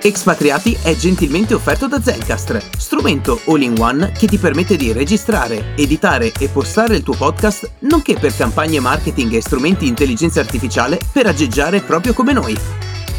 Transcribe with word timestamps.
Expatriati 0.00 0.76
è 0.82 0.94
gentilmente 0.94 1.54
offerto 1.54 1.88
da 1.88 2.00
Zencastr, 2.00 2.62
strumento 2.76 3.40
all-in-one 3.46 4.12
che 4.12 4.26
ti 4.26 4.38
permette 4.38 4.76
di 4.76 4.92
registrare, 4.92 5.74
editare 5.76 6.32
e 6.38 6.48
postare 6.48 6.96
il 6.96 7.02
tuo 7.02 7.14
podcast, 7.14 7.70
nonché 7.80 8.14
per 8.14 8.34
campagne 8.34 8.78
marketing 8.80 9.32
e 9.32 9.40
strumenti 9.40 9.84
di 9.84 9.88
intelligenza 9.88 10.40
artificiale 10.40 10.98
per 11.12 11.26
aggeggiare 11.26 11.80
proprio 11.80 12.12
come 12.12 12.32
noi. 12.32 12.56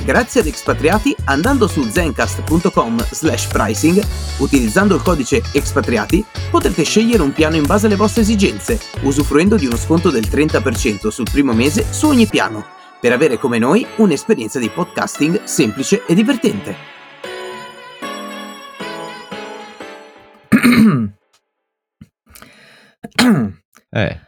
Grazie 0.05 0.39
ad 0.39 0.47
Expatriati, 0.47 1.15
andando 1.25 1.67
su 1.67 1.83
zencast.com 1.83 3.05
slash 3.11 3.47
pricing, 3.47 4.01
utilizzando 4.37 4.95
il 4.95 5.01
codice 5.01 5.43
Expatriati, 5.51 6.23
potrete 6.49 6.83
scegliere 6.83 7.21
un 7.21 7.33
piano 7.33 7.57
in 7.57 7.65
base 7.65 7.87
alle 7.87 7.97
vostre 7.97 8.21
esigenze, 8.21 8.79
usufruendo 9.01 9.57
di 9.57 9.65
uno 9.65 9.77
sconto 9.77 10.09
del 10.09 10.27
30% 10.29 11.09
sul 11.09 11.27
primo 11.29 11.53
mese 11.53 11.85
su 11.91 12.07
ogni 12.07 12.25
piano 12.25 12.77
per 12.99 13.11
avere 13.13 13.37
come 13.37 13.57
noi 13.59 13.85
un'esperienza 13.97 14.59
di 14.59 14.69
podcasting 14.69 15.43
semplice 15.43 16.05
e 16.05 16.13
divertente. 16.13 16.75
eh. 23.91 24.19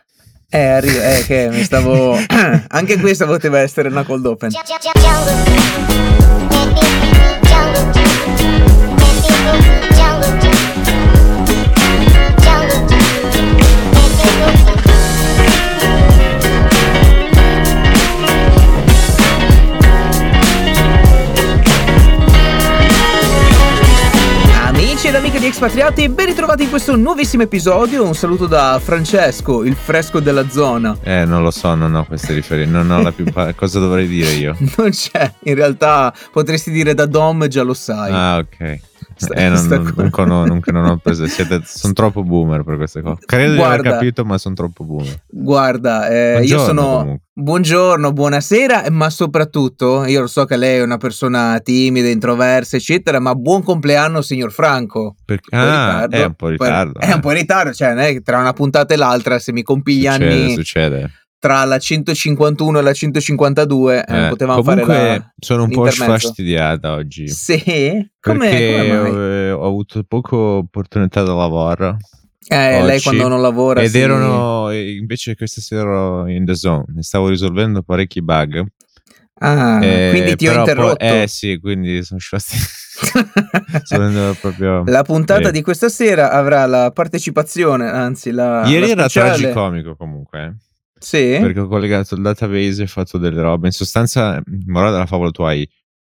Eh, 0.54 0.66
arrivo, 0.66 1.00
eh, 1.00 1.24
che 1.26 1.48
mi 1.50 1.64
stavo... 1.64 2.18
Anche 2.68 3.00
questa 3.00 3.26
poteva 3.26 3.60
essere 3.60 3.88
una 3.88 4.04
cold 4.04 4.26
open. 4.26 4.52
Ed 25.12 25.18
amiche 25.18 25.40
di 25.40 25.48
Expatriati, 25.48 26.08
ben 26.08 26.28
ritrovati 26.28 26.64
in 26.64 26.70
questo 26.70 26.96
nuovissimo 26.96 27.44
episodio. 27.44 28.06
Un 28.06 28.16
saluto 28.16 28.46
da 28.48 28.80
Francesco, 28.82 29.66
il 29.66 29.76
fresco 29.76 30.22
della 30.22 30.48
zona. 30.48 30.96
Eh, 31.04 31.26
non 31.26 31.44
lo 31.44 31.52
so, 31.52 31.76
non 31.76 31.94
ho 31.96 32.06
queste 32.06 32.34
riferimenti, 32.34 32.88
non 32.88 32.98
ho 32.98 33.02
la 33.02 33.12
più 33.12 33.26
pa- 33.26 33.52
cosa 33.54 33.80
dovrei 33.80 34.08
dire 34.08 34.30
io? 34.32 34.56
non 34.78 34.90
c'è, 34.92 35.30
in 35.44 35.56
realtà 35.56 36.14
potresti 36.32 36.72
dire 36.72 36.94
da 36.94 37.08
Dom, 37.08 37.46
già 37.48 37.62
lo 37.64 37.74
sai. 37.74 38.12
Ah, 38.14 38.38
ok. 38.38 38.80
Eh, 39.30 39.50
non, 39.50 39.66
non, 39.68 40.44
non, 40.48 40.62
non, 40.66 40.86
ho 40.86 40.98
preso. 40.98 41.26
Siete, 41.28 41.62
sono 41.66 41.94
troppo 41.94 42.24
boomer 42.24 42.64
per 42.64 42.78
queste 42.78 43.02
cose. 43.02 43.22
Credo 43.26 43.56
guarda, 43.56 43.82
di 43.82 43.88
aver 43.88 44.00
capito, 44.00 44.26
ma 44.26 44.38
sono 44.38 44.56
troppo 44.56 44.84
boomer. 44.84 45.24
Guarda, 45.28 46.10
eh, 46.10 46.44
io 46.44 46.60
sono. 46.60 46.84
Comunque. 46.84 47.20
Buongiorno, 47.34 48.12
buonasera, 48.12 48.86
ma 48.92 49.10
soprattutto 49.10 50.06
io 50.06 50.22
lo 50.22 50.28
so 50.28 50.46
che 50.46 50.58
lei 50.58 50.78
è 50.78 50.84
una 50.84 50.98
persona 50.98 51.60
timida, 51.64 52.10
introversa, 52.10 52.76
eccetera, 52.76 53.20
ma 53.20 53.34
buon 53.36 53.64
compleanno, 53.64 54.22
signor 54.22 54.52
Franco. 54.52 55.16
Perché? 55.26 55.56
Ah, 55.56 56.08
è 56.08 56.26
un 56.26 56.34
po' 56.34 56.48
in 56.48 56.58
ritardo. 56.58 57.00
È 57.00 57.12
un 57.12 57.20
po' 57.20 57.32
in 57.32 57.38
ritardo, 57.38 57.74
cioè, 57.74 58.22
tra 58.22 58.40
una 58.40 58.54
puntata 58.54 58.94
e 58.94 58.98
l'altra, 58.98 59.40
se 59.40 59.54
mi 59.54 59.64
compi 59.64 59.96
gli 59.96 60.06
succede, 60.06 60.34
anni. 60.34 60.54
Succede 60.54 61.12
tra 61.42 61.64
la 61.64 61.80
151 61.80 62.78
e 62.78 62.82
la 62.84 62.94
152 62.94 64.06
eh, 64.06 64.26
eh, 64.26 64.30
potevamo 64.30 64.62
fare 64.62 64.86
la 64.86 65.34
sono 65.40 65.64
un 65.64 65.72
po' 65.72 65.90
sfastidiata 65.90 66.94
oggi 66.94 67.28
sì? 67.30 67.58
Perché 68.20 69.52
ho, 69.52 69.58
ho, 69.58 69.66
avuto 69.66 70.04
poco 70.04 70.38
opportunità 70.38 71.24
da 71.24 71.34
lavoro 71.34 71.98
eh, 72.48 72.78
oggi, 72.78 72.86
lei 72.86 73.02
quando 73.02 73.28
non 73.28 73.42
lavora 73.42 73.82
ed 73.82 73.90
sì. 73.90 73.98
erano 73.98 74.72
invece 74.72 75.36
questa 75.36 75.62
sera 75.62 75.82
ero 75.82 76.28
in 76.28 76.46
the 76.46 76.54
zone 76.54 76.86
stavo 77.00 77.30
risolvendo 77.30 77.82
parecchi 77.82 78.22
bug 78.22 78.64
ah 79.40 79.84
eh, 79.84 80.10
quindi 80.12 80.36
ti 80.36 80.48
ho 80.48 80.60
interrotto 80.60 80.98
poi, 80.98 81.24
eh 81.24 81.28
sì 81.28 81.58
quindi 81.60 82.04
sono 82.04 82.20
sfastidiato 82.20 84.38
proprio 84.40 84.84
la 84.86 85.02
puntata 85.02 85.50
eh. 85.50 85.52
di 85.52 85.64
questa 85.64 85.90
sera 85.90 86.30
avrà 86.30 86.68
la 86.68 86.92
partecipazione 86.92 87.90
anzi 87.90 88.30
la 88.30 88.62
ieri 88.68 88.86
la 88.86 88.92
era 88.92 89.08
tragicomico 89.08 89.96
comunque 89.96 90.44
eh. 90.44 90.70
Sì. 91.02 91.38
Perché 91.42 91.60
ho 91.60 91.68
collegato 91.68 92.14
il 92.14 92.22
database 92.22 92.84
e 92.84 92.88
fatto 92.88 93.18
delle 93.18 93.42
robe. 93.42 93.66
In 93.68 93.74
sostanza, 93.74 94.42
morale 94.68 94.92
della 94.92 95.08
favola, 95.08 95.32
tu 95.32 95.42
hai. 95.42 95.68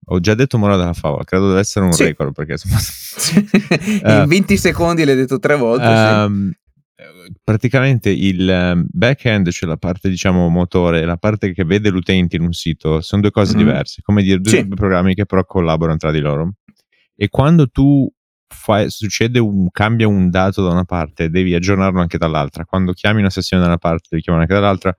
Ho 0.09 0.19
già 0.19 0.35
detto 0.35 0.59
morale 0.59 0.81
della 0.81 0.94
favola, 0.94 1.23
credo 1.23 1.47
deve 1.47 1.62
essere 1.62 1.84
un 1.84 1.91
sì. 1.91 2.03
record 2.03 2.31
perché 2.31 2.51
insomma, 2.51 2.78
in 4.16 4.22
uh, 4.24 4.28
20 4.28 4.56
secondi 4.56 5.03
l'hai 5.03 5.16
detto 5.16 5.40
tre 5.40 5.56
volte. 5.56 5.88
Um, 5.88 6.51
sì. 6.51 7.34
Praticamente 7.44 8.12
il 8.12 8.47
ehm, 8.47 8.85
back-end, 8.88 9.50
cioè 9.50 9.68
la 9.68 9.78
parte 9.78 10.07
diciamo 10.07 10.47
motore, 10.50 11.03
la 11.06 11.18
parte 11.18 11.53
che 11.53 11.63
vede 11.63 11.90
l'utente 11.90 12.35
in 12.35 12.44
un 12.44 12.53
sito, 12.53 13.01
sono 13.01 13.24
due 13.24 13.31
cose 13.31 13.56
mm-hmm. 13.56 13.66
diverse, 13.66 14.01
come 14.03 14.22
dire 14.22 14.40
due 14.40 14.51
sì. 14.51 14.68
programmi 14.68 15.16
che 15.16 15.25
però 15.25 15.44
collaborano 15.44 15.97
tra 15.97 16.12
di 16.12 16.19
loro. 16.19 16.53
E 17.16 17.28
quando 17.29 17.68
tu 17.68 18.07
fai, 18.56 18.90
succede 18.90 19.40
un 19.40 19.70
cambia 19.70 20.08
un 20.08 20.30
dato 20.30 20.64
da 20.64 20.70
una 20.70 20.86
parte, 20.86 21.30
devi 21.30 21.54
aggiornarlo 21.54 22.00
anche 22.00 22.18
dall'altra. 22.18 22.66
Quando 22.66 22.94
chiami 22.94 23.20
una 23.20 23.30
sessione 23.30 23.62
da 23.62 23.70
una 23.70 23.78
parte, 23.78 24.08
devi 24.10 24.24
chiamare 24.24 24.46
anche 24.46 24.60
dall'altra. 24.60 24.96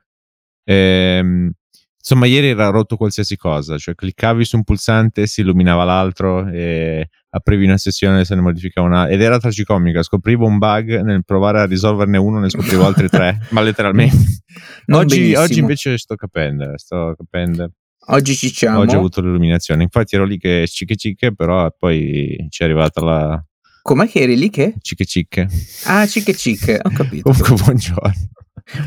Ehm, 0.64 1.50
insomma, 1.98 2.26
ieri 2.26 2.48
era 2.48 2.68
rotto 2.68 2.96
qualsiasi 2.96 3.36
cosa, 3.36 3.78
cioè 3.78 3.94
cliccavi 3.94 4.44
su 4.44 4.56
un 4.56 4.64
pulsante, 4.64 5.26
si 5.26 5.40
illuminava 5.40 5.84
l'altro, 5.84 6.48
e 6.48 7.08
aprivi 7.30 7.64
una 7.64 7.78
sessione, 7.78 8.24
se 8.24 8.34
ne 8.34 8.42
modificava 8.42 8.86
una. 8.86 9.08
Ed 9.08 9.20
era 9.22 9.38
tragicomica. 9.38 10.02
Scoprivo 10.02 10.46
un 10.46 10.58
bug 10.58 11.00
nel 11.00 11.24
provare 11.24 11.60
a 11.60 11.66
risolverne 11.66 12.18
uno, 12.18 12.38
ne 12.38 12.50
scoprivo 12.50 12.84
altri 12.86 13.08
tre, 13.08 13.40
ma 13.50 13.60
letteralmente. 13.62 14.16
Oggi, 14.92 15.34
oggi, 15.34 15.58
invece 15.58 15.98
sto 15.98 16.14
capendo, 16.14 16.78
sto 16.78 17.14
capendo. 17.16 17.70
Oggi 18.08 18.36
cicciamo. 18.36 18.78
Oggi 18.80 18.94
ho 18.94 18.98
avuto 18.98 19.20
l'illuminazione. 19.20 19.82
Infatti 19.82 20.14
ero 20.14 20.24
lì 20.24 20.38
che 20.38 20.66
cicche 20.68 20.96
cicche, 20.96 21.34
però 21.34 21.68
poi 21.76 22.46
ci 22.50 22.62
è 22.62 22.64
arrivata 22.64 23.04
la... 23.04 23.44
Com'è 23.82 24.08
che 24.08 24.20
eri 24.20 24.36
lì 24.36 24.50
che? 24.50 24.74
Cicche 24.80 25.04
cicche. 25.04 25.48
Ah, 25.84 26.06
cicche 26.06 26.34
cicche, 26.34 26.78
ho 26.82 26.90
capito. 26.90 27.30
Comunque 27.30 27.64
buongiorno. 27.64 28.28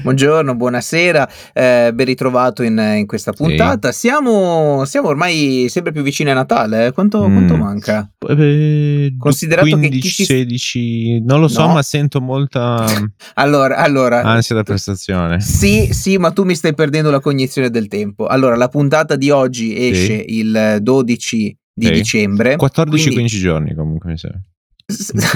Buongiorno, 0.01 0.55
buonasera, 0.55 1.29
eh, 1.53 1.91
ben 1.93 2.05
ritrovato 2.05 2.63
in, 2.63 2.77
in 2.97 3.05
questa 3.07 3.31
puntata. 3.31 3.93
Sì. 3.93 3.99
Siamo, 3.99 4.83
siamo, 4.83 5.07
ormai 5.07 5.67
sempre 5.69 5.93
più 5.93 6.01
vicini 6.01 6.31
a 6.31 6.33
Natale. 6.33 6.87
Eh? 6.87 6.91
Quanto, 6.91 7.25
mm. 7.25 7.31
quanto, 7.31 7.55
manca? 7.55 8.11
Eh, 8.27 9.15
Considerato 9.17 9.69
15, 9.69 10.15
che 10.15 10.23
16, 10.25 11.21
non 11.21 11.39
lo 11.39 11.47
so, 11.47 11.65
no. 11.65 11.73
ma 11.75 11.81
sento 11.81 12.19
molta 12.19 12.85
allora, 13.35 13.77
allora, 13.77 14.21
ansia 14.21 14.53
da 14.53 14.63
prestazione. 14.63 15.39
Sì, 15.39 15.93
sì, 15.93 16.17
ma 16.17 16.31
tu 16.31 16.43
mi 16.43 16.55
stai 16.55 16.73
perdendo 16.73 17.09
la 17.09 17.21
cognizione 17.21 17.69
del 17.69 17.87
tempo. 17.87 18.27
Allora, 18.27 18.57
la 18.57 18.67
puntata 18.67 19.15
di 19.15 19.29
oggi 19.29 19.77
esce 19.77 20.25
sì. 20.27 20.39
il 20.39 20.79
12 20.81 21.57
di 21.73 21.85
sì. 21.85 21.91
dicembre. 21.93 22.57
14-15 22.57 23.13
quindi... 23.13 23.27
giorni 23.27 23.73
comunque 23.73 24.09
mi 24.11 24.17
sembra. 24.17 24.41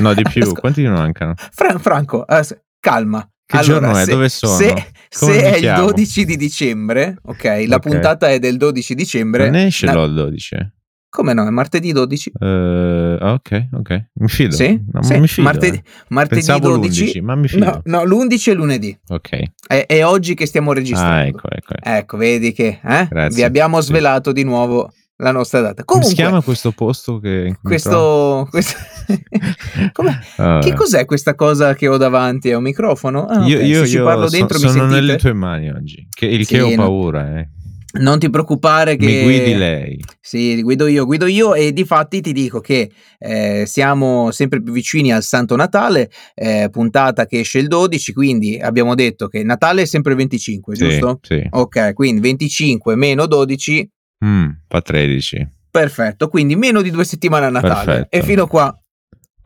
No, 0.02 0.14
di 0.14 0.24
più. 0.30 0.52
Quanti 0.52 0.82
ne 0.82 0.90
mancano? 0.90 1.34
Fra- 1.38 1.80
Franco, 1.80 2.26
uh, 2.28 2.42
calma. 2.82 3.26
Che 3.46 3.58
allora, 3.58 3.80
giorno 3.80 3.98
è? 3.98 4.04
Se, 4.04 4.12
Dove 4.12 4.30
sono? 4.30 4.58
Se, 4.58 4.86
se 5.10 5.42
è 5.42 5.58
il 5.58 5.74
12 5.76 6.26
di 6.26 6.38
dicembre, 6.38 7.18
ok, 7.24 7.44
la 7.68 7.76
okay. 7.76 7.80
puntata 7.80 8.30
è 8.30 8.40
del 8.40 8.58
12 8.58 8.96
dicembre. 8.96 9.46
Non 9.50 9.56
esce 9.56 9.86
la... 9.86 10.02
il 10.04 10.14
12. 10.14 10.72
Come 11.14 11.34
no? 11.34 11.46
È 11.46 11.50
martedì 11.52 11.92
12. 11.92 12.32
Uh, 12.40 13.18
ok, 13.20 13.68
ok. 13.74 14.06
Mi 14.14 14.28
fido. 14.28 14.56
Sì? 14.56 14.82
No, 14.92 15.04
sì. 15.04 15.20
mi 15.20 15.28
fido. 15.28 15.44
Martedì, 15.44 15.78
eh. 15.78 15.84
martedì 16.08 16.60
12. 16.60 17.22
ma 17.22 17.36
mi 17.36 17.48
fido. 17.48 17.66
No, 17.86 18.04
no, 18.04 18.04
l'11 18.04 18.50
e 18.50 18.54
lunedì. 18.54 19.00
Ok. 19.10 19.42
È, 19.68 19.86
è, 19.86 20.04
oggi 20.04 20.34
che 20.34 20.48
stiamo 20.48 20.74
registrando. 20.74 21.14
Ah, 21.14 21.26
ecco, 21.28 21.48
ecco. 21.52 21.74
Ecco, 21.76 21.90
ecco 21.90 22.18
vedi 22.18 22.52
che 22.52 22.80
eh? 22.84 23.30
vi 23.30 23.44
abbiamo 23.44 23.80
svelato 23.80 24.30
sì. 24.30 24.38
di 24.38 24.44
nuovo 24.44 24.92
la 25.18 25.32
nostra 25.32 25.62
data. 25.62 25.84
Comunque, 25.84 25.94
Come 25.94 26.06
si 26.06 26.16
chiama 26.16 26.42
questo 26.42 26.72
posto 26.72 27.20
che 27.20 27.58
questo, 27.62 28.48
questo 28.50 28.78
uh, 30.38 30.60
che 30.60 30.74
cos'è 30.74 31.06
questa 31.06 31.36
cosa 31.36 31.76
che 31.76 31.88
ho 31.88 31.98
davanti? 31.98 32.50
È 32.50 32.56
un 32.56 32.64
microfono? 32.64 33.26
Ah, 33.26 33.46
io, 33.46 33.58
okay. 33.58 33.68
io, 33.70 33.84
io 33.84 34.04
parlo 34.04 34.28
so, 34.28 34.36
dentro 34.36 34.58
sono 34.58 34.86
nelle 34.86 35.18
tue 35.18 35.34
mani 35.34 35.70
oggi. 35.70 36.08
Che, 36.10 36.26
il 36.26 36.46
sì, 36.46 36.56
che 36.56 36.62
ho 36.62 36.76
paura, 36.76 37.40
eh. 37.40 37.50
Non 37.96 38.18
ti 38.18 38.28
preoccupare 38.32 38.96
che... 38.96 39.06
Mi 39.06 39.22
guidi 39.22 39.54
lei. 39.54 40.04
Sì, 40.20 40.64
guido 40.64 40.88
io, 40.88 41.06
guido 41.06 41.28
io 41.28 41.54
e 41.54 41.74
di 41.74 41.86
fatti 41.86 42.22
ti 42.22 42.34
dico 42.34 42.60
che 42.60 42.90
eh, 43.20 43.66
siamo 43.68 44.32
sempre 44.32 44.64
più 44.64 44.74
vicini 44.74 45.14
al 45.14 45.22
Santo 45.22 45.56
Natale, 45.56 46.10
eh, 46.34 46.70
puntata 46.72 47.28
che 47.28 47.42
esce 47.42 47.60
il 47.60 47.68
12, 47.68 48.14
quindi 48.14 48.58
abbiamo 48.60 48.96
detto 48.96 49.28
che 49.28 49.44
Natale 49.44 49.84
è 49.84 49.86
sempre 49.86 50.14
il 50.14 50.18
25, 50.18 50.76
sì, 50.76 50.84
giusto? 50.84 51.20
Sì. 51.22 51.46
Ok, 51.52 51.94
quindi 51.94 52.22
25 52.22 52.96
meno 52.96 53.28
12 53.28 53.88
Mm, 54.24 54.50
fa 54.68 54.82
13. 54.82 55.48
Perfetto, 55.70 56.28
quindi 56.30 56.56
meno 56.56 56.82
di 56.82 56.92
due 56.92 57.04
settimane 57.04 57.46
a 57.48 57.50
Natale. 57.50 57.86
Perfetto. 57.86 58.16
E 58.16 58.24
fino 58.24 58.44
a 58.44 58.48
qua 58.48 58.78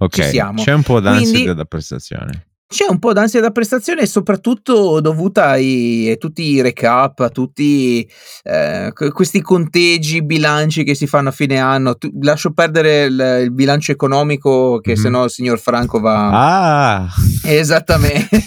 siamo. 0.10 0.62
C'è 0.62 0.74
un 0.74 0.84
po' 0.84 1.00
d'ansia 1.00 1.32
quindi, 1.32 1.54
da 1.54 1.66
prestazione. 1.66 2.47
C'è 2.70 2.86
un 2.90 3.00
po' 3.00 3.14
d'ansia 3.14 3.40
da 3.40 3.52
prestazione, 3.52 4.06
soprattutto 4.06 5.00
dovuta 5.00 5.52
ai, 5.52 6.12
a 6.12 6.18
tutti 6.18 6.44
i 6.44 6.62
recap, 6.62 7.20
a 7.20 7.30
tutti 7.30 8.06
eh, 8.44 8.92
questi 9.14 9.42
conteggi, 9.42 10.22
bilanci 10.22 10.84
che 10.84 10.94
si 10.94 11.08
fanno 11.08 11.30
a 11.30 11.32
fine 11.32 11.60
anno. 11.60 11.98
Tu, 11.98 12.12
lascio 12.22 12.52
perdere 12.52 13.06
il, 13.06 13.40
il, 13.44 13.54
bilancio 13.54 13.94
economico, 13.94 14.80
che 14.80 14.92
mm-hmm. 14.92 15.02
se 15.02 15.10
no 15.10 15.24
il 15.24 15.30
signor 15.30 15.60
Franco 15.60 16.02
va. 16.02 17.04
Ah, 17.04 17.08
esattamente. 17.46 18.28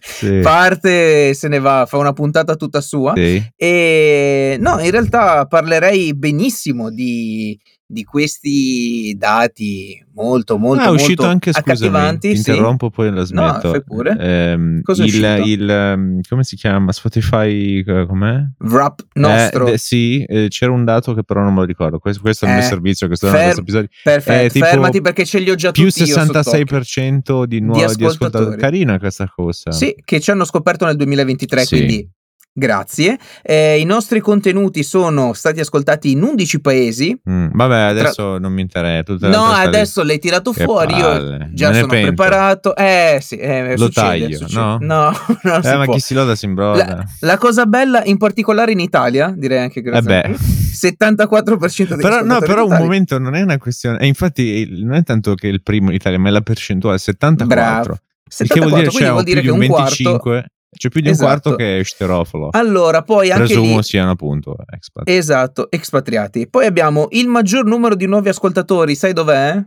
sì. 0.00 0.38
Parte, 0.42 1.34
se 1.34 1.48
ne 1.48 1.58
va, 1.58 1.86
fa 1.88 1.96
una 1.96 2.12
puntata 2.12 2.54
tutta 2.54 2.80
sua. 2.80 3.14
Sì. 3.16 3.44
E 3.56 4.56
no, 4.60 4.78
in 4.78 4.92
realtà 4.92 5.46
parlerei 5.46 6.14
benissimo 6.14 6.88
di 6.88 7.58
di 7.92 8.04
questi 8.04 9.14
dati 9.18 10.02
molto 10.14 10.56
molto 10.56 10.82
ah, 10.82 10.86
è 10.86 10.90
uscito 10.90 11.24
molto 11.24 11.26
anche 11.26 11.52
scusami, 11.52 12.18
ti 12.18 12.30
interrompo 12.30 12.86
sì. 12.86 12.92
poi 12.94 13.12
la 13.12 13.22
smetto. 13.22 13.66
no, 13.66 13.70
fai 13.70 13.82
pure. 13.84 14.16
Ehm, 14.18 14.80
Cosa 14.80 15.04
il, 15.04 15.42
il, 15.44 15.68
ehm, 15.70 16.20
come 16.26 16.42
si 16.42 16.56
chiama? 16.56 16.90
Spotify 16.92 17.84
com'è? 17.84 18.42
Wrap 18.60 19.06
nostro. 19.12 19.66
eh, 19.66 19.76
sì 19.76 20.24
eh, 20.24 20.46
c'era 20.48 20.72
un 20.72 20.84
dato 20.84 21.12
che 21.12 21.22
però 21.22 21.42
non 21.42 21.52
me 21.52 21.60
lo 21.60 21.66
ricordo. 21.66 21.98
Questo, 21.98 22.22
questo 22.22 22.46
è 22.46 22.48
il 22.48 22.54
mio 22.54 22.64
eh, 22.64 22.66
servizio 22.66 23.06
questo 23.08 23.28
fer- 23.28 23.42
questo 23.42 23.60
episodio. 23.60 23.88
perfetto 24.02 24.58
fermati 24.58 25.00
perché 25.02 25.26
ce 25.26 25.38
li 25.38 25.50
ho 25.50 25.54
già 25.54 25.70
più 25.70 25.88
tutti 25.88 26.04
più 26.04 26.14
66% 26.14 27.44
di 27.44 27.60
nuovi 27.60 27.82
ascoltatori. 27.82 28.14
ascoltatori. 28.14 28.56
Carina 28.56 28.98
questa 28.98 29.30
cosa. 29.34 29.70
Sì 29.70 29.94
che 30.02 30.18
ci 30.18 30.30
hanno 30.30 30.46
scoperto 30.46 30.86
nel 30.86 30.96
2023 30.96 31.64
sì. 31.64 31.76
quindi 31.76 32.10
Grazie. 32.54 33.18
Eh, 33.42 33.80
I 33.80 33.84
nostri 33.84 34.20
contenuti 34.20 34.82
sono 34.82 35.32
stati 35.32 35.60
ascoltati 35.60 36.10
in 36.10 36.22
11 36.22 36.60
paesi. 36.60 37.18
Mm, 37.28 37.48
vabbè, 37.52 37.76
adesso 37.76 38.30
Tra... 38.30 38.38
non 38.38 38.52
mi 38.52 38.60
interessa. 38.60 39.28
No, 39.28 39.44
adesso 39.46 40.02
l'hai 40.02 40.18
tirato 40.18 40.52
fuori. 40.52 40.92
Palle. 40.92 41.36
Io 41.36 41.48
già 41.52 41.70
Me 41.70 41.74
sono 41.76 41.86
preparato. 41.86 42.76
Eh 42.76 43.18
sì, 43.22 43.36
eh, 43.36 43.74
lo 43.76 43.86
succede, 43.86 44.06
taglio. 44.06 44.36
Succede. 44.36 44.60
No, 44.60 44.78
no, 44.80 45.12
non 45.42 45.60
eh, 45.64 45.76
ma 45.76 45.84
può. 45.84 45.94
chi 45.94 46.00
si 46.00 46.12
loda 46.12 46.34
si 46.34 46.44
imbroda. 46.44 46.84
La, 46.84 47.04
la, 47.20 47.38
cosa 47.38 47.64
bella, 47.64 48.04
in 48.04 48.18
particolare 48.18 48.72
in 48.72 48.80
Italia, 48.80 49.32
direi 49.34 49.58
anche 49.60 49.80
grazie. 49.80 50.22
Eh 50.22 50.36
74% 50.72 51.88
dei 51.88 51.96
però, 51.98 52.22
No, 52.22 52.40
però 52.40 52.66
un 52.66 52.76
momento 52.76 53.18
non 53.18 53.34
è 53.34 53.42
una 53.42 53.58
questione. 53.58 53.98
E 53.98 54.06
infatti, 54.06 54.66
non 54.82 54.94
è 54.94 55.02
tanto 55.02 55.34
che 55.34 55.46
il 55.46 55.62
primo 55.62 55.88
in 55.88 55.94
Italia, 55.94 56.18
ma 56.18 56.28
è 56.28 56.32
la 56.32 56.40
percentuale 56.40 56.98
74. 56.98 57.46
Bravo. 57.46 57.98
74, 58.28 58.54
che 58.54 58.66
vuol 58.66 58.80
dire, 58.80 58.90
cioè, 58.90 59.10
vuol 59.10 59.24
dire 59.24 59.40
che 59.42 59.50
un 59.50 59.58
25 59.58 60.18
quarto 60.18 60.51
c'è 60.74 60.88
più 60.88 61.00
di 61.00 61.10
esatto. 61.10 61.24
un 61.24 61.30
quarto 61.30 61.56
che 61.56 61.78
è 61.78 61.84
sterofilo. 61.84 62.48
Allora, 62.52 63.02
poi 63.02 63.30
anche 63.30 63.44
Presumo 63.44 63.76
lì... 63.76 63.82
siano 63.82 64.10
appunto 64.10 64.56
expat. 64.66 65.08
Esatto, 65.08 65.70
expatriati. 65.70 66.48
Poi 66.48 66.66
abbiamo 66.66 67.08
il 67.10 67.28
maggior 67.28 67.64
numero 67.66 67.94
di 67.94 68.06
nuovi 68.06 68.30
ascoltatori, 68.30 68.94
sai 68.94 69.12
dov'è? 69.12 69.62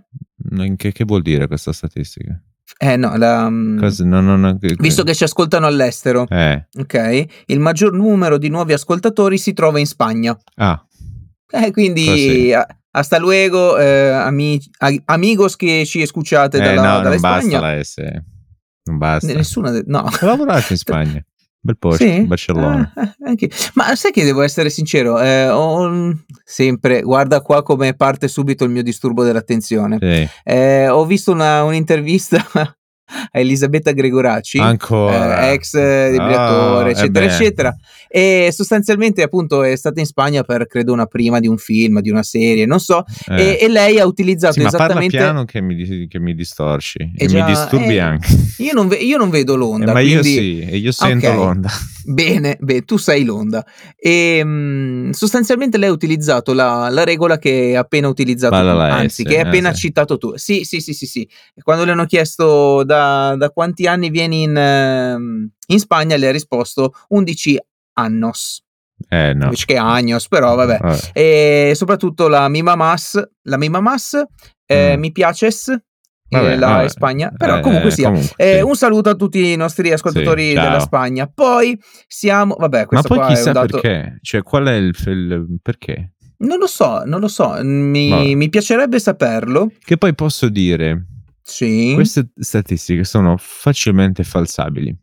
Che, 0.75 0.91
che 0.91 1.03
vuol 1.05 1.21
dire 1.21 1.47
questa 1.47 1.71
statistica? 1.73 2.41
Eh 2.77 2.97
no, 2.97 3.15
la, 3.15 3.49
mm, 3.49 3.79
Cosa, 3.79 4.03
no, 4.03 4.21
no, 4.21 4.35
no 4.35 4.57
visto 4.79 5.03
che 5.03 5.13
ci 5.13 5.23
ascoltano 5.23 5.67
all'estero, 5.67 6.27
eh. 6.27 6.67
ok? 6.77 7.25
Il 7.45 7.59
maggior 7.59 7.93
numero 7.93 8.37
di 8.37 8.49
nuovi 8.49 8.73
ascoltatori 8.73 9.37
si 9.37 9.53
trova 9.53 9.79
in 9.79 9.85
Spagna. 9.85 10.37
Ah. 10.55 10.83
Eh, 11.51 11.71
quindi 11.71 12.51
hasta 12.91 13.17
luego, 13.19 13.77
eh, 13.77 14.09
ami, 14.09 14.59
amigos 15.05 15.55
che 15.55 15.85
ci 15.85 16.01
escuchate 16.01 16.57
eh, 16.57 16.61
dalla, 16.61 16.81
no, 16.81 16.97
dalla 16.97 17.09
non 17.09 17.17
Spagna. 17.19 17.59
basta 17.59 17.75
la 17.75 17.83
S. 17.83 18.34
Non 18.85 18.97
basta. 18.97 19.33
Nessuna, 19.33 19.71
de- 19.71 19.83
no. 19.87 19.99
Ho 19.99 20.25
lavorato 20.25 20.71
in 20.71 20.77
Spagna. 20.79 21.23
Bel 21.59 21.77
posto, 21.79 22.03
sì? 22.03 22.21
Barcellona. 22.21 22.93
Ah, 22.95 23.15
eh, 23.35 23.49
Ma 23.73 23.95
sai 23.95 24.11
che 24.11 24.23
devo 24.23 24.43
essere 24.43 24.69
sincero? 24.69 25.19
Eh, 25.19 25.49
ho, 25.49 26.13
sempre, 26.43 27.01
guarda 27.01 27.41
qua 27.41 27.63
come 27.63 27.95
parte 27.95 28.27
subito 28.27 28.63
il 28.63 28.69
mio 28.69 28.83
disturbo 28.83 29.23
dell'attenzione. 29.23 29.97
Sì. 29.99 30.29
Eh, 30.43 30.87
ho 30.87 31.03
visto 31.05 31.31
una, 31.31 31.63
un'intervista 31.63 32.37
Elisabetta 33.31 33.91
Gregoracci. 33.91 34.57
Eh, 34.57 35.53
ex 35.53 35.73
debriatore, 35.73 36.89
oh, 36.89 36.91
eccetera, 36.91 37.25
eccetera. 37.25 37.75
E 38.07 38.49
sostanzialmente, 38.51 39.21
appunto, 39.21 39.63
è 39.63 39.75
stata 39.75 39.99
in 39.99 40.05
Spagna 40.05 40.43
per 40.43 40.67
credo 40.67 40.93
una 40.93 41.05
prima 41.05 41.39
di 41.39 41.47
un 41.47 41.57
film, 41.57 41.99
di 42.01 42.09
una 42.09 42.23
serie, 42.23 42.65
non 42.65 42.79
so. 42.79 43.03
Eh. 43.27 43.41
E, 43.41 43.57
e, 43.61 43.67
lei 43.67 43.99
ha 43.99 44.05
utilizzato 44.05 44.53
sì, 44.53 44.63
esattamente. 44.63 45.17
Ma 45.17 45.23
parla 45.23 45.43
piano 45.43 45.45
che 45.45 45.61
mi, 45.61 46.07
che 46.07 46.19
mi 46.19 46.33
distorci 46.33 47.11
e, 47.15 47.25
già, 47.27 47.43
mi 47.43 47.51
disturbi 47.51 47.95
eh, 47.95 47.99
anche. 47.99 48.27
Io 48.57 48.73
non, 48.73 48.87
ve- 48.87 48.97
io 48.97 49.17
non 49.17 49.29
vedo 49.29 49.55
l'onda. 49.55 49.91
Eh, 49.91 49.93
ma 49.93 49.99
quindi... 50.01 50.13
io 50.13 50.23
sì, 50.23 50.59
e 50.61 50.77
io 50.77 50.91
sento 50.91 51.27
okay. 51.27 51.37
l'onda. 51.37 51.69
Bene, 52.05 52.57
beh, 52.59 52.83
tu 52.83 52.97
sei 52.97 53.23
l'onda. 53.23 53.65
E 53.95 54.43
mh, 54.43 54.49
mm, 54.49 55.09
sostanzialmente 55.11 55.77
lei 55.77 55.89
ha 55.89 55.91
utilizzato 55.91 56.53
la, 56.53 56.89
la 56.89 57.03
regola 57.03 57.37
che 57.37 57.49
hai 57.49 57.75
appena 57.75 58.07
utilizzato 58.07 58.55
tu, 58.55 58.77
anzi, 58.77 59.23
S, 59.23 59.27
che 59.27 59.35
hai 59.39 59.45
appena 59.45 59.73
sì. 59.73 59.81
citato 59.81 60.17
tu. 60.17 60.35
Sì, 60.35 60.63
sì, 60.63 60.81
sì, 60.81 60.93
sì, 60.93 61.05
sì. 61.05 61.29
Quando 61.63 61.83
le 61.83 61.91
hanno 61.91 62.05
chiesto 62.05 62.83
da, 62.83 63.35
da 63.37 63.49
quanti 63.49 63.87
anni 63.87 64.09
vieni 64.09 64.43
in, 64.43 64.55
ehm, 64.55 65.49
in 65.67 65.79
Spagna, 65.79 66.15
le 66.15 66.27
ha 66.27 66.31
risposto 66.31 66.93
11 67.09 67.59
annos. 67.93 68.63
Eh, 69.09 69.33
no. 69.33 69.45
Invece 69.45 69.65
che 69.65 69.77
Agnos, 69.77 70.27
però 70.27 70.55
vabbè. 70.55 70.77
vabbè. 70.79 70.99
E 71.13 71.71
soprattutto 71.75 72.27
la 72.27 72.47
Mima 72.49 72.75
Mas, 72.75 73.21
la 73.43 73.57
Mima 73.57 73.79
Mas, 73.79 74.21
eh, 74.65 74.95
mm. 74.95 74.99
mi 74.99 75.11
piaces, 75.11 75.75
Vabbè, 76.41 76.55
la 76.55 76.67
vabbè. 76.67 76.89
Spagna, 76.89 77.31
però 77.35 77.57
eh, 77.57 77.61
comunque 77.61 77.91
sia. 77.91 78.09
Comunque, 78.09 78.35
eh, 78.37 78.57
sì. 78.57 78.61
Un 78.61 78.75
saluto 78.75 79.09
a 79.09 79.15
tutti 79.15 79.51
i 79.51 79.55
nostri 79.55 79.91
ascoltatori 79.91 80.49
sì, 80.49 80.53
della 80.53 80.79
Spagna. 80.79 81.27
Poi 81.33 81.79
siamo, 82.07 82.55
vabbè, 82.57 82.87
Ma 82.89 83.01
poi 83.01 83.27
chissà 83.27 83.51
dato... 83.51 83.79
perché, 83.79 84.19
cioè 84.21 84.41
qual 84.43 84.65
è 84.65 84.73
il, 84.73 84.93
il 85.05 85.59
perché? 85.61 86.13
Non 86.37 86.57
lo 86.57 86.67
so, 86.67 87.03
non 87.05 87.21
lo 87.21 87.29
so, 87.29 87.57
mi, 87.63 88.35
mi, 88.35 88.49
piacerebbe 88.49 88.99
saperlo. 88.99 89.71
Che 89.79 89.97
poi 89.97 90.13
posso 90.13 90.49
dire, 90.49 91.05
sì. 91.41 91.91
queste 91.93 92.29
statistiche 92.35 93.05
sono 93.05 93.35
facilmente 93.37 94.23
falsabili. 94.23 94.95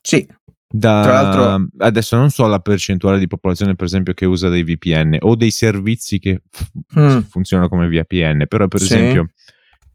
Sì. 0.00 0.26
Da, 0.74 1.02
Tra 1.02 1.12
l'altro, 1.12 1.68
adesso 1.78 2.16
non 2.16 2.30
so 2.30 2.46
la 2.46 2.58
percentuale 2.58 3.18
di 3.18 3.26
popolazione, 3.26 3.76
per 3.76 3.84
esempio, 3.84 4.14
che 4.14 4.24
usa 4.24 4.48
dei 4.48 4.64
VPN 4.64 5.18
o 5.20 5.36
dei 5.36 5.50
servizi 5.50 6.18
che 6.18 6.40
f- 6.50 6.70
mm. 6.98 7.18
funzionano 7.28 7.68
come 7.68 7.88
VPN, 7.88 8.46
però, 8.48 8.66
per 8.68 8.80
sì. 8.80 8.86
esempio, 8.94 9.28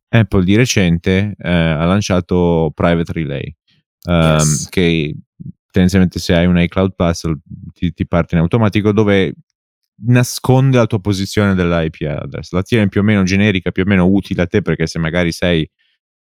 Apple 0.10 0.44
di 0.44 0.56
recente 0.56 1.36
eh, 1.38 1.50
ha 1.50 1.86
lanciato 1.86 2.72
Private 2.74 3.12
Relay, 3.14 3.56
um, 4.06 4.14
yes. 4.14 4.70
che 4.70 5.16
tendenzialmente 5.70 6.20
se 6.20 6.34
hai 6.34 6.46
un 6.46 6.60
iCloud 6.60 6.94
Plus 6.96 7.30
ti, 7.74 7.94
ti 7.94 8.08
parte 8.08 8.36
in 8.36 8.42
automatico 8.42 8.92
dove 8.92 9.34
nasconde 10.06 10.78
la 10.78 10.86
tua 10.86 11.00
posizione 11.00 11.56
dell'IP 11.56 12.02
address, 12.08 12.52
la 12.52 12.62
tiene 12.62 12.88
più 12.88 13.02
o 13.02 13.04
meno 13.04 13.24
generica, 13.24 13.72
più 13.72 13.84
o 13.84 13.88
meno 13.88 14.06
utile 14.06 14.44
a 14.44 14.48
te 14.48 14.62
perché 14.62 14.88
se 14.88 15.00
magari 15.00 15.32
sei, 15.32 15.70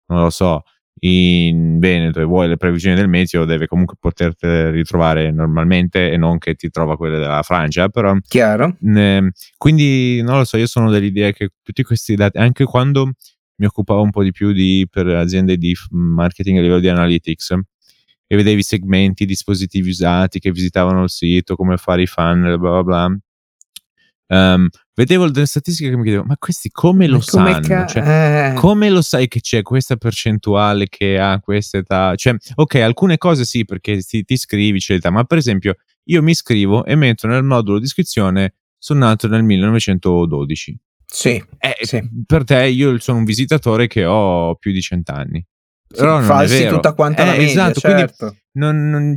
non 0.07 0.22
lo 0.22 0.30
so, 0.30 0.63
in 1.00 1.78
Veneto 1.80 2.19
e 2.19 2.24
vuoi 2.24 2.48
le 2.48 2.57
previsioni 2.57 2.95
del 2.95 3.07
meteo 3.07 3.45
deve 3.45 3.68
comunque 3.68 3.98
poterti 4.00 4.48
ritrovare 4.72 5.31
normalmente 5.31 6.12
e 6.12 6.18
non 6.18 6.39
che 6.39 6.56
ti 6.56 6.69
trova 6.69 6.98
quelle 6.98 7.19
della 7.19 7.44
Francia 7.44 7.89
però 7.89 8.16
chiaro 8.28 8.75
eh, 8.84 9.30
quindi 9.57 10.22
non 10.24 10.38
lo 10.38 10.44
so 10.44 10.57
io 10.57 10.66
sono 10.66 10.89
dell'idea 10.89 11.31
che 11.31 11.51
tutti 11.62 11.84
questi 11.84 12.16
dati 12.16 12.39
anche 12.39 12.63
quando 12.63 13.12
mi 13.57 13.65
occupavo 13.65 14.01
un 14.01 14.12
po' 14.12 14.24
di 14.24 14.31
più 14.31 14.51
di, 14.51 14.88
per 14.89 15.07
aziende 15.07 15.57
di 15.57 15.75
marketing 15.89 16.57
a 16.57 16.62
livello 16.62 16.80
di 16.80 16.89
analytics 16.89 17.51
e 18.27 18.36
vedevi 18.36 18.62
segmenti, 18.62 19.25
dispositivi 19.25 19.89
usati 19.89 20.39
che 20.39 20.51
visitavano 20.51 21.04
il 21.04 21.09
sito, 21.09 21.56
come 21.56 21.77
fare 21.77 22.01
i 22.01 22.07
funnel, 22.07 22.59
bla 22.59 22.81
bla 22.81 22.83
bla. 22.83 23.18
Um, 24.30 24.68
vedevo 24.94 25.30
delle 25.30 25.45
statistiche 25.45 25.89
che 25.89 25.95
mi 25.95 26.04
chiedevo, 26.04 26.25
ma 26.25 26.36
questi 26.38 26.69
come 26.69 27.07
lo 27.07 27.21
come 27.25 27.54
sanno? 27.54 27.65
Ca- 27.65 27.86
cioè, 27.86 28.50
eh. 28.50 28.53
Come 28.55 28.89
lo 28.89 29.01
sai 29.01 29.29
che 29.29 29.39
c'è 29.39 29.62
questa 29.62 29.96
percentuale 29.96 30.89
che 30.89 31.17
ha 31.17 31.39
questa 31.39 31.77
età? 31.77 32.13
Cioè, 32.15 32.36
ok, 32.55 32.75
alcune 32.75 33.17
cose 33.17 33.46
sì, 33.46 33.63
perché 33.63 34.01
ti, 34.01 34.25
ti 34.25 34.36
scrivi, 34.36 34.79
c'è 34.79 34.96
l'età, 34.96 35.10
ma 35.10 35.24
per 35.24 35.38
esempio 35.38 35.75
io 36.10 36.22
mi 36.22 36.31
iscrivo 36.31 36.84
e 36.84 36.96
metto 36.96 37.27
nel 37.27 37.43
modulo 37.43 37.79
di 37.79 37.86
iscrizione 37.86 38.55
sono 38.77 39.00
nato 39.00 39.29
nel 39.29 39.43
1912. 39.43 40.77
Sì, 41.09 41.43
eh, 41.59 41.77
sì. 41.85 42.01
Per 42.25 42.43
te 42.43 42.65
io 42.65 42.99
sono 42.99 43.19
un 43.19 43.23
visitatore 43.23 43.87
che 43.87 44.05
ho 44.05 44.55
più 44.55 44.71
di 44.71 44.81
cent'anni. 44.81 45.43
Però 45.87 46.21
sì, 46.21 46.27
non 46.27 46.41
è 46.41 46.47
vero. 46.47 46.75
tutta 46.75 46.93
quanta 46.93 47.23
eh, 47.23 47.25
la 47.25 47.31
media, 47.31 47.47
esatto, 47.47 47.79
certo. 47.79 48.15
quindi 48.17 48.41
non, 48.53 48.89
non, 48.89 49.15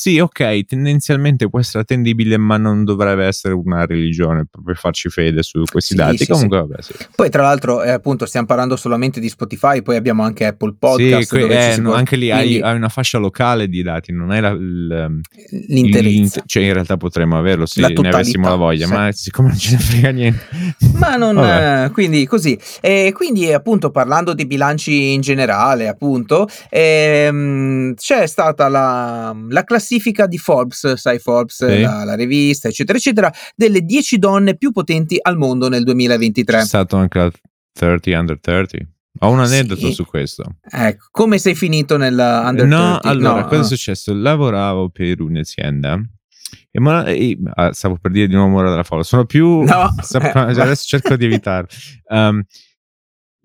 sì, 0.00 0.20
ok, 0.20 0.64
tendenzialmente 0.64 1.48
può 1.48 1.58
essere 1.58 1.80
attendibile, 1.80 2.36
ma 2.36 2.56
non 2.56 2.84
dovrebbe 2.84 3.24
essere 3.24 3.52
una 3.52 3.84
religione 3.84 4.46
per 4.64 4.76
farci 4.76 5.08
fede 5.08 5.42
su 5.42 5.64
questi 5.68 5.94
sì, 5.94 5.96
dati. 5.96 6.18
Sì, 6.18 6.28
Comunque, 6.28 6.58
vabbè, 6.58 6.82
sì. 6.82 6.94
Poi, 7.16 7.28
tra 7.30 7.42
l'altro, 7.42 7.82
eh, 7.82 7.90
appunto, 7.90 8.24
stiamo 8.24 8.46
parlando 8.46 8.76
solamente 8.76 9.18
di 9.18 9.28
Spotify, 9.28 9.82
poi 9.82 9.96
abbiamo 9.96 10.22
anche 10.22 10.46
Apple 10.46 10.76
Podcast. 10.78 11.22
Sì, 11.22 11.26
que- 11.26 11.72
eh, 11.72 11.80
può... 11.82 11.94
anche 11.94 12.14
lì 12.14 12.30
hai, 12.30 12.60
hai, 12.60 12.76
una 12.76 12.88
fascia 12.88 13.18
locale 13.18 13.66
di 13.66 13.82
dati, 13.82 14.12
non 14.12 14.30
è 14.30 14.40
la, 14.40 14.52
l'interezza. 15.66 16.44
cioè, 16.46 16.62
in 16.62 16.74
realtà 16.74 16.96
potremmo 16.96 17.36
averlo 17.36 17.66
se 17.66 17.80
ne 17.80 18.08
avessimo 18.08 18.48
la 18.48 18.54
voglia, 18.54 18.86
ma 18.86 19.10
siccome 19.10 19.48
non 19.48 19.58
ce 19.58 19.72
ne 19.72 19.78
frega 19.78 20.10
niente. 20.10 20.46
Ma 20.94 21.16
non, 21.16 21.36
eh, 21.38 21.90
quindi 21.92 22.24
così. 22.24 22.56
E 22.80 23.10
quindi, 23.12 23.52
appunto, 23.52 23.90
parlando 23.90 24.32
di 24.32 24.46
bilanci 24.46 25.12
in 25.12 25.22
generale, 25.22 25.88
appunto, 25.88 26.46
ehm, 26.70 27.94
c'è 27.94 28.28
stata 28.28 28.68
la, 28.68 29.34
la 29.48 29.64
classifica 29.64 29.86
di 30.26 30.38
Forbes 30.38 30.94
sai 30.94 31.18
Forbes, 31.18 31.64
sì. 31.64 31.80
la, 31.80 32.04
la, 32.04 32.14
rivista, 32.14 32.68
eccetera, 32.68 32.98
eccetera, 32.98 33.32
delle 33.56 33.80
10 33.82 34.18
donne 34.18 34.56
più 34.56 34.72
potenti 34.72 35.18
al 35.20 35.36
mondo 35.36 35.68
nel 35.68 35.84
2023. 35.84 36.58
C'è 36.58 36.64
stato 36.64 36.96
anche 36.96 37.18
la 37.18 37.30
30 37.72 38.18
under 38.18 38.40
30. 38.40 38.78
Ho 39.20 39.30
un 39.30 39.40
aneddoto 39.40 39.86
sì. 39.86 39.92
su 39.92 40.04
questo. 40.04 40.44
Ecco, 40.70 41.06
come 41.10 41.38
sei 41.38 41.54
finito 41.54 41.96
nella 41.96 42.46
Under 42.46 42.66
No, 42.66 42.98
30? 43.00 43.08
allora, 43.08 43.40
no, 43.40 43.46
cosa 43.46 43.60
è 43.62 43.64
successo? 43.64 44.14
Lavoravo 44.14 44.90
per 44.90 45.20
un'azienda 45.20 46.00
e, 46.70 46.80
mo- 46.80 47.04
e 47.04 47.38
ah, 47.54 47.72
stavo 47.72 47.98
per 48.00 48.10
dire 48.10 48.26
di 48.26 48.34
nuovo 48.34 48.50
Mora 48.50 48.70
della 48.70 48.84
Folla. 48.84 49.02
Sono 49.02 49.24
più... 49.24 49.62
No. 49.62 49.94
Sap- 50.00 50.34
adesso 50.36 50.84
cerco 50.86 51.16
di 51.16 51.24
evitare. 51.24 51.66
Um, 52.08 52.42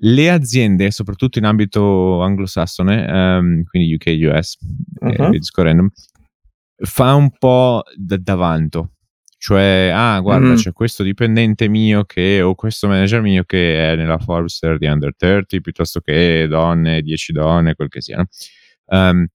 le 0.06 0.30
aziende, 0.30 0.92
soprattutto 0.92 1.40
in 1.40 1.46
ambito 1.46 2.22
anglosassone, 2.22 3.38
um, 3.38 3.64
quindi 3.64 3.94
UK, 3.94 4.18
US, 4.30 4.58
uh-huh. 5.00 5.34
e 5.34 5.40
discorrendo, 5.40 5.92
fa 6.76 7.14
un 7.14 7.32
po' 7.38 7.84
da 7.96 8.18
davanto. 8.18 8.94
Cioè, 9.38 9.92
ah, 9.94 10.22
guarda, 10.22 10.52
mm. 10.52 10.56
c'è 10.56 10.72
questo 10.72 11.04
dipendente 11.04 11.68
mio 11.68 12.06
che, 12.06 12.42
o 12.42 12.56
questo 12.56 12.88
manager 12.88 13.22
mio 13.22 13.44
che 13.44 13.92
è 13.92 13.96
nella 13.98 14.18
Forrester 14.18 14.78
di 14.78 14.86
Under 14.86 15.14
30, 15.16 15.60
piuttosto 15.60 16.00
che 16.00 16.48
donne, 16.48 17.02
10 17.02 17.34
donne, 17.34 17.76
quel 17.76 17.90
che 17.90 18.02
sia. 18.02 18.26
Um, 18.86 19.28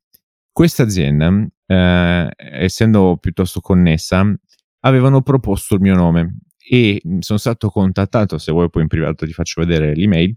questa 0.51 0.83
azienda, 0.83 1.47
eh, 1.67 2.31
essendo 2.37 3.19
piuttosto 3.21 3.61
connessa, 3.61 4.35
avevano 4.81 5.21
proposto 5.21 5.75
il 5.75 5.83
mio 5.83 5.95
nome 5.95 6.39
e 6.57 7.01
sono 7.21 7.39
stato 7.39 7.69
contattato, 7.69 8.39
se 8.39 8.51
vuoi 8.51 8.71
poi 8.71 8.83
in 8.83 8.89
privato 8.89 9.27
ti 9.27 9.33
faccio 9.33 9.61
vedere 9.61 9.95
l'email, 9.95 10.35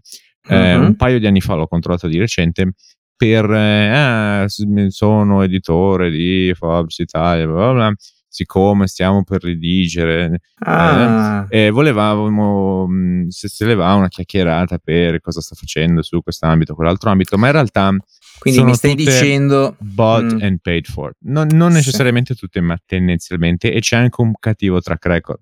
eh, 0.48 0.74
uh-huh. 0.74 0.84
un 0.84 0.96
paio 0.96 1.18
di 1.18 1.26
anni 1.26 1.40
fa 1.40 1.54
l'ho 1.54 1.66
controllato 1.66 2.08
di 2.08 2.18
recente, 2.18 2.74
per, 3.22 3.48
eh, 3.52 3.88
ah, 3.88 4.46
sono 4.48 5.42
editore 5.42 6.10
di 6.10 6.52
Forbes 6.56 6.98
Italia, 6.98 7.46
bla 7.46 7.54
bla 7.54 7.72
bla, 7.72 7.94
siccome 8.26 8.88
stiamo 8.88 9.22
per 9.22 9.44
redigere, 9.44 10.40
ah. 10.64 11.46
eh, 11.48 11.70
volevamo 11.70 12.88
mh, 12.88 13.28
se 13.28 13.46
si 13.46 13.64
levava 13.64 13.94
una 13.94 14.08
chiacchierata 14.08 14.78
per 14.78 15.20
cosa 15.20 15.40
sta 15.40 15.54
facendo 15.54 16.02
su 16.02 16.20
quest'ambito, 16.20 16.74
quell'altro 16.74 17.10
ambito, 17.10 17.38
ma 17.38 17.46
in 17.46 17.52
realtà 17.52 17.94
quindi 18.40 18.64
mi 18.64 18.74
stai 18.74 18.96
dicendo 18.96 19.76
bought 19.78 20.34
mm. 20.34 20.42
and 20.42 20.58
paid 20.60 20.86
for, 20.86 21.12
non, 21.20 21.46
non 21.52 21.70
necessariamente 21.70 22.34
sì. 22.34 22.40
tutte, 22.40 22.60
ma 22.60 22.76
tendenzialmente, 22.84 23.72
e 23.72 23.78
c'è 23.78 23.98
anche 23.98 24.20
un 24.20 24.32
cattivo 24.36 24.80
track 24.80 25.06
record. 25.06 25.40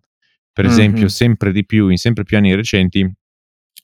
Per 0.52 0.64
mm-hmm. 0.64 0.72
esempio, 0.74 1.08
sempre 1.08 1.52
di 1.52 1.64
più, 1.64 1.88
in 1.88 1.96
sempre 1.96 2.24
più 2.24 2.36
anni 2.36 2.54
recenti, 2.54 3.10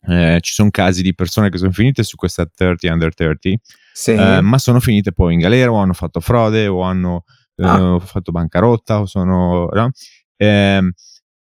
eh, 0.06 0.38
ci 0.40 0.52
sono 0.52 0.70
casi 0.70 1.02
di 1.02 1.14
persone 1.14 1.50
che 1.50 1.58
sono 1.58 1.72
finite 1.72 2.02
su 2.02 2.16
questa 2.16 2.46
30 2.46 2.92
under 2.92 3.14
30, 3.14 3.50
sì. 3.92 4.12
eh, 4.12 4.40
ma 4.40 4.58
sono 4.58 4.80
finite 4.80 5.12
poi 5.12 5.34
in 5.34 5.40
galera 5.40 5.72
o 5.72 5.76
hanno 5.76 5.92
fatto 5.92 6.20
frode 6.20 6.66
o 6.66 6.82
hanno 6.82 7.25
ah. 7.56 7.94
uh, 7.94 8.00
fatto 8.00 8.32
bancarotta 8.32 9.00
o 9.00 9.06
sono... 9.06 9.68
No? 9.72 9.90
Eh, 10.36 10.90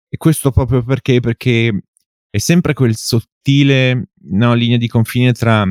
e 0.10 0.18
questo 0.18 0.52
proprio 0.52 0.84
perché? 0.84 1.20
Perché 1.20 1.84
è 2.30 2.38
sempre 2.38 2.74
quel 2.74 2.96
sottile 2.96 4.10
no, 4.30 4.54
linea 4.54 4.78
di 4.78 4.88
confine 4.88 5.34
tra 5.34 5.64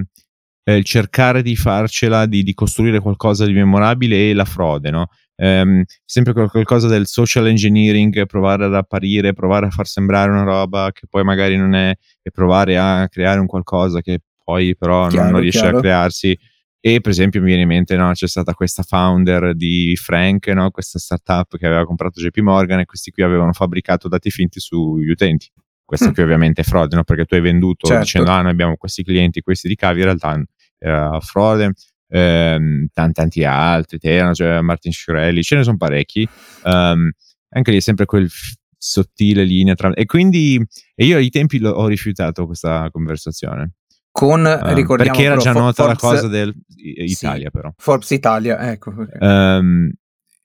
eh, 0.64 0.76
il 0.76 0.85
cercare 0.85 1.43
di 1.43 1.57
farcela, 1.57 2.26
di, 2.26 2.43
di, 2.43 2.55
costruire 2.55 3.00
qualcosa 3.00 3.47
di 3.47 3.52
memorabile 3.52 4.31
e 4.31 4.35
la 4.35 4.45
frode, 4.45 4.90
no? 4.90 5.09
Um, 5.38 5.85
sempre 6.05 6.33
qualcosa 6.33 6.88
del 6.88 7.07
social 7.07 7.47
engineering, 7.47 8.25
provare 8.26 8.64
ad 8.64 8.75
apparire, 8.75 9.35
provare 9.35 9.66
a 9.66 9.71
far 9.71 9.87
sembrare 9.87 10.31
una 10.31 10.45
roba 10.45 10.90
che 10.93 11.07
poi 11.09 11.25
magari 11.25 11.57
non 11.57 11.75
è, 11.75 11.95
e 12.23 12.31
provare 12.31 12.78
a 12.78 13.07
creare 13.09 13.38
un 13.38 13.47
qualcosa 13.47 14.00
che 14.00 14.21
poi 14.43 14.76
però 14.76 15.09
chiaro, 15.09 15.25
non, 15.25 15.33
non, 15.33 15.40
riesce 15.43 15.61
chiaro. 15.61 15.76
a 15.76 15.81
crearsi 15.81 16.38
e 16.87 17.00
per 17.00 17.11
esempio 17.11 17.40
mi 17.40 17.47
viene 17.47 17.62
in 17.62 17.69
mente, 17.69 17.97
no, 17.97 18.12
c'è 18.12 18.28
stata 18.28 18.55
questa 18.55 18.85
founder 18.85 19.57
di 19.57 19.97
Frank, 19.97 20.47
no, 20.49 20.71
questa 20.71 21.00
startup 21.00 21.57
che 21.57 21.66
aveva 21.66 21.85
comprato 21.85 22.21
JP 22.21 22.38
Morgan 22.38 22.78
e 22.78 22.85
questi 22.85 23.11
qui 23.11 23.25
avevano 23.25 23.52
fabbricato 23.52 24.07
dati 24.07 24.31
finti 24.31 24.61
sugli 24.61 25.11
utenti. 25.11 25.50
Questo 25.85 26.11
mm. 26.11 26.12
qui 26.12 26.23
ovviamente 26.23 26.61
è 26.61 26.64
frode, 26.64 26.95
no? 26.95 27.02
perché 27.02 27.25
tu 27.25 27.35
hai 27.35 27.40
venduto 27.40 27.88
certo. 27.88 28.02
dicendo 28.02 28.31
ah 28.31 28.40
noi 28.43 28.52
abbiamo 28.52 28.76
questi 28.76 29.02
clienti, 29.02 29.40
questi 29.40 29.66
ricavi, 29.66 29.99
in 29.99 30.05
realtà 30.05 30.40
era 30.78 31.19
frode. 31.21 31.73
Ehm, 32.09 32.87
tanti, 32.93 33.13
tanti 33.21 33.45
altri, 33.45 33.99
Terano, 33.99 34.35
cioè 34.35 34.61
Martin 34.61 34.93
Shirelli, 34.93 35.43
ce 35.43 35.57
ne 35.57 35.65
sono 35.65 35.77
parecchi. 35.77 36.29
Um, 36.65 37.11
anche 37.51 37.71
lì 37.71 37.77
è 37.79 37.81
sempre 37.81 38.05
quel 38.05 38.29
f- 38.29 38.55
sottile 38.77 39.45
linea 39.45 39.75
tra... 39.75 39.93
E 39.93 40.07
quindi 40.07 40.65
e 40.95 41.05
io 41.05 41.17
ai 41.17 41.31
tempi 41.31 41.63
ho 41.65 41.87
rifiutato 41.87 42.47
questa 42.47 42.89
conversazione. 42.91 43.73
Con 44.11 44.41
uh, 44.41 44.73
ricordiamo 44.73 45.13
perché 45.13 45.25
era 45.25 45.37
già 45.37 45.53
nota 45.53 45.85
Forbes, 45.85 46.03
la 46.03 46.09
cosa 46.09 46.29
dell'Italia 46.29 47.45
sì, 47.45 47.51
però. 47.51 47.71
Forbes 47.77 48.11
Italia 48.11 48.71
ecco 48.71 48.95
um, 49.21 49.91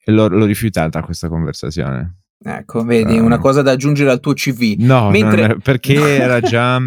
l'ho, 0.04 0.28
l'ho, 0.28 0.44
rifiutata 0.44 1.00
questa 1.00 1.30
conversazione. 1.30 2.18
Ecco 2.44 2.84
vedi 2.84 3.18
um, 3.18 3.24
una 3.24 3.38
cosa 3.38 3.62
da 3.62 3.70
aggiungere 3.70 4.10
al 4.10 4.20
tuo 4.20 4.34
CV 4.34 4.74
no 4.80 5.08
Mentre... 5.08 5.56
perché 5.56 5.94
era 6.20 6.40
già 6.40 6.78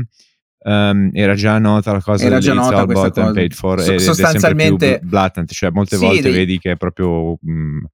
um, 0.65 1.09
era 1.13 1.33
già 1.33 1.57
nota 1.57 1.93
la 1.93 2.01
cosa 2.01 2.25
era 2.25 2.39
già 2.39 2.53
nota 2.53 2.85
questa 2.85 3.09
cosa. 3.09 3.31
paid 3.31 3.53
for 3.53 3.81
so, 3.81 3.97
sostanzialmente 3.97 4.99
blatant 5.01 5.51
cioè 5.51 5.69
molte 5.71 5.95
sì, 5.95 6.05
volte 6.05 6.21
dei... 6.21 6.33
vedi 6.33 6.59
che 6.59 6.71
è 6.71 6.75
proprio 6.75 7.37
mh, 7.39 7.85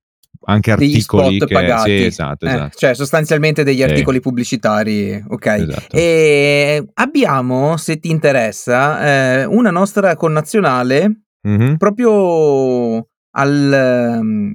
anche 0.45 0.71
articoli 0.71 1.39
che 1.39 1.47
pagati. 1.47 1.97
Sì, 1.97 2.05
esatto, 2.05 2.45
eh, 2.45 2.49
esatto. 2.49 2.77
cioè 2.77 2.93
sostanzialmente 2.95 3.63
degli 3.63 3.83
articoli 3.83 4.17
sì. 4.17 4.21
pubblicitari, 4.23 5.23
ok. 5.27 5.45
Esatto. 5.45 5.95
E 5.95 6.89
abbiamo, 6.95 7.77
se 7.77 7.99
ti 7.99 8.09
interessa, 8.09 9.41
eh, 9.41 9.45
una 9.45 9.71
nostra 9.71 10.15
connazionale 10.15 11.25
mm-hmm. 11.47 11.75
proprio 11.75 13.07
al, 13.31 13.73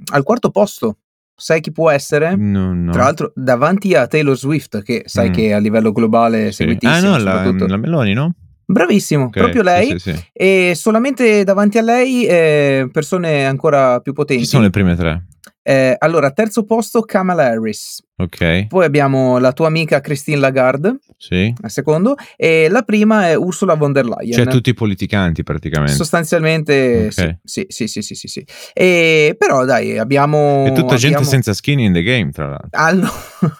al, 0.04 0.22
quarto 0.22 0.50
posto. 0.50 0.98
Sai 1.38 1.60
chi 1.60 1.70
può 1.70 1.90
essere? 1.90 2.34
No, 2.34 2.72
no. 2.72 2.92
Tra 2.92 3.02
l'altro, 3.02 3.30
davanti 3.34 3.94
a 3.94 4.06
Taylor 4.06 4.36
Swift, 4.36 4.82
che 4.82 5.02
sai 5.04 5.28
mm. 5.28 5.32
che 5.32 5.52
a 5.52 5.58
livello 5.58 5.92
globale 5.92 6.46
è 6.46 6.50
sì. 6.50 6.62
seguitissima. 6.62 7.14
Ah, 7.14 7.18
no, 7.18 7.22
la, 7.22 7.66
la 7.66 7.76
Meloni, 7.76 8.14
no? 8.14 8.34
Bravissimo, 8.64 9.26
okay, 9.26 9.42
proprio 9.42 9.62
lei. 9.62 9.90
Sì, 9.90 9.98
sì, 9.98 10.12
sì. 10.14 10.24
E 10.32 10.72
solamente 10.74 11.44
davanti 11.44 11.78
a 11.78 11.82
lei 11.82 12.26
eh, 12.26 12.88
persone 12.90 13.44
ancora 13.44 14.00
più 14.00 14.12
potenti. 14.12 14.42
Chi 14.42 14.48
sono 14.48 14.64
le 14.64 14.70
prime 14.70 14.96
tre? 14.96 15.26
Eh, 15.62 15.94
allora, 15.98 16.30
terzo 16.30 16.64
posto 16.64 17.02
Kamala 17.02 17.44
Harris. 17.44 18.02
Ok. 18.16 18.66
Poi 18.66 18.84
abbiamo 18.84 19.38
la 19.38 19.52
tua 19.52 19.66
amica 19.66 20.00
Christine 20.00 20.38
Lagarde. 20.38 20.98
Sì. 21.18 21.52
Al 21.60 21.70
secondo. 21.70 22.14
E 22.36 22.68
la 22.68 22.82
prima 22.82 23.28
è 23.28 23.36
Ursula 23.36 23.74
von 23.74 23.92
der 23.92 24.06
Leyen. 24.06 24.32
Cioè 24.32 24.46
tutti 24.46 24.70
i 24.70 24.74
politicanti 24.74 25.42
praticamente. 25.42 25.94
Sostanzialmente 25.94 27.08
okay. 27.10 27.38
sì, 27.42 27.64
sì, 27.68 27.86
sì, 27.86 28.02
sì, 28.02 28.14
sì, 28.14 28.28
sì. 28.28 28.46
E, 28.72 29.34
però 29.38 29.64
dai, 29.64 29.98
abbiamo... 29.98 30.64
E 30.66 30.68
tutta 30.68 30.94
abbiamo... 30.94 30.98
gente 30.98 31.24
senza 31.24 31.54
skin 31.54 31.80
in 31.80 31.92
the 31.92 32.02
game, 32.02 32.30
tra 32.30 32.48
l'altro. 32.48 32.68
Ah 32.72 32.92
no. 32.92 33.10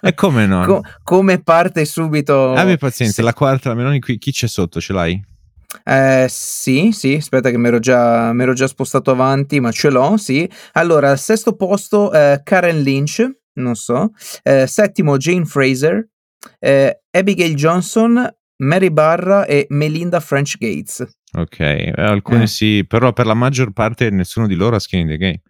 E 0.03 0.15
come 0.15 0.47
no? 0.47 0.65
Co- 0.65 0.83
come 1.03 1.43
parte 1.43 1.85
subito... 1.85 2.53
Abbi 2.53 2.77
pazienza, 2.77 3.15
sì. 3.17 3.23
la 3.23 3.33
quarta, 3.33 3.71
la 3.71 3.75
Meloni 3.75 4.01
qui, 4.01 4.19
chi 4.19 4.33
c'è 4.33 4.47
sotto? 4.47 4.81
Ce 4.81 4.93
l'hai? 4.93 5.35
Eh, 5.85 6.27
sì, 6.29 6.91
sì, 6.93 7.15
aspetta 7.15 7.51
che 7.51 7.59
mi 7.59 7.69
ero 7.69 7.79
già, 7.79 8.33
già, 8.53 8.67
spostato 8.67 9.11
avanti, 9.11 9.61
ma 9.61 9.71
ce 9.73 9.91
l'ho, 9.91 10.17
sì. 10.17 10.49
Allora, 10.73 11.11
al 11.11 11.19
sesto 11.19 11.55
posto 11.55 12.13
eh, 12.13 12.41
Karen 12.43 12.81
Lynch, 12.81 13.29
non 13.55 13.75
so. 13.75 14.11
Eh, 14.43 14.67
settimo 14.67 15.17
Jane 15.17 15.45
Fraser, 15.45 16.09
eh, 16.59 17.03
Abigail 17.17 17.55
Johnson, 17.55 18.29
Mary 18.59 18.91
Barra 18.91 19.47
e 19.47 19.67
Melinda 19.71 20.21
French 20.21 20.57
Gates. 20.59 21.05
Ok, 21.33 21.61
eh, 21.61 21.93
alcuni 21.97 22.45
eh. 22.45 22.47
sì, 22.47 22.85
però 22.87 23.13
per 23.13 23.27
la 23.27 23.35
maggior 23.35 23.73
parte 23.73 24.11
nessuno 24.11 24.47
di 24.47 24.55
loro 24.55 24.77
ha 24.77 24.79
skin 24.79 25.01
in 25.01 25.09
the 25.09 25.17
game. 25.17 25.43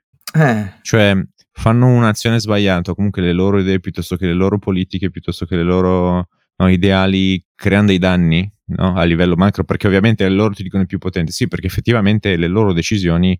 Cioè, 0.82 1.16
fanno 1.52 1.86
un'azione 1.86 2.40
sbagliata, 2.40 2.94
comunque 2.94 3.22
le 3.22 3.32
loro 3.32 3.58
idee 3.58 3.80
piuttosto 3.80 4.16
che 4.16 4.26
le 4.26 4.34
loro 4.34 4.58
politiche, 4.58 5.10
piuttosto 5.10 5.46
che 5.46 5.56
le 5.56 5.62
loro 5.62 6.28
no, 6.56 6.68
ideali, 6.68 7.42
creano 7.54 7.86
dei 7.86 7.98
danni 7.98 8.50
no? 8.66 8.94
a 8.94 9.04
livello 9.04 9.36
macro, 9.36 9.64
perché 9.64 9.86
ovviamente 9.86 10.28
loro 10.28 10.54
ti 10.54 10.62
dicono 10.62 10.82
i 10.82 10.86
più 10.86 10.98
potenti, 10.98 11.32
sì, 11.32 11.48
perché 11.48 11.66
effettivamente 11.66 12.36
le 12.36 12.48
loro 12.48 12.72
decisioni 12.72 13.38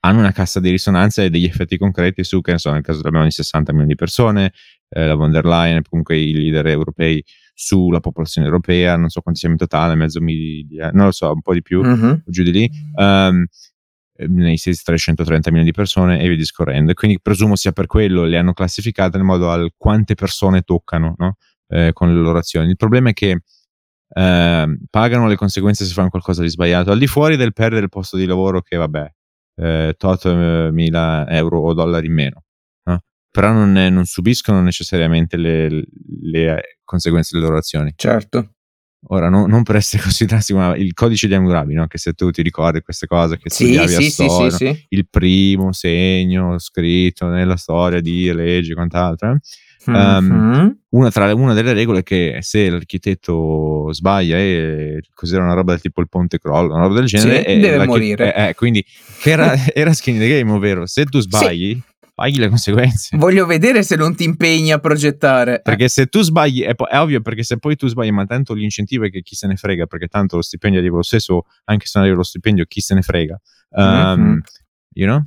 hanno 0.00 0.18
una 0.18 0.32
cassa 0.32 0.60
di 0.60 0.70
risonanza 0.70 1.22
e 1.22 1.30
degli 1.30 1.46
effetti 1.46 1.78
concreti 1.78 2.24
su, 2.24 2.40
che 2.42 2.52
ne 2.52 2.58
so, 2.58 2.70
nel 2.70 2.82
caso 2.82 3.00
della 3.00 3.24
di 3.24 3.30
60 3.30 3.72
milioni 3.72 3.92
di 3.92 3.96
persone, 3.96 4.52
eh, 4.90 5.06
la 5.06 5.14
von 5.14 5.30
der 5.30 5.46
Leyen, 5.46 5.82
comunque 5.88 6.16
i 6.18 6.34
leader 6.34 6.66
europei 6.66 7.24
sulla 7.54 8.00
popolazione 8.00 8.48
europea, 8.48 8.96
non 8.96 9.08
so 9.08 9.20
quanti 9.20 9.40
siamo 9.40 9.54
in 9.54 9.60
totale, 9.60 9.94
mezzo 9.94 10.20
miliardo, 10.20 10.96
non 10.96 11.06
lo 11.06 11.12
so, 11.12 11.30
un 11.30 11.40
po' 11.40 11.54
di 11.54 11.62
più, 11.62 11.80
uh-huh. 11.80 12.22
giù 12.26 12.42
di 12.42 12.52
lì, 12.52 12.70
um, 12.96 13.44
nei 14.16 14.56
330 14.56 15.50
milioni 15.50 15.70
di 15.70 15.76
persone 15.76 16.20
e 16.20 16.28
via 16.28 16.36
discorrendo. 16.36 16.90
E 16.90 16.94
quindi 16.94 17.20
presumo 17.20 17.56
sia 17.56 17.72
per 17.72 17.86
quello 17.86 18.24
le 18.24 18.36
hanno 18.36 18.52
classificate 18.52 19.16
nel 19.16 19.26
modo 19.26 19.50
al 19.50 19.72
quante 19.76 20.14
persone 20.14 20.62
toccano 20.62 21.14
no? 21.16 21.36
eh, 21.68 21.92
con 21.92 22.12
le 22.12 22.20
loro 22.20 22.38
azioni. 22.38 22.68
Il 22.68 22.76
problema 22.76 23.10
è 23.10 23.12
che 23.12 23.40
eh, 24.08 24.78
pagano 24.90 25.26
le 25.26 25.36
conseguenze 25.36 25.84
se 25.84 25.92
fanno 25.92 26.10
qualcosa 26.10 26.42
di 26.42 26.48
sbagliato, 26.48 26.90
al 26.90 26.98
di 26.98 27.06
fuori 27.06 27.36
del 27.36 27.52
perdere 27.52 27.84
il 27.84 27.88
posto 27.88 28.16
di 28.16 28.26
lavoro 28.26 28.62
che 28.62 28.76
vabbè, 28.76 29.12
eh, 29.56 29.94
tot 29.96 30.24
eh, 30.26 30.70
mila 30.72 31.28
euro 31.28 31.60
o 31.60 31.74
dollari 31.74 32.06
in 32.06 32.12
meno, 32.12 32.34
no? 32.34 32.43
Però 33.34 33.50
non, 33.50 33.76
è, 33.76 33.90
non, 33.90 34.04
subiscono 34.04 34.62
necessariamente 34.62 35.36
le, 35.36 35.68
le, 36.22 36.78
conseguenze 36.84 37.30
delle 37.32 37.48
loro 37.48 37.58
azioni. 37.58 37.92
Certo. 37.96 38.50
Ora, 39.08 39.28
no, 39.28 39.46
non 39.46 39.64
per 39.64 39.74
essere 39.74 40.00
considerati 40.04 40.54
ma 40.54 40.76
il 40.76 40.94
codice 40.94 41.26
di 41.26 41.34
Hammurabi, 41.34 41.74
no? 41.74 41.88
che 41.88 41.98
se 41.98 42.12
tu 42.12 42.30
ti 42.30 42.42
ricordi 42.42 42.80
queste 42.82 43.08
cose 43.08 43.36
che 43.38 43.50
sì, 43.50 43.64
studiavi 43.64 43.88
sì, 43.88 44.22
a 44.22 44.28
storia, 44.28 44.50
sì, 44.50 44.86
il 44.90 45.08
primo 45.10 45.72
segno 45.72 46.60
scritto 46.60 47.26
nella 47.26 47.56
storia 47.56 48.00
di 48.00 48.32
leggi 48.32 48.70
e 48.70 48.74
quant'altro, 48.74 49.32
eh? 49.32 49.90
mm-hmm. 49.90 50.68
una, 50.90 51.10
tra, 51.10 51.34
una, 51.34 51.54
delle 51.54 51.72
regole 51.72 51.98
è 51.98 52.02
che 52.04 52.38
se 52.40 52.70
l'architetto 52.70 53.92
sbaglia 53.92 54.38
e 54.38 55.00
cos'era 55.12 55.42
una 55.42 55.54
roba 55.54 55.72
del 55.72 55.80
tipo 55.80 56.00
il 56.00 56.08
ponte 56.08 56.38
crolla, 56.38 56.74
una 56.74 56.84
roba 56.84 56.94
del 56.94 57.06
genere, 57.06 57.52
sì, 57.52 57.58
deve 57.58 57.84
morire. 57.84 58.32
Eh, 58.32 58.48
eh, 58.50 58.54
quindi 58.54 58.84
era, 59.24 59.52
era 59.74 59.92
skin 59.92 60.18
the 60.18 60.28
game, 60.28 60.52
ovvero 60.52 60.86
se 60.86 61.04
tu 61.04 61.18
sbagli, 61.18 61.72
sì 61.72 61.92
paghi 62.14 62.38
le 62.38 62.48
conseguenze. 62.48 63.16
Voglio 63.16 63.44
vedere 63.44 63.82
se 63.82 63.96
non 63.96 64.14
ti 64.14 64.24
impegni 64.24 64.72
a 64.72 64.78
progettare. 64.78 65.60
Perché 65.62 65.88
se 65.88 66.06
tu 66.06 66.22
sbagli, 66.22 66.62
è, 66.62 66.74
po- 66.74 66.86
è, 66.86 66.98
ovvio, 66.98 67.20
perché 67.20 67.42
se 67.42 67.58
poi 67.58 67.76
tu 67.76 67.88
sbagli, 67.88 68.10
ma 68.10 68.24
tanto 68.24 68.54
l'incentivo 68.54 69.04
è 69.04 69.10
che 69.10 69.22
chi 69.22 69.34
se 69.34 69.46
ne 69.46 69.56
frega, 69.56 69.86
perché 69.86 70.06
tanto 70.06 70.36
lo 70.36 70.42
stipendio 70.42 70.80
arriva 70.80 70.96
lo 70.96 71.02
stesso, 71.02 71.42
anche 71.64 71.86
se 71.86 71.92
non 71.94 72.04
arriva 72.04 72.20
lo 72.20 72.24
stipendio, 72.26 72.64
chi 72.66 72.80
se 72.80 72.94
ne 72.94 73.02
frega. 73.02 73.40
Um, 73.70 73.84
mm-hmm. 73.84 74.38
You 74.94 75.08
know? 75.08 75.24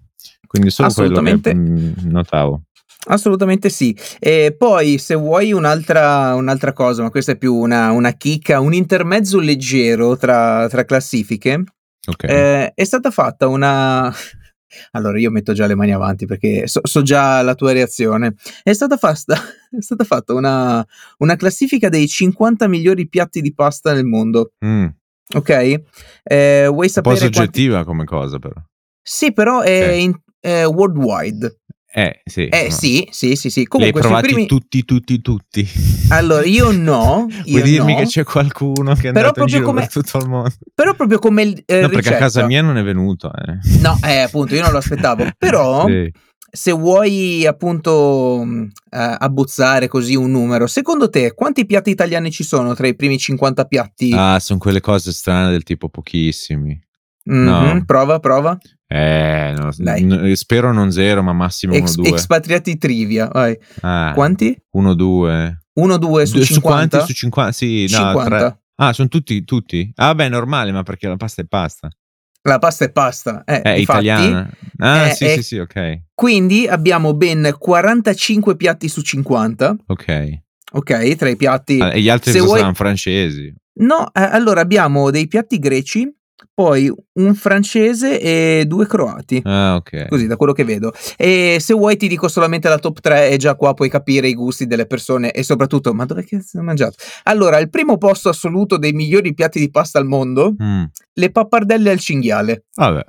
Quindi 0.48 0.70
solo 0.70 0.91
quello 0.94 1.22
che 1.22 1.53
mm, 1.53 1.91
notavo. 2.06 2.63
Assolutamente 3.10 3.70
sì. 3.70 3.96
E 4.20 4.56
poi, 4.58 4.98
se 4.98 5.15
vuoi 5.15 5.51
un'altra, 5.51 6.34
un'altra 6.36 6.74
cosa, 6.74 7.03
ma 7.03 7.10
questa 7.10 7.34
è 7.34 7.38
più 7.38 7.53
una, 7.53 7.91
una 7.91 8.12
chicca, 8.12 8.60
un 8.60 8.74
intermezzo 8.74 9.39
leggero 9.39 10.17
tra, 10.17 10.67
tra 10.70 10.86
classifiche. 10.86 11.63
Okay. 12.06 12.29
Eh, 12.29 12.72
è 12.74 12.84
stata 12.86 13.12
fatta 13.12 13.48
una, 13.48 14.13
allora 14.91 15.19
io 15.19 15.31
metto 15.31 15.53
già 15.53 15.65
le 15.65 15.75
mani 15.75 15.93
avanti 15.93 16.25
perché 16.25 16.67
so, 16.67 16.81
so 16.83 17.01
già 17.01 17.41
la 17.41 17.55
tua 17.55 17.71
reazione. 17.71 18.36
È 18.63 18.74
stata, 18.74 18.97
fatta, 18.97 19.36
è 19.69 19.81
stata 19.81 20.03
fatta 20.03 20.33
una, 20.33 20.86
una, 21.19 21.36
classifica 21.36 21.89
dei 21.89 22.07
50 22.07 22.67
migliori 22.67 23.07
piatti 23.07 23.41
di 23.41 23.53
pasta 23.53 23.93
nel 23.93 24.05
mondo. 24.05 24.53
Mm. 24.65 24.88
Ok? 25.36 25.81
Eh, 26.24 26.67
vuoi 26.69 26.89
sapere... 26.89 27.15
Un 27.15 27.21
po' 27.21 27.25
soggettiva 27.25 27.83
quanti... 27.83 27.89
come 27.89 28.05
cosa 28.05 28.39
però. 28.39 28.55
Sì, 29.01 29.33
però 29.33 29.62
è 29.62 29.83
okay. 29.83 30.03
in, 30.03 30.19
è 30.39 30.65
worldwide. 30.65 31.59
Eh, 31.89 32.22
sì. 32.25 32.48
Eh, 32.48 32.65
no. 32.65 32.70
sì, 32.70 33.08
sì, 33.12 33.36
sì, 33.36 33.50
sì. 33.50 33.65
Comunque, 33.65 34.00
Li 34.01 34.06
hai 34.06 34.12
provati 34.12 34.34
primi... 34.34 34.48
tutti, 34.48 34.84
tutti, 34.84 35.22
tutti. 35.22 35.67
Allora, 36.10 36.46
io 36.46 36.72
no. 36.75 37.27
Io 37.46 37.58
Vuoi 37.58 37.62
dirmi 37.63 37.94
no. 37.94 38.00
che 38.00 38.06
c'è 38.06 38.24
qualcuno 38.24 38.94
che 38.94 39.10
è 39.10 39.12
però 39.12 39.29
andato 39.29 39.41
in 39.41 39.48
giro 39.48 39.63
come... 39.63 39.82
per 39.82 39.91
tutto 39.91 40.17
il 40.17 40.27
mondo? 40.27 40.51
Però 40.75 40.94
proprio 40.94 41.20
come 41.20 41.41
il, 41.44 41.63
eh, 41.65 41.82
No, 41.82 41.89
perché 41.89 42.15
a 42.15 42.17
casa 42.17 42.46
mia 42.46 42.62
non 42.62 42.77
è 42.77 42.84
venuto. 42.84 43.32
Eh. 43.34 43.79
No, 43.79 43.98
eh, 44.03 44.20
appunto, 44.20 44.53
io 44.53 44.62
non 44.62 44.72
lo 44.72 44.77
aspettavo. 44.77 45.27
Però... 45.38 45.88
sì. 45.88 46.12
Se 46.50 46.72
vuoi 46.72 47.46
appunto 47.46 48.41
eh, 48.41 49.15
abbozzare 49.20 49.89
così 49.89 50.15
un 50.15 50.32
numero, 50.32 50.65
secondo 50.65 51.10
te 51.10 51.34
quanti 51.34 51.65
piatti 51.65 51.89
italiani 51.89 52.32
ci 52.32 52.44
sono 52.44 52.74
tra 52.74 52.88
i 52.88 52.96
primi 52.96 53.17
50 53.17 53.65
piatti? 53.65 54.13
Ah, 54.15 54.39
sono 54.39 54.58
quelle 54.58 54.79
cose 54.79 55.12
strane 55.12 55.51
del 55.51 55.63
tipo 55.63 55.89
pochissimi. 55.89 56.79
Mm-hmm, 57.29 57.44
no. 57.44 57.84
Prova, 57.86 58.20
prova. 58.20 58.58
Eh, 58.89 59.53
no, 59.58 59.70
n- 59.77 60.32
spero 60.36 60.72
non 60.72 60.91
zero, 60.91 61.22
ma 61.22 61.34
massimo 61.34 61.74
1-2. 61.74 61.77
Ex- 61.77 61.98
expatriati 61.98 62.77
trivia, 62.77 63.27
vai. 63.27 63.58
Ah, 63.82 64.12
Quanti? 64.13 64.58
1-2. 64.77 65.53
1-2 65.79 66.24
su 66.24 66.41
50? 66.41 66.46
Su 66.46 66.62
quanti? 66.62 67.00
Su 67.01 67.13
50? 67.13 67.51
Sì, 67.51 67.82
no, 67.89 67.98
50. 67.98 68.38
3. 68.38 68.60
Ah, 68.79 68.94
sono 68.94 69.08
tutti, 69.08 69.44
tutti? 69.44 69.91
Ah, 69.96 70.15
beh, 70.15 70.29
normale, 70.29 70.72
ma 70.72 70.84
perché 70.84 71.08
la 71.08 71.17
pasta 71.17 71.41
è 71.41 71.46
pasta. 71.46 71.89
La 72.44 72.60
pasta 72.60 72.86
è 72.86 72.91
pasta. 72.91 73.44
Eh, 73.44 73.62
è 73.62 73.72
italiana. 73.72 74.50
Ah, 74.77 75.08
eh, 75.08 75.13
sì, 75.13 75.25
è... 75.25 75.29
sì, 75.36 75.44
sì, 75.44 75.58
ok. 75.58 76.03
Quindi 76.13 76.67
abbiamo 76.67 77.13
ben 77.13 77.53
45 77.58 78.56
piatti 78.56 78.88
su 78.88 79.01
50. 79.01 79.75
Ok. 79.88 80.39
Ok, 80.72 81.15
tra 81.15 81.29
i 81.29 81.36
piatti... 81.36 81.79
Ah, 81.79 81.94
e 81.94 82.01
gli 82.01 82.10
altri 82.10 82.39
vuoi... 82.39 82.58
saranno 82.58 82.74
francesi? 82.74 83.53
No, 83.79 84.08
eh, 84.13 84.22
allora 84.22 84.62
abbiamo 84.62 85.12
dei 85.12 85.27
piatti 85.27 85.60
greci, 85.60 86.10
poi 86.57 86.91
un 87.19 87.35
francese 87.35 88.19
e 88.19 88.65
due 88.65 88.87
croati. 88.87 89.39
Ah, 89.43 89.75
ok. 89.75 90.07
Così, 90.07 90.25
da 90.25 90.37
quello 90.37 90.53
che 90.53 90.63
vedo. 90.63 90.91
E 91.15 91.57
se 91.59 91.75
vuoi 91.75 91.97
ti 91.97 92.07
dico 92.07 92.27
solamente 92.27 92.67
la 92.67 92.79
top 92.79 92.99
3 92.99 93.29
e 93.29 93.37
già 93.37 93.53
qua 93.53 93.75
puoi 93.75 93.89
capire 93.89 94.27
i 94.27 94.33
gusti 94.33 94.65
delle 94.65 94.87
persone 94.87 95.29
e 95.33 95.43
soprattutto, 95.43 95.93
ma 95.93 96.05
dove 96.05 96.25
cazzo 96.25 96.57
hai 96.57 96.63
mangiato? 96.63 96.95
Allora, 97.25 97.59
il 97.59 97.69
primo 97.69 97.99
posto 97.99 98.29
assoluto 98.29 98.77
dei 98.77 98.91
migliori 98.91 99.35
piatti 99.35 99.59
di 99.59 99.69
pasta 99.69 99.99
al 99.99 100.07
mondo, 100.07 100.55
mm. 100.59 100.83
le 101.13 101.31
pappardelle 101.31 101.91
al 101.91 101.99
cinghiale. 101.99 102.63
Vabbè. 102.73 103.03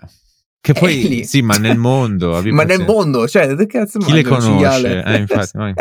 Che 0.60 0.72
poi, 0.72 1.24
sì, 1.24 1.40
ma 1.40 1.54
nel 1.54 1.78
mondo. 1.78 2.42
ma 2.50 2.64
nel 2.64 2.84
mondo, 2.84 3.26
cioè, 3.28 3.54
che 3.54 3.66
cazzo 3.66 4.00
Chi 4.00 4.12
le 4.12 4.22
conosce? 4.22 5.02
Eh, 5.02 5.16
infatti, 5.16 5.56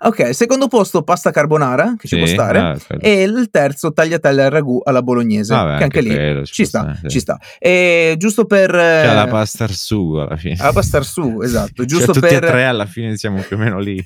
ok, 0.00 0.34
secondo 0.34 0.66
posto 0.68 1.02
pasta 1.02 1.30
carbonara, 1.30 1.94
che 1.96 2.08
sì, 2.08 2.16
ci 2.16 2.18
può 2.18 2.26
stare, 2.26 2.58
ah, 2.58 2.76
e 3.00 3.22
il 3.22 3.48
terzo 3.50 3.92
tagliatelle 3.92 4.44
al 4.44 4.50
ragù 4.50 4.80
alla 4.84 5.02
bolognese, 5.02 5.54
vabbè, 5.54 5.76
che 5.78 5.84
anche, 5.84 5.98
anche 5.98 6.00
lì 6.00 6.14
quello, 6.14 6.44
ci, 6.44 6.52
ci 6.52 6.64
sta, 6.66 6.80
stare, 6.80 6.98
sì. 7.02 7.08
ci 7.08 7.20
sta. 7.20 7.38
E 7.58 8.16
giusto 8.18 8.44
per... 8.44 8.70
Cioè 8.70 9.14
la 9.14 9.28
pasta 9.28 9.64
al 9.64 9.70
su 9.70 10.12
alla 10.12 10.36
fine. 10.36 10.56
La 10.58 10.72
pasta 10.72 10.98
al 10.98 11.04
su, 11.04 11.40
esatto. 11.42 11.72
Cioè, 11.76 11.86
giusto 11.86 12.12
cioè, 12.12 12.22
tutti 12.22 12.34
per... 12.34 12.44
e 12.44 12.46
tre 12.46 12.64
alla 12.64 12.86
fine 12.86 13.16
siamo 13.16 13.40
più 13.40 13.56
o 13.56 13.58
meno 13.58 13.78
lì. 13.78 14.04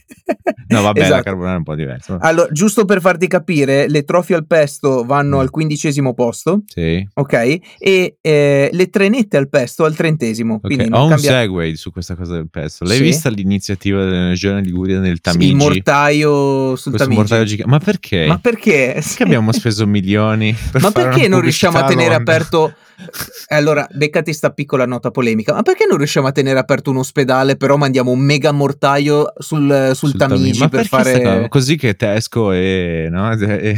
No, 0.69 0.83
vabbè, 0.83 1.01
esatto. 1.01 1.15
la 1.15 1.23
carbonara 1.23 1.55
è 1.55 1.59
un 1.59 1.65
po' 1.65 1.75
diversa. 1.75 2.19
Allora, 2.21 2.49
giusto 2.53 2.85
per 2.85 3.01
farti 3.01 3.27
capire, 3.27 3.89
le 3.89 4.05
trofie 4.05 4.37
al 4.37 4.47
pesto 4.47 5.05
vanno 5.05 5.39
mm. 5.39 5.41
al 5.41 5.51
quindicesimo 5.51 6.15
posto. 6.15 6.63
Sì. 6.67 7.05
Ok? 7.15 7.33
E 7.79 8.19
eh, 8.21 8.71
le 8.71 8.91
trenette 8.91 9.37
al 9.37 9.49
pesto 9.49 9.85
al 9.85 9.95
trentesimo. 9.95 10.10
Okay. 10.15 10.61
Quindi 10.61 10.95
ho 10.95 11.05
un 11.05 11.11
cambia... 11.11 11.31
segue 11.31 11.77
su 11.77 11.93
questa 11.93 12.15
cosa 12.15 12.35
del 12.35 12.49
pesto. 12.49 12.85
L'hai 12.85 12.97
sì. 12.97 13.03
vista 13.03 13.29
l'iniziativa 13.29 14.05
della 14.05 14.29
regione 14.29 14.61
Liguria 14.63 14.99
nel 14.99 15.21
Tamigi? 15.21 15.47
Sì, 15.47 15.51
il 15.51 15.57
mortaio 15.57 16.77
sul 16.77 16.93
Questo 16.93 16.99
Tamigi. 16.99 17.17
Mortaio 17.17 17.45
giga... 17.45 17.65
Ma 17.67 17.79
perché? 17.79 18.27
Ma 18.27 18.39
perché? 18.39 18.93
Perché 18.95 19.23
abbiamo 19.23 19.53
speso 19.53 19.87
milioni? 19.87 20.55
Per 20.71 20.81
Ma 20.81 20.91
perché 20.91 21.29
non 21.29 21.41
riusciamo 21.41 21.79
a 21.79 21.85
tenere 21.85 22.15
aperto 22.15 22.75
allora, 23.49 23.87
beccati 23.91 24.33
sta 24.33 24.51
piccola 24.51 24.85
nota 24.87 25.11
polemica. 25.11 25.53
Ma 25.55 25.63
perché 25.63 25.87
non 25.89 25.97
riusciamo 25.97 26.27
a 26.27 26.33
tenere 26.33 26.59
aperto 26.59 26.91
un 26.91 26.99
ospedale, 26.99 27.57
però 27.57 27.77
mandiamo 27.77 28.11
un 28.11 28.21
mega 28.21 28.53
mortaio 28.53 29.33
sul, 29.39 29.93
sul, 29.95 30.11
sul 30.11 30.19
Tamigi 30.19 30.69
per 30.69 30.87
fare... 30.87 31.49
Così 31.49 31.77
che 31.77 31.97
Tesco 31.97 32.53
e... 32.53 33.09
No? 33.11 33.33
e 33.33 33.77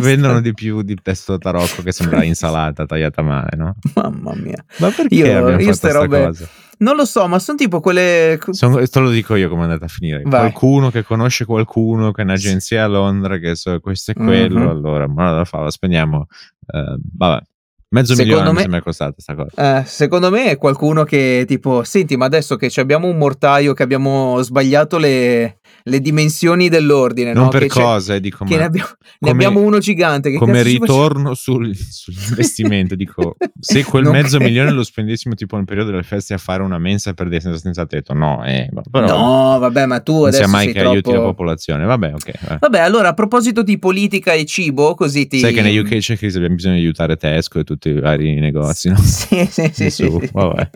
vendono 0.00 0.40
di 0.40 0.52
più 0.52 0.82
di 0.82 0.96
pesto 1.00 1.38
tarocco 1.38 1.82
che 1.82 1.92
sembra 1.92 2.24
insalata 2.24 2.86
tagliata 2.86 3.22
male, 3.22 3.50
no? 3.56 3.76
Mamma 3.94 4.34
mia. 4.34 4.62
Ma 4.78 4.90
perché 4.90 5.14
io, 5.26 5.58
io 5.58 5.74
fatto 5.74 5.92
robe... 5.92 6.24
cosa? 6.24 6.48
Non 6.80 6.94
lo 6.94 7.04
so, 7.04 7.26
ma 7.26 7.40
sono 7.40 7.58
tipo 7.58 7.80
quelle. 7.80 8.38
Sono, 8.50 8.80
te 8.86 9.00
lo 9.00 9.10
dico 9.10 9.34
io 9.34 9.48
come 9.48 9.62
è 9.62 9.64
andata 9.64 9.86
a 9.86 9.88
finire. 9.88 10.22
Vai. 10.22 10.52
Qualcuno 10.52 10.90
che 10.90 11.02
conosce 11.02 11.44
qualcuno 11.44 12.12
che 12.12 12.22
è 12.22 12.24
un'agenzia 12.24 12.84
a 12.84 12.86
Londra 12.86 13.38
che 13.38 13.56
so 13.56 13.80
questo 13.80 14.12
e 14.12 14.14
quello. 14.14 14.60
Mm-hmm. 14.60 14.68
Allora, 14.68 15.08
ma 15.08 15.32
la 15.32 15.44
fa, 15.44 15.58
la 15.60 15.70
spendiamo. 15.70 16.26
Uh, 16.66 17.00
vabbè. 17.16 17.42
Mezzo 17.90 18.14
secondo 18.14 18.34
milione 18.34 18.48
me, 18.50 18.54
mi 18.54 18.60
sembra 18.60 18.82
costata 18.82 19.12
questa 19.12 19.34
cosa. 19.34 19.78
Eh, 19.78 19.84
secondo 19.86 20.30
me 20.30 20.50
è 20.50 20.58
qualcuno 20.58 21.04
che 21.04 21.44
tipo, 21.46 21.84
senti, 21.84 22.18
ma 22.18 22.26
adesso 22.26 22.56
che 22.56 22.70
abbiamo 22.80 23.06
un 23.06 23.16
mortaio 23.16 23.72
che 23.72 23.82
abbiamo 23.82 24.42
sbagliato 24.42 24.98
le, 24.98 25.60
le 25.84 26.00
dimensioni 26.00 26.68
dell'ordine. 26.68 27.32
Non 27.32 27.44
no? 27.44 27.48
per 27.48 27.62
che 27.62 27.68
cosa, 27.68 28.18
dico, 28.18 28.44
che 28.44 28.58
ne 28.58 28.64
abbiamo, 28.64 28.90
ne 29.20 29.30
abbiamo, 29.30 29.60
uno 29.60 29.78
gigante. 29.78 30.34
come 30.34 30.62
ritorno 30.62 31.32
sul, 31.32 31.74
sull'investimento, 31.74 32.94
dico, 32.94 33.36
se 33.58 33.84
quel 33.84 34.04
mezzo 34.04 34.36
credo. 34.36 34.44
milione 34.44 34.70
lo 34.70 34.82
spendessimo 34.82 35.34
tipo 35.34 35.56
nel 35.56 35.64
periodo 35.64 35.90
delle 35.90 36.02
feste 36.02 36.34
a 36.34 36.38
fare 36.38 36.62
una 36.62 36.78
mensa 36.78 37.14
per 37.14 37.28
dei 37.28 37.40
senza, 37.40 37.58
senza 37.58 37.86
tetto, 37.86 38.12
no, 38.12 38.44
eh, 38.44 38.68
però 38.90 39.06
no, 39.06 39.58
vabbè, 39.60 39.86
ma 39.86 40.00
tu 40.00 40.24
adesso 40.24 40.42
non 40.42 40.50
mai 40.50 40.66
che 40.66 40.74
troppo... 40.74 40.90
aiuti 40.90 41.12
la 41.12 41.20
popolazione. 41.20 41.86
Vabbè, 41.86 42.12
ok. 42.12 42.28
Eh. 42.28 42.56
Vabbè, 42.60 42.80
allora 42.80 43.08
a 43.08 43.14
proposito 43.14 43.62
di 43.62 43.78
politica 43.78 44.32
e 44.32 44.44
cibo, 44.44 44.94
così 44.94 45.26
ti. 45.26 45.38
Sai 45.38 45.54
che 45.54 45.62
nei 45.62 45.78
UK 45.78 45.96
c'è 45.96 46.18
crisi, 46.18 46.36
abbiamo 46.36 46.56
bisogno 46.56 46.74
di 46.74 46.80
aiutare 46.80 47.16
Tesco 47.16 47.58
e 47.58 47.64
tutti 47.78 47.96
i 47.96 48.00
vari 48.00 48.38
negozi, 48.40 48.88
no? 48.88 48.96
Sì, 48.96 49.46
sì, 49.46 49.70
sì. 49.72 49.90
Su, 49.90 50.18
sì. 50.20 50.28
Vabbè, 50.32 50.70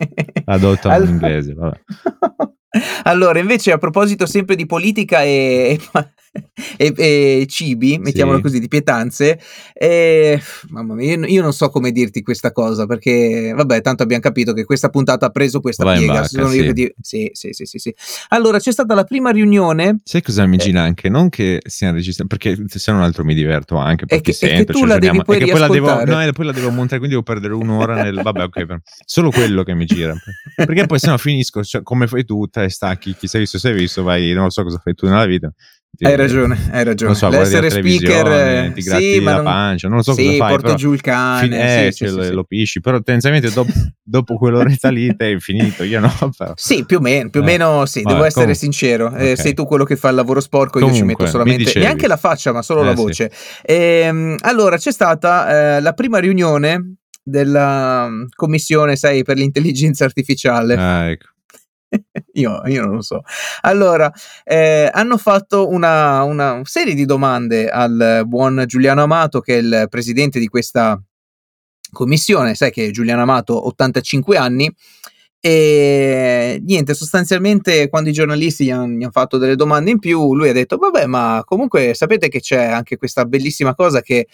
allora... 0.45 0.97
l'inglese, 0.97 1.53
vabbè. 1.53 1.81
Allora, 3.03 3.37
invece, 3.37 3.71
a 3.71 3.77
proposito 3.77 4.25
sempre 4.25 4.55
di 4.55 4.65
politica 4.65 5.21
e, 5.21 5.79
e, 6.77 6.93
e 6.97 7.45
cibi, 7.47 7.99
mettiamolo 7.99 8.37
sì. 8.37 8.43
così, 8.43 8.59
di 8.59 8.67
pietanze, 8.67 9.39
eh, 9.73 10.41
mamma 10.69 10.95
mia, 10.95 11.15
io, 11.15 11.25
io, 11.25 11.41
non 11.41 11.53
so 11.53 11.69
come 11.69 11.91
dirti 11.91 12.23
questa 12.23 12.51
cosa 12.51 12.87
perché, 12.87 13.53
vabbè, 13.55 13.81
tanto 13.81 14.03
abbiamo 14.03 14.21
capito 14.21 14.53
che 14.53 14.65
questa 14.65 14.89
puntata 14.89 15.27
ha 15.27 15.29
preso 15.29 15.59
questa 15.59 15.83
Vai 15.83 15.99
piega. 15.99 16.13
Bacca, 16.13 16.47
sì. 16.47 16.73
Ti... 16.73 16.93
Sì, 16.99 17.29
sì, 17.33 17.65
sì, 17.65 17.95
Allora, 18.29 18.59
c'è 18.59 18.71
stata 18.71 18.95
la 18.95 19.03
prima 19.03 19.29
riunione. 19.29 19.99
Sai 20.03 20.21
cosa 20.21 20.45
mi 20.45 20.55
eh. 20.55 20.59
gira 20.59 20.81
anche? 20.81 21.09
Non 21.09 21.29
che 21.29 21.61
siano 21.65 21.95
registrati, 21.95 22.35
perché 22.35 22.63
se 22.67 22.91
non 22.91 23.01
altro 23.01 23.23
mi 23.23 23.35
diverto 23.35 23.77
anche 23.77 24.05
perché 24.05 24.31
che, 24.31 24.33
sento. 24.33 24.73
che 24.73 24.79
tu 24.79 24.85
la 24.85 24.97
devi 24.97 25.21
poi, 25.23 25.39
poi 25.39 25.59
la 25.59 25.67
devo, 25.67 26.03
no, 26.03 26.31
poi 26.31 26.45
la 26.45 26.51
devo 26.51 26.69
montare, 26.71 26.97
quindi 26.97 27.09
devo 27.09 27.23
perdere 27.23 27.53
un'ora 27.53 28.01
nel... 28.01 28.21
Vabbè, 28.23 28.43
ok, 28.43 28.65
per... 28.65 28.81
solo 29.05 29.29
quello 29.29 29.63
che 29.63 29.75
mi 29.75 29.85
gira. 29.85 30.15
Perché 30.55 30.85
poi 30.87 30.99
se 30.99 31.07
no 31.07 31.17
finisco, 31.17 31.63
cioè, 31.63 31.83
come 31.83 32.07
fai 32.07 32.25
tu, 32.25 32.47
te 32.47 32.69
stacchi, 32.69 33.15
chi 33.15 33.27
sei 33.27 33.41
visto, 33.41 33.59
sei 33.59 33.73
visto, 33.73 34.03
vai, 34.03 34.31
non 34.33 34.49
so 34.49 34.63
cosa 34.63 34.79
fai 34.83 34.93
tu 34.95 35.05
nella 35.05 35.25
vita 35.25 35.53
ti, 35.95 36.05
hai 36.05 36.15
ragione, 36.15 36.57
hai 36.71 36.83
ragione. 36.83 37.11
Non 37.11 37.15
so, 37.15 37.29
L'essere 37.29 37.69
speaker, 37.69 38.71
ti 38.73 38.81
gratti 38.81 39.11
sì, 39.11 39.21
la 39.21 39.35
non, 39.35 39.43
pancia, 39.43 39.87
non 39.87 39.97
lo 39.97 40.03
so 40.03 40.13
sì, 40.13 40.23
cosa 40.23 40.37
fai. 40.37 40.49
porti 40.49 40.63
però, 40.63 40.75
giù 40.75 40.93
il 40.93 41.01
cane, 41.01 41.41
fin- 41.41 41.53
eh, 41.53 41.91
sì, 41.91 42.05
cioè, 42.05 42.23
sì, 42.23 42.31
lo, 42.31 42.43
pisci, 42.45 42.81
però 42.81 42.95
tendenzialmente 42.99 43.51
dopo, 43.51 43.71
dopo 44.01 44.37
quell'oretta 44.37 44.89
lì 44.89 45.15
te 45.15 45.33
è 45.33 45.39
finito, 45.39 45.83
io 45.83 45.99
no. 45.99 46.11
Però. 46.35 46.53
Sì, 46.55 46.83
più 46.85 46.97
o 46.97 46.99
meno, 46.99 47.29
più 47.29 47.41
o 47.41 47.43
eh, 47.43 47.45
meno 47.45 47.85
sì, 47.85 48.01
vabbè, 48.01 48.13
devo 48.15 48.25
essere 48.25 48.45
com- 48.45 48.55
sincero. 48.55 49.09
Eh, 49.09 49.33
okay. 49.33 49.35
sei 49.35 49.53
tu 49.53 49.65
quello 49.65 49.83
che 49.83 49.95
fa 49.95 50.09
il 50.09 50.15
lavoro 50.15 50.39
sporco, 50.39 50.79
Comunque, 50.79 50.97
io 50.97 51.03
ci 51.03 51.07
metto 51.07 51.25
solamente, 51.27 51.77
neanche 51.77 52.07
la 52.07 52.17
faccia, 52.17 52.51
ma 52.51 52.63
solo 52.63 52.81
la 52.81 52.93
voce. 52.93 53.31
Ehm, 53.61 54.37
allora, 54.41 54.77
c'è 54.77 54.91
stata 54.91 55.75
eh, 55.75 55.81
la 55.81 55.93
prima 55.93 56.17
riunione 56.17 56.95
della 57.21 58.07
mm, 58.09 58.25
commissione, 58.35 58.95
sai, 58.95 59.23
per 59.23 59.37
l'intelligenza 59.37 60.05
artificiale. 60.05 60.73
Ah, 60.73 61.09
ecco 61.11 61.32
io, 62.33 62.61
io, 62.65 62.85
non 62.85 62.95
lo 62.95 63.01
so. 63.01 63.21
Allora, 63.61 64.11
eh, 64.43 64.89
hanno 64.91 65.17
fatto 65.17 65.69
una, 65.69 66.23
una, 66.23 66.61
serie 66.63 66.93
di 66.93 67.05
domande 67.05 67.69
al 67.69 68.23
buon 68.25 68.63
Giuliano 68.65 69.03
Amato, 69.03 69.39
che 69.39 69.55
è 69.57 69.61
il 69.61 69.87
presidente 69.89 70.39
di 70.39 70.47
questa 70.47 70.99
commissione. 71.91 72.55
Sai 72.55 72.71
che 72.71 72.91
Giuliano 72.91 73.21
Amato, 73.21 73.67
85 73.67 74.37
anni, 74.37 74.73
e 75.39 76.61
niente, 76.63 76.93
sostanzialmente 76.93 77.89
quando 77.89 78.09
i 78.09 78.13
giornalisti 78.13 78.63
gli 78.63 78.71
hanno, 78.71 78.85
hanno, 78.85 79.11
fatto 79.11 79.37
delle 79.37 79.57
domande 79.57 79.91
in 79.91 79.99
più, 79.99 80.33
lui 80.33 80.49
ha 80.49 80.53
detto: 80.53 80.77
Vabbè, 80.77 81.05
ma 81.05 81.43
comunque 81.45 81.93
sapete 81.93 82.29
che 82.29 82.39
c'è 82.39 82.63
anche 82.63 82.97
questa 82.97 83.25
bellissima 83.25 83.75
cosa 83.75 84.01
che 84.01 84.27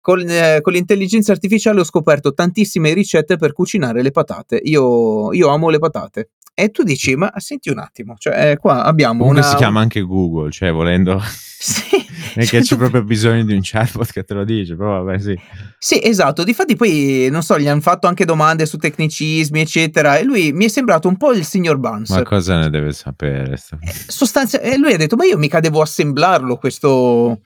con, 0.00 0.20
eh, 0.28 0.58
con, 0.60 0.74
l'intelligenza 0.74 1.32
artificiale 1.32 1.80
ho 1.80 1.84
scoperto 1.84 2.34
tantissime 2.34 2.92
ricette 2.92 3.36
per 3.36 3.54
cucinare 3.54 4.02
le 4.02 4.10
patate. 4.10 4.60
Io, 4.64 5.32
io 5.32 5.48
amo 5.48 5.70
le 5.70 5.78
patate. 5.78 6.30
E 6.54 6.70
tu 6.70 6.82
dici, 6.82 7.16
ma 7.16 7.32
senti 7.36 7.70
un 7.70 7.78
attimo, 7.78 8.14
cioè 8.18 8.50
eh, 8.50 8.56
qua 8.58 8.84
abbiamo 8.84 9.20
Comunque 9.20 9.40
una... 9.40 9.50
si 9.50 9.56
chiama 9.56 9.80
anche 9.80 10.00
Google, 10.00 10.50
cioè 10.50 10.72
volendo... 10.72 11.20
Sì. 11.62 12.02
è 12.34 12.46
che 12.46 12.60
c'è 12.60 12.76
proprio 12.76 13.02
bisogno 13.02 13.44
di 13.44 13.52
un 13.52 13.60
chatbot 13.62 14.10
che 14.10 14.24
te 14.24 14.34
lo 14.34 14.44
dice, 14.44 14.76
però 14.76 15.02
vabbè 15.02 15.18
sì. 15.18 15.38
Sì, 15.78 16.00
esatto, 16.02 16.44
difatti 16.44 16.76
poi, 16.76 17.28
non 17.30 17.42
so, 17.42 17.58
gli 17.58 17.68
hanno 17.68 17.80
fatto 17.80 18.06
anche 18.06 18.24
domande 18.24 18.66
su 18.66 18.76
tecnicismi, 18.78 19.60
eccetera, 19.60 20.16
e 20.16 20.24
lui 20.24 20.52
mi 20.52 20.66
è 20.66 20.68
sembrato 20.68 21.08
un 21.08 21.16
po' 21.16 21.32
il 21.32 21.44
signor 21.44 21.78
Buns. 21.78 22.10
Ma 22.10 22.22
cosa 22.22 22.58
ne 22.58 22.70
deve 22.70 22.92
sapere? 22.92 23.52
Eh, 23.52 23.92
sostanzia- 24.06 24.60
e 24.60 24.76
lui 24.76 24.94
ha 24.94 24.96
detto, 24.96 25.16
ma 25.16 25.24
io 25.24 25.36
mica 25.36 25.60
devo 25.60 25.82
assemblarlo 25.82 26.56
questo, 26.56 27.40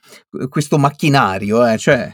questo 0.49 0.77
macchinario, 0.77 1.65
eh, 1.65 1.77
cioè... 1.77 2.13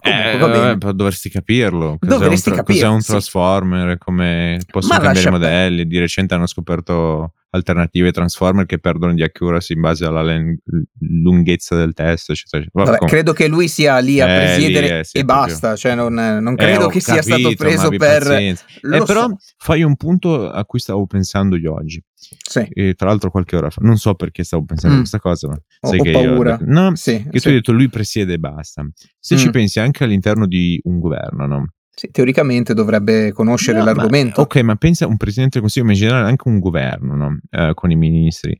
Comunque, 0.00 0.88
eh, 0.88 0.92
dovresti 0.94 1.28
capirlo. 1.30 1.96
Cos'è 1.98 2.12
dovresti 2.12 2.48
un, 2.48 2.54
tra- 2.54 2.64
capirlo, 2.64 2.82
cos'è 2.82 2.94
un 2.94 3.02
transformer? 3.02 3.98
Come 3.98 4.60
possono 4.70 4.94
Ma 4.94 5.00
cambiare 5.00 5.28
i 5.28 5.32
modelli? 5.32 5.86
Di 5.86 5.98
recente 5.98 6.34
hanno 6.34 6.46
scoperto 6.46 7.32
alternative 7.50 8.12
transformer 8.12 8.66
che 8.66 8.78
perdono 8.78 9.14
di 9.14 9.22
accuracy 9.22 9.74
in 9.74 9.80
base 9.80 10.04
alla 10.04 10.22
len- 10.22 10.58
lunghezza 11.00 11.76
del 11.76 11.92
test. 11.94 12.30
Eccetera. 12.30 12.64
Vabbè, 12.72 12.98
credo 13.06 13.32
che 13.32 13.48
lui 13.48 13.68
sia 13.68 13.98
lì 13.98 14.20
a 14.20 14.28
eh, 14.28 14.38
presiedere 14.38 14.86
lì, 14.86 14.98
eh, 14.98 15.04
sì, 15.04 15.18
e 15.18 15.24
basta. 15.24 15.76
Cioè 15.76 15.94
non, 15.94 16.14
non 16.14 16.54
credo 16.56 16.88
che 16.88 17.00
capito, 17.00 17.22
sia 17.22 17.38
stato 17.38 17.54
preso 17.56 17.88
per. 17.90 18.30
Eh, 18.30 18.56
però 18.80 19.28
so. 19.28 19.36
fai 19.56 19.82
un 19.82 19.96
punto 19.96 20.50
a 20.50 20.64
cui 20.64 20.78
stavo 20.78 21.06
pensando 21.06 21.56
io 21.56 21.74
oggi. 21.74 22.02
Sì. 22.14 22.94
Tra 22.96 23.08
l'altro 23.08 23.30
qualche 23.30 23.56
ora 23.56 23.70
fa, 23.70 23.80
non 23.82 23.96
so 23.96 24.14
perché 24.14 24.42
stavo 24.44 24.64
pensando 24.64 24.96
mm. 24.96 24.98
a 24.98 25.00
questa 25.02 25.20
cosa, 25.20 25.48
ma 25.48 25.54
ho, 25.54 25.96
ho 25.96 26.12
paura. 26.12 26.58
Io, 26.60 26.66
no, 26.66 26.96
sì, 26.96 27.26
che 27.30 27.40
tu 27.40 27.48
hai 27.48 27.54
detto 27.54 27.72
lui 27.72 27.88
presiede 27.88 28.34
e 28.34 28.38
basta. 28.38 28.86
Se 29.18 29.34
mm. 29.34 29.38
ci 29.38 29.50
pensi 29.50 29.80
anche 29.80 30.04
all'interno 30.04 30.46
di 30.46 30.80
un 30.84 30.98
governo, 30.98 31.46
no? 31.46 31.66
Sì, 31.98 32.10
teoricamente 32.12 32.74
dovrebbe 32.74 33.32
conoscere 33.32 33.78
no, 33.78 33.84
l'argomento. 33.86 34.34
Ma, 34.36 34.42
ok, 34.42 34.56
ma 34.60 34.76
pensa 34.76 35.04
a 35.04 35.08
un 35.08 35.16
presidente 35.16 35.54
del 35.54 35.62
consiglio, 35.62 35.86
ma 35.86 35.92
in 35.92 35.98
generale 35.98 36.28
anche 36.28 36.46
un 36.46 36.60
governo, 36.60 37.16
no? 37.16 37.38
uh, 37.50 37.74
con 37.74 37.90
i 37.90 37.96
ministri. 37.96 38.56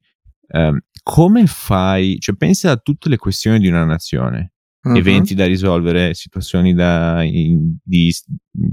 Uh, 0.49 0.77
come 1.05 1.47
fai? 1.47 2.17
Cioè, 2.19 2.35
pensa 2.35 2.73
a 2.73 2.77
tutte 2.79 3.09
le 3.09 3.17
questioni 3.17 3.61
di 3.61 3.69
una 3.69 3.85
nazione 3.85 4.55
uh-huh. 4.83 4.97
eventi 4.97 5.37
da 5.37 5.47
risolvere, 5.47 6.15
situazioni 6.15 6.75
da, 6.75 7.23
in, 7.23 7.77
di, 7.81 8.13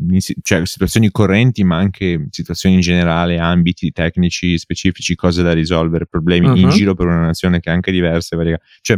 in, 0.10 0.20
cioè 0.42 0.66
situazioni 0.66 1.12
correnti, 1.12 1.64
ma 1.64 1.78
anche 1.78 2.26
situazioni 2.32 2.74
in 2.74 2.82
generale, 2.82 3.38
ambiti 3.38 3.92
tecnici 3.92 4.58
specifici, 4.58 5.14
cose 5.14 5.44
da 5.44 5.54
risolvere, 5.54 6.08
problemi 6.08 6.48
uh-huh. 6.48 6.58
in 6.58 6.70
giro 6.70 6.96
per 6.96 7.06
una 7.06 7.26
nazione 7.26 7.60
che 7.60 7.70
è 7.70 7.74
anche 7.74 7.92
diversa. 7.92 8.36
Cioè, 8.82 8.98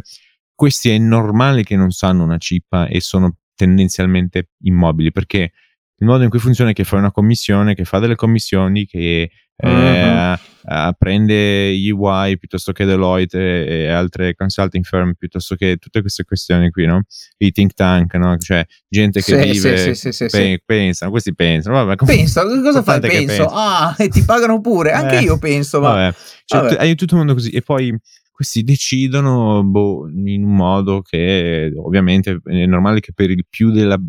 questi 0.55 0.91
è 0.91 0.97
normale 0.97 1.63
che 1.63 1.75
non 1.75 1.91
sanno 1.91 2.23
una 2.23 2.37
cippa 2.37 2.87
e 2.87 3.01
sono 3.01 3.35
tendenzialmente 3.57 4.51
immobili 4.61 5.11
perché 5.11 5.51
il 5.99 6.07
modo 6.07 6.23
in 6.23 6.29
cui 6.29 6.39
funziona 6.39 6.69
è 6.69 6.73
che 6.73 6.83
fai 6.83 6.99
una 6.99 7.11
commissione, 7.11 7.73
che 7.73 7.83
fa 7.83 7.97
delle 7.97 8.15
commissioni, 8.15 8.85
che 8.85 9.31
uh-huh. 9.55 10.33
uh, 10.33 10.91
prende 10.95 11.75
UI 11.91 12.37
piuttosto 12.37 12.71
che 12.71 12.85
Deloitte 12.85 13.39
e, 13.39 13.79
e, 13.85 13.89
altre 13.89 14.35
consulting 14.35 14.83
firm 14.83 15.13
piuttosto 15.13 15.55
che 15.55 15.77
tutte 15.77 16.01
queste 16.01 16.23
questioni 16.23 16.69
qui, 16.69 16.85
no? 16.85 17.01
I 17.37 17.51
think 17.51 17.73
tank, 17.73 18.13
no? 18.13 18.37
Cioè 18.37 18.63
gente 18.87 19.23
che 19.23 19.41
sì, 19.41 19.51
vive, 19.51 19.95
sì, 19.95 20.11
sì, 20.11 20.25
pe- 20.27 20.61
pensano, 20.63 21.09
questi 21.09 21.33
pensano. 21.33 21.77
Vabbè, 21.77 21.95
com- 21.95 22.07
penso, 22.07 22.45
cosa 22.61 22.83
fai? 22.83 22.99
Penso, 22.99 23.47
ah, 23.47 23.95
e 23.97 24.09
ti 24.09 24.21
pagano 24.21 24.61
pure, 24.61 24.91
anche 24.91 25.17
eh, 25.17 25.21
io 25.21 25.39
penso, 25.39 25.81
ma... 25.81 25.93
Vabbè. 25.93 26.15
Cioè, 26.45 26.61
vabbè. 26.61 26.75
hai 26.77 26.95
tutto 26.95 27.13
il 27.13 27.17
mondo 27.17 27.33
così 27.33 27.49
e 27.49 27.61
poi 27.61 27.93
questi 28.37 28.63
decidono 28.63 29.63
boh, 29.63 30.07
in 30.09 30.43
un 30.43 30.55
modo 30.55 31.01
che 31.01 31.73
ovviamente 31.75 32.39
è 32.43 32.67
normale 32.67 32.99
che 32.99 33.11
per 33.11 33.31
il 33.31 33.47
più 33.49 33.71
della, 33.71 33.99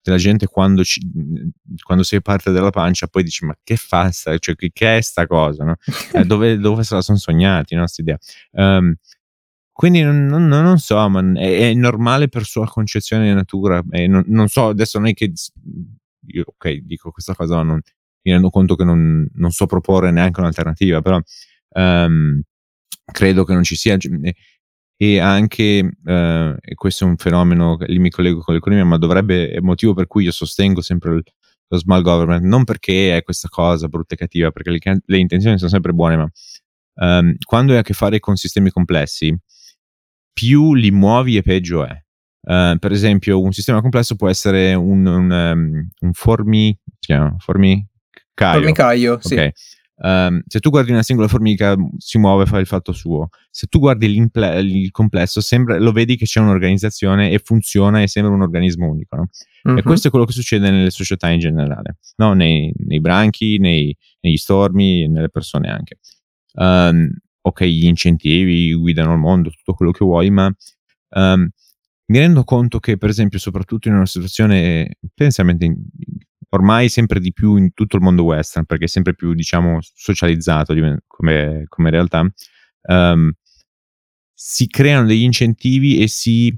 della 0.00 0.16
gente 0.16 0.46
quando, 0.46 0.84
ci, 0.84 1.00
quando, 1.82 2.04
sei 2.04 2.22
parte 2.22 2.52
della 2.52 2.70
pancia 2.70 3.08
poi 3.08 3.24
dici 3.24 3.44
ma 3.44 3.58
che 3.64 3.74
fa 3.74 4.12
sta, 4.12 4.38
cioè, 4.38 4.54
che, 4.54 4.70
che, 4.72 4.98
è 4.98 5.00
sta 5.00 5.26
cosa 5.26 5.64
no? 5.64 5.74
eh, 6.14 6.24
dove, 6.24 6.56
dove, 6.58 6.84
se 6.84 6.94
la 6.94 7.02
sono 7.02 7.18
sognati 7.18 7.74
no, 7.74 7.84
idea 7.96 8.16
um, 8.52 8.94
quindi 9.72 10.02
non, 10.02 10.26
non, 10.26 10.46
non, 10.46 10.78
so 10.78 11.08
ma 11.08 11.32
è, 11.32 11.70
è, 11.70 11.74
normale 11.74 12.28
per 12.28 12.44
sua 12.44 12.68
concezione 12.68 13.26
di 13.26 13.34
natura 13.34 13.82
e 13.90 14.06
non, 14.06 14.22
non, 14.28 14.46
so 14.46 14.68
adesso 14.68 15.00
non 15.00 15.08
è 15.08 15.14
che 15.14 15.32
io 16.26 16.44
ok 16.46 16.74
dico 16.74 17.10
questa 17.10 17.34
cosa 17.34 17.56
ma 17.56 17.62
non, 17.64 17.80
mi 18.22 18.30
rendo 18.30 18.50
conto 18.50 18.76
che 18.76 18.84
non, 18.84 19.28
so 19.50 19.66
proporre 19.66 20.12
neanche 20.12 20.38
un'alternativa 20.38 21.02
però 21.02 21.20
um, 21.70 22.40
credo 23.12 23.44
che 23.44 23.52
non 23.52 23.62
ci 23.62 23.76
sia 23.76 23.96
e 24.96 25.18
anche, 25.18 25.90
eh, 26.04 26.56
e 26.60 26.74
questo 26.74 27.04
è 27.04 27.08
un 27.08 27.16
fenomeno, 27.16 27.76
lì 27.80 27.98
mi 27.98 28.10
collego 28.10 28.40
con 28.40 28.54
l'economia, 28.54 28.84
ma 28.84 28.96
dovrebbe, 28.96 29.50
è 29.50 29.56
il 29.56 29.62
motivo 29.62 29.92
per 29.92 30.06
cui 30.06 30.24
io 30.24 30.30
sostengo 30.30 30.80
sempre 30.80 31.14
il, 31.14 31.22
lo 31.68 31.78
small 31.78 32.02
government, 32.02 32.44
non 32.44 32.64
perché 32.64 33.16
è 33.16 33.22
questa 33.22 33.48
cosa 33.48 33.88
brutta 33.88 34.14
e 34.14 34.18
cattiva, 34.18 34.50
perché 34.50 34.70
le, 34.70 34.78
le 35.04 35.18
intenzioni 35.18 35.58
sono 35.58 35.70
sempre 35.70 35.92
buone, 35.92 36.16
ma 36.16 36.30
um, 37.18 37.34
quando 37.44 37.72
hai 37.72 37.78
a 37.78 37.82
che 37.82 37.92
fare 37.92 38.20
con 38.20 38.36
sistemi 38.36 38.70
complessi, 38.70 39.36
più 40.32 40.74
li 40.74 40.90
muovi 40.90 41.36
e 41.36 41.42
peggio 41.42 41.84
è. 41.84 42.02
Uh, 42.46 42.78
per 42.78 42.92
esempio, 42.92 43.40
un 43.40 43.52
sistema 43.52 43.80
complesso 43.80 44.16
può 44.16 44.28
essere 44.28 44.74
un, 44.74 45.06
un, 45.06 45.30
um, 45.30 45.88
un 46.00 46.12
formi, 46.12 46.78
chiama, 46.98 47.34
formicaio. 47.38 47.88
Formicaio, 48.34 49.12
okay. 49.14 49.52
sì. 49.54 49.82
Um, 49.96 50.42
se 50.48 50.58
tu 50.58 50.70
guardi 50.70 50.90
una 50.90 51.04
singola 51.04 51.28
formica 51.28 51.76
si 51.98 52.18
muove, 52.18 52.46
fa 52.46 52.58
il 52.58 52.66
fatto 52.66 52.92
suo. 52.92 53.28
Se 53.50 53.66
tu 53.66 53.78
guardi 53.78 54.06
il 54.06 54.90
complesso, 54.90 55.40
sembra, 55.40 55.78
lo 55.78 55.92
vedi 55.92 56.16
che 56.16 56.24
c'è 56.24 56.40
un'organizzazione 56.40 57.30
e 57.30 57.38
funziona 57.38 58.02
e 58.02 58.08
sembra 58.08 58.34
un 58.34 58.42
organismo 58.42 58.88
unico. 58.88 59.16
No? 59.16 59.28
Uh-huh. 59.64 59.78
E 59.78 59.82
questo 59.82 60.08
è 60.08 60.10
quello 60.10 60.24
che 60.26 60.32
succede 60.32 60.70
nelle 60.70 60.90
società 60.90 61.30
in 61.30 61.38
generale, 61.38 61.98
no? 62.16 62.32
nei, 62.32 62.72
nei, 62.78 63.00
branchi, 63.00 63.58
nei, 63.58 63.96
negli 64.20 64.36
stormi, 64.36 65.08
nelle 65.08 65.30
persone 65.30 65.70
anche. 65.70 65.98
Um, 66.54 67.10
ok, 67.40 67.64
gli 67.64 67.86
incentivi 67.86 68.72
guidano 68.74 69.12
il 69.12 69.18
mondo, 69.18 69.50
tutto 69.50 69.74
quello 69.74 69.92
che 69.92 70.04
vuoi, 70.04 70.30
ma 70.30 70.52
um, 71.10 71.48
mi 72.06 72.18
rendo 72.18 72.44
conto 72.44 72.80
che, 72.80 72.98
per 72.98 73.08
esempio, 73.08 73.38
soprattutto 73.38 73.88
in 73.88 73.94
una 73.94 74.06
situazione, 74.06 74.98
pensamente 75.14 75.74
ormai 76.54 76.88
sempre 76.88 77.20
di 77.20 77.32
più 77.32 77.56
in 77.56 77.72
tutto 77.74 77.96
il 77.96 78.02
mondo 78.02 78.24
western, 78.24 78.64
perché 78.64 78.84
è 78.84 78.88
sempre 78.88 79.14
più, 79.14 79.34
diciamo, 79.34 79.78
socializzato 79.80 80.74
come, 81.06 81.64
come 81.68 81.90
realtà, 81.90 82.20
um, 82.88 83.30
si 84.32 84.66
creano 84.68 85.06
degli 85.06 85.22
incentivi 85.22 86.00
e 86.00 86.08
si 86.08 86.56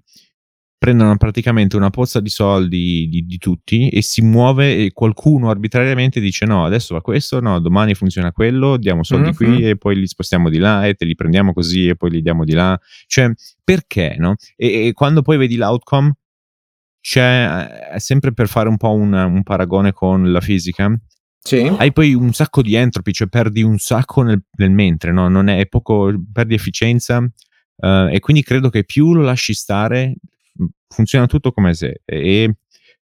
prendono 0.78 1.16
praticamente 1.16 1.74
una 1.76 1.88
pozza 1.88 2.20
di 2.20 2.28
soldi 2.28 3.08
di, 3.08 3.24
di, 3.24 3.38
tutti 3.38 3.88
e 3.88 4.02
si 4.02 4.20
muove 4.20 4.76
e 4.76 4.92
qualcuno 4.92 5.48
arbitrariamente 5.48 6.20
dice 6.20 6.44
no, 6.44 6.66
adesso 6.66 6.94
va 6.94 7.00
questo, 7.00 7.40
no, 7.40 7.58
domani 7.60 7.94
funziona 7.94 8.30
quello, 8.30 8.76
diamo 8.76 9.02
soldi 9.02 9.30
mm-hmm. 9.30 9.56
qui 9.56 9.68
e 9.68 9.76
poi 9.78 9.96
li 9.96 10.06
spostiamo 10.06 10.50
di 10.50 10.58
là 10.58 10.86
e 10.86 10.94
te 10.94 11.06
li 11.06 11.14
prendiamo 11.14 11.54
così 11.54 11.88
e 11.88 11.96
poi 11.96 12.10
li 12.10 12.22
diamo 12.22 12.44
di 12.44 12.52
là. 12.52 12.78
Cioè, 13.06 13.32
perché, 13.64 14.16
no? 14.18 14.34
E, 14.54 14.88
e 14.88 14.92
quando 14.92 15.22
poi 15.22 15.38
vedi 15.38 15.56
l'outcome 15.56 16.16
c'è 17.08 17.92
eh, 17.94 18.00
sempre 18.00 18.32
per 18.32 18.48
fare 18.48 18.68
un 18.68 18.76
po' 18.76 18.92
un, 18.92 19.12
un 19.12 19.44
paragone 19.44 19.92
con 19.92 20.32
la 20.32 20.40
fisica. 20.40 20.92
Sì. 21.38 21.58
Hai 21.58 21.92
poi 21.92 22.14
un 22.14 22.32
sacco 22.32 22.62
di 22.62 22.74
entropy, 22.74 23.12
cioè 23.12 23.28
perdi 23.28 23.62
un 23.62 23.78
sacco 23.78 24.22
nel, 24.22 24.42
nel 24.56 24.72
mentre, 24.72 25.12
no? 25.12 25.28
Non 25.28 25.46
è, 25.46 25.60
è 25.60 25.66
poco, 25.66 26.12
perdi 26.32 26.54
efficienza 26.54 27.18
uh, 27.18 28.08
e 28.10 28.18
quindi 28.18 28.42
credo 28.42 28.70
che 28.70 28.82
più 28.82 29.14
lo 29.14 29.22
lasci 29.22 29.54
stare, 29.54 30.16
funziona 30.88 31.26
tutto 31.26 31.52
come 31.52 31.74
se. 31.74 32.00
E, 32.04 32.56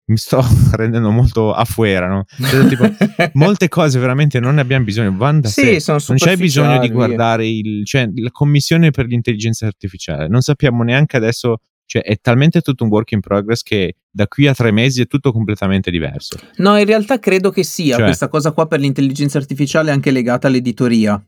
mi 0.05 0.17
sto 0.17 0.43
rendendo 0.75 1.09
molto 1.09 1.53
afuera, 1.53 2.09
no? 2.09 2.25
Cioè, 2.27 2.67
tipo, 2.67 2.83
molte 3.39 3.69
cose 3.69 3.99
veramente 3.99 4.41
non 4.41 4.55
ne 4.55 4.61
abbiamo 4.61 4.83
bisogno, 4.83 5.15
vanno 5.15 5.39
da 5.39 5.47
sì, 5.47 5.79
sé. 5.79 5.93
Non 6.09 6.17
c'è 6.17 6.35
bisogno 6.35 6.77
di 6.79 6.89
guardare 6.89 7.47
il, 7.47 7.85
cioè, 7.85 8.09
la 8.15 8.31
commissione 8.31 8.91
per 8.91 9.05
l'intelligenza 9.05 9.65
artificiale. 9.65 10.27
Non 10.27 10.41
sappiamo 10.41 10.83
neanche 10.83 11.15
adesso 11.15 11.59
cioè 11.85 12.01
è 12.01 12.17
talmente 12.21 12.61
tutto 12.61 12.83
un 12.83 12.89
work 12.89 13.11
in 13.11 13.19
progress 13.19 13.61
che 13.61 13.97
da 14.09 14.27
qui 14.27 14.47
a 14.47 14.53
tre 14.53 14.71
mesi 14.71 15.01
è 15.01 15.07
tutto 15.07 15.31
completamente 15.31 15.91
diverso. 15.91 16.37
No, 16.57 16.77
in 16.77 16.85
realtà 16.85 17.19
credo 17.19 17.49
che 17.49 17.63
sia 17.63 17.95
cioè, 17.95 18.05
questa 18.05 18.27
cosa 18.27 18.51
qua 18.51 18.67
per 18.67 18.79
l'intelligenza 18.79 19.37
artificiale 19.37 19.91
anche 19.91 20.11
legata 20.11 20.47
all'editoria. 20.47 21.23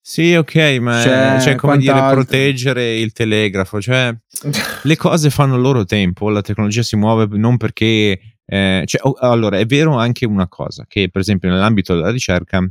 Sì, 0.00 0.34
ok, 0.34 0.56
ma 0.80 1.02
cioè, 1.02 1.38
cioè, 1.40 1.54
come 1.56 1.76
dire 1.76 2.00
proteggere 2.10 2.98
il 2.98 3.12
telegrafo, 3.12 3.80
cioè 3.80 4.16
le 4.82 4.96
cose 4.96 5.28
fanno 5.28 5.56
il 5.56 5.60
loro 5.60 5.84
tempo, 5.84 6.30
la 6.30 6.40
tecnologia 6.40 6.82
si 6.82 6.96
muove 6.96 7.26
non 7.30 7.56
perché... 7.56 8.36
Eh, 8.50 8.82
cioè, 8.86 9.00
oh, 9.04 9.12
allora, 9.20 9.58
è 9.58 9.66
vero 9.66 9.96
anche 9.96 10.24
una 10.24 10.48
cosa, 10.48 10.86
che 10.88 11.10
per 11.10 11.20
esempio 11.20 11.50
nell'ambito 11.50 11.94
della 11.94 12.10
ricerca 12.10 12.66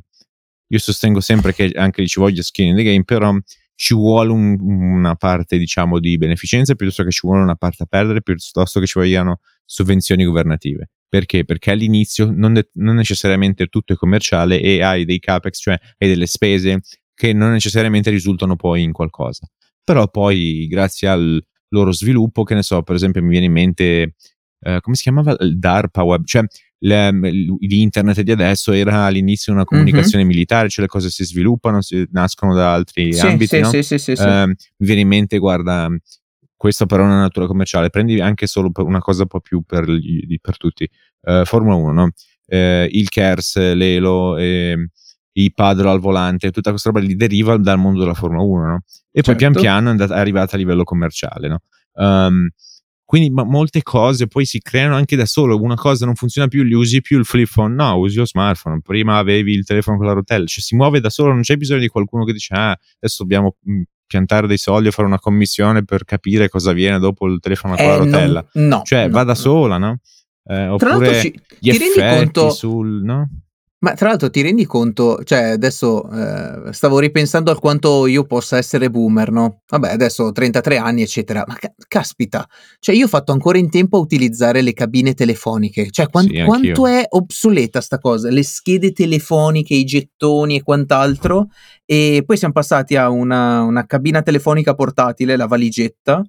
io 0.69 0.79
sostengo 0.79 1.21
sempre 1.21 1.53
che 1.53 1.71
anche 1.75 2.05
ci 2.07 2.19
voglia 2.19 2.41
skin 2.41 2.69
in 2.69 2.75
the 2.75 2.83
game, 2.83 3.03
però 3.03 3.35
ci 3.77 3.93
vuole 3.93 4.31
un, 4.31 4.57
una 4.59 5.13
parte, 5.15 5.59
diciamo, 5.59 5.99
di 5.99 6.17
beneficenza 6.17 6.73
piuttosto 6.73 7.03
che 7.03 7.11
ci 7.11 7.19
vuole 7.21 7.43
una 7.43 7.55
parte 7.55 7.83
a 7.83 7.85
perdere, 7.85 8.23
piuttosto 8.23 8.79
che 8.79 8.87
ci 8.87 8.97
vogliano 8.97 9.39
sovvenzioni 9.65 10.25
governative. 10.25 10.89
Perché? 11.07 11.45
Perché 11.45 11.71
all'inizio 11.71 12.31
non, 12.33 12.53
de- 12.53 12.71
non 12.73 12.95
necessariamente 12.95 13.67
tutto 13.67 13.93
è 13.93 13.95
commerciale 13.95 14.59
e 14.59 14.81
hai 14.81 15.05
dei 15.05 15.19
capex, 15.19 15.59
cioè 15.59 15.79
hai 15.99 16.09
delle 16.09 16.25
spese 16.25 16.81
che 17.13 17.33
non 17.33 17.51
necessariamente 17.51 18.09
risultano 18.09 18.55
poi 18.55 18.81
in 18.81 18.91
qualcosa. 18.91 19.47
Però 19.83 20.07
poi, 20.09 20.65
grazie 20.67 21.07
al 21.07 21.45
loro 21.69 21.91
sviluppo, 21.91 22.43
che 22.43 22.55
ne 22.55 22.63
so, 22.63 22.81
per 22.81 22.95
esempio 22.95 23.21
mi 23.21 23.29
viene 23.29 23.45
in 23.45 23.51
mente, 23.51 24.15
eh, 24.59 24.79
come 24.81 24.95
si 24.95 25.03
chiamava? 25.03 25.35
Il 25.39 25.59
DARPA 25.59 26.01
web, 26.01 26.25
cioè 26.25 26.43
l'internet 26.79 28.21
di 28.21 28.31
adesso 28.31 28.71
era 28.71 29.05
all'inizio 29.05 29.53
una 29.53 29.63
comunicazione 29.63 30.23
mm-hmm. 30.23 30.33
militare, 30.33 30.69
cioè 30.69 30.85
le 30.85 30.89
cose 30.89 31.09
si 31.09 31.23
sviluppano, 31.25 31.81
si, 31.81 32.07
nascono 32.11 32.53
da 32.53 32.73
altri 32.73 33.13
sì, 33.13 33.25
ambiti. 33.25 33.47
Sì, 33.47 33.59
no? 33.59 33.69
sì, 33.69 33.83
sì, 33.83 33.97
sì, 33.97 34.11
eh, 34.11 34.45
mi 34.47 34.55
viene 34.77 35.01
in 35.01 35.07
mente, 35.07 35.37
guarda, 35.39 35.89
questo 36.55 36.85
però 36.85 37.03
è 37.03 37.05
una 37.05 37.19
natura 37.19 37.47
commerciale, 37.47 37.89
prendi 37.89 38.19
anche 38.19 38.47
solo 38.47 38.71
una 38.75 38.99
cosa 38.99 39.23
un 39.23 39.27
po' 39.27 39.39
più 39.39 39.61
per, 39.61 39.85
per 40.41 40.57
tutti. 40.57 40.89
Uh, 41.21 41.45
Formula 41.45 41.75
1, 41.75 41.91
no? 41.91 42.03
uh, 42.03 42.87
il 42.89 43.09
KERS, 43.09 43.73
l'ELO, 43.73 44.37
eh, 44.37 44.89
i 45.33 45.53
paddle 45.53 45.89
al 45.89 45.99
volante, 45.99 46.51
tutta 46.51 46.71
questa 46.71 46.89
roba 46.89 47.05
lì 47.05 47.15
deriva 47.15 47.57
dal 47.57 47.77
mondo 47.77 47.99
della 47.99 48.13
Formula 48.13 48.41
1, 48.41 48.67
no? 48.67 48.75
E 49.11 49.21
certo. 49.21 49.31
poi 49.31 49.35
pian 49.35 49.53
certo. 49.53 49.67
piano 49.67 49.87
è, 49.87 49.91
andata, 49.91 50.15
è 50.15 50.19
arrivata 50.19 50.55
a 50.55 50.59
livello 50.59 50.83
commerciale, 50.83 51.47
no? 51.47 51.59
Um, 51.93 52.49
quindi 53.07 53.29
ma, 53.29 53.45
molte 53.45 53.81
cose 53.83 54.27
poi 54.27 54.43
si 54.43 54.59
creano 54.59 54.95
anche 54.95 55.15
da 55.15 55.25
solo. 55.25 55.57
Una 55.57 55.75
cosa 55.75 56.05
non 56.05 56.15
funziona 56.15 56.49
più, 56.49 56.63
gli 56.63 56.73
usi 56.73 56.99
più 56.99 57.17
il 57.17 57.23
flip 57.23 57.49
phone, 57.49 57.73
no, 57.73 57.95
usi 57.95 58.17
lo 58.17 58.25
smartphone. 58.25 58.81
Prima 58.83 59.17
avevi 59.17 59.53
il 59.53 59.63
telefono 59.63 59.95
con 59.95 60.07
la 60.07 60.11
rotella, 60.11 60.45
cioè 60.45 60.61
si 60.61 60.75
muove 60.75 60.99
da 60.99 61.09
solo, 61.09 61.31
non 61.31 61.39
c'è 61.41 61.55
bisogno 61.55 61.79
di 61.79 61.87
qualcuno 61.87 62.25
che 62.25 62.33
dice 62.33 62.53
ah, 62.53 62.77
adesso 62.97 63.23
dobbiamo 63.23 63.55
piantare 64.05 64.45
dei 64.45 64.57
soldi 64.57 64.89
o 64.89 64.91
fare 64.91 65.07
una 65.07 65.19
commissione 65.19 65.85
per 65.85 66.03
capire 66.03 66.49
cosa 66.49 66.73
viene 66.73 66.99
dopo 66.99 67.27
il 67.27 67.39
telefono 67.39 67.75
con 67.75 67.85
eh, 67.85 67.87
la 67.87 67.95
rotella. 67.95 68.45
No, 68.55 68.67
no 68.67 68.81
cioè 68.83 69.05
no, 69.05 69.13
va 69.13 69.23
da 69.23 69.35
sola, 69.35 69.77
no? 69.77 69.99
Eh, 70.43 70.67
oppure 70.67 71.21
ci, 71.21 71.39
gli 71.59 71.69
effetti 71.69 72.01
conto, 72.01 72.49
sul, 72.49 73.03
no? 73.03 73.29
Ma 73.79 73.93
tra 73.93 74.07
l'altro 74.09 74.31
ti 74.31 74.41
rendi 74.41 74.65
conto, 74.65 75.23
cioè 75.23 75.49
adesso 75.49 76.09
eh, 76.09 76.73
stavo 76.73 76.97
ripensando 76.97 77.51
a 77.51 77.59
quanto 77.59 78.07
io 78.07 78.23
possa 78.23 78.57
essere 78.57 78.89
boomer, 78.89 79.29
no? 79.31 79.61
Vabbè, 79.67 79.91
adesso 79.91 80.23
ho 80.23 80.31
33 80.31 80.77
anni, 80.77 81.03
eccetera, 81.03 81.43
ma 81.45 81.53
ca- 81.53 81.71
caspita, 81.87 82.47
cioè 82.79 82.95
io 82.95 83.05
ho 83.05 83.07
fatto 83.07 83.33
ancora 83.33 83.59
in 83.59 83.69
tempo 83.69 83.97
a 83.97 83.99
utilizzare 83.99 84.61
le 84.61 84.73
cabine 84.73 85.13
telefoniche, 85.13 85.91
cioè 85.91 86.09
quant- 86.09 86.27
sì, 86.27 86.43
quanto 86.43 86.87
è 86.87 87.05
obsoleta 87.07 87.79
sta 87.79 87.99
cosa, 87.99 88.31
le 88.31 88.43
schede 88.43 88.93
telefoniche, 88.93 89.75
i 89.75 89.83
gettoni 89.83 90.55
e 90.55 90.63
quant'altro, 90.63 91.49
e 91.85 92.23
poi 92.25 92.35
siamo 92.35 92.53
passati 92.53 92.95
a 92.95 93.09
una, 93.09 93.61
una 93.61 93.85
cabina 93.85 94.23
telefonica 94.23 94.73
portatile, 94.73 95.35
la 95.35 95.45
valigetta, 95.45 96.23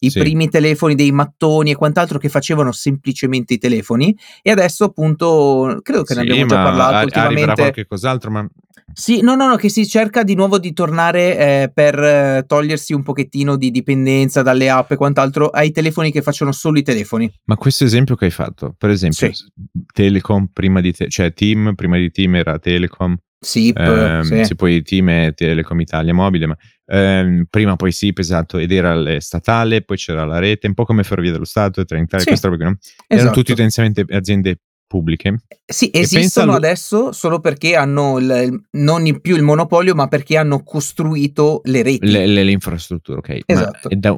i 0.00 0.10
sì. 0.10 0.18
primi 0.18 0.48
telefoni 0.48 0.94
dei 0.94 1.12
mattoni 1.12 1.70
e 1.70 1.76
quant'altro 1.76 2.18
che 2.18 2.28
facevano 2.28 2.72
semplicemente 2.72 3.54
i 3.54 3.58
telefoni 3.58 4.16
e 4.42 4.50
adesso 4.50 4.84
appunto 4.84 5.78
credo 5.82 6.02
che 6.02 6.14
sì, 6.14 6.20
ne 6.20 6.30
abbiamo 6.30 6.46
già 6.46 6.62
parlato 6.62 6.94
ar- 6.94 7.04
ultimamente 7.04 7.54
qualche 7.54 7.86
cos'altro 7.86 8.30
ma 8.30 8.46
sì, 8.92 9.22
no, 9.22 9.34
no, 9.34 9.48
no, 9.48 9.56
che 9.56 9.68
si 9.68 9.86
cerca 9.88 10.22
di 10.22 10.34
nuovo 10.34 10.58
di 10.58 10.72
tornare 10.72 11.38
eh, 11.38 11.70
per 11.72 11.98
eh, 11.98 12.44
togliersi 12.46 12.92
un 12.92 13.02
pochettino 13.02 13.56
di 13.56 13.70
dipendenza 13.70 14.42
dalle 14.42 14.68
app 14.68 14.92
e 14.92 14.96
quant'altro 14.96 15.48
ai 15.48 15.70
telefoni 15.72 16.12
che 16.12 16.22
facciano 16.22 16.52
solo 16.52 16.78
i 16.78 16.82
telefoni. 16.82 17.32
Ma 17.44 17.56
questo 17.56 17.84
esempio 17.84 18.14
che 18.14 18.26
hai 18.26 18.30
fatto, 18.30 18.74
per 18.76 18.90
esempio, 18.90 19.32
sì. 19.32 19.46
Telecom 19.92 20.48
prima 20.52 20.80
di 20.80 20.92
te, 20.92 21.08
cioè 21.08 21.32
Team 21.32 21.74
prima 21.74 21.96
di 21.96 22.10
Team 22.10 22.36
era 22.36 22.58
Telecom, 22.58 23.16
SIP, 23.44 23.78
ehm, 23.78 24.22
sì. 24.22 24.44
sì, 24.44 24.54
poi 24.54 24.82
Team 24.82 25.10
è 25.10 25.34
Telecom 25.34 25.80
Italia 25.80 26.14
Mobile, 26.14 26.46
ma 26.46 26.56
ehm, 26.86 27.44
prima 27.48 27.76
poi 27.76 27.92
SIP, 27.92 28.18
esatto, 28.18 28.58
ed 28.58 28.72
era 28.72 29.20
statale, 29.20 29.82
poi 29.82 29.96
c'era 29.96 30.24
la 30.24 30.38
rete, 30.38 30.66
un 30.66 30.74
po' 30.74 30.84
come 30.84 31.04
Ferrovie 31.04 31.30
dello 31.30 31.44
Stato 31.44 31.80
e 31.80 31.84
Trenitalia, 31.84 32.24
sì, 32.24 32.28
questa 32.28 32.48
roba, 32.48 32.64
no? 32.64 32.78
Erano 33.06 33.28
tutti 33.28 33.52
esatto. 33.52 33.54
tendenzialmente 33.54 34.04
aziende 34.14 34.58
pubbliche. 34.86 35.42
Sì, 35.64 35.90
esistono 35.92 36.52
pensa... 36.52 36.66
adesso 36.66 37.12
solo 37.12 37.40
perché 37.40 37.74
hanno 37.74 38.18
il, 38.18 38.62
non 38.72 39.20
più 39.20 39.34
il 39.34 39.42
monopolio, 39.42 39.94
ma 39.94 40.06
perché 40.06 40.36
hanno 40.36 40.62
costruito 40.62 41.62
le 41.64 41.82
reti. 41.82 42.06
Le, 42.06 42.26
le, 42.26 42.44
le 42.44 42.50
infrastrutture, 42.50 43.18
ok. 43.18 43.38
Esatto. 43.44 43.88
Da, 43.90 44.16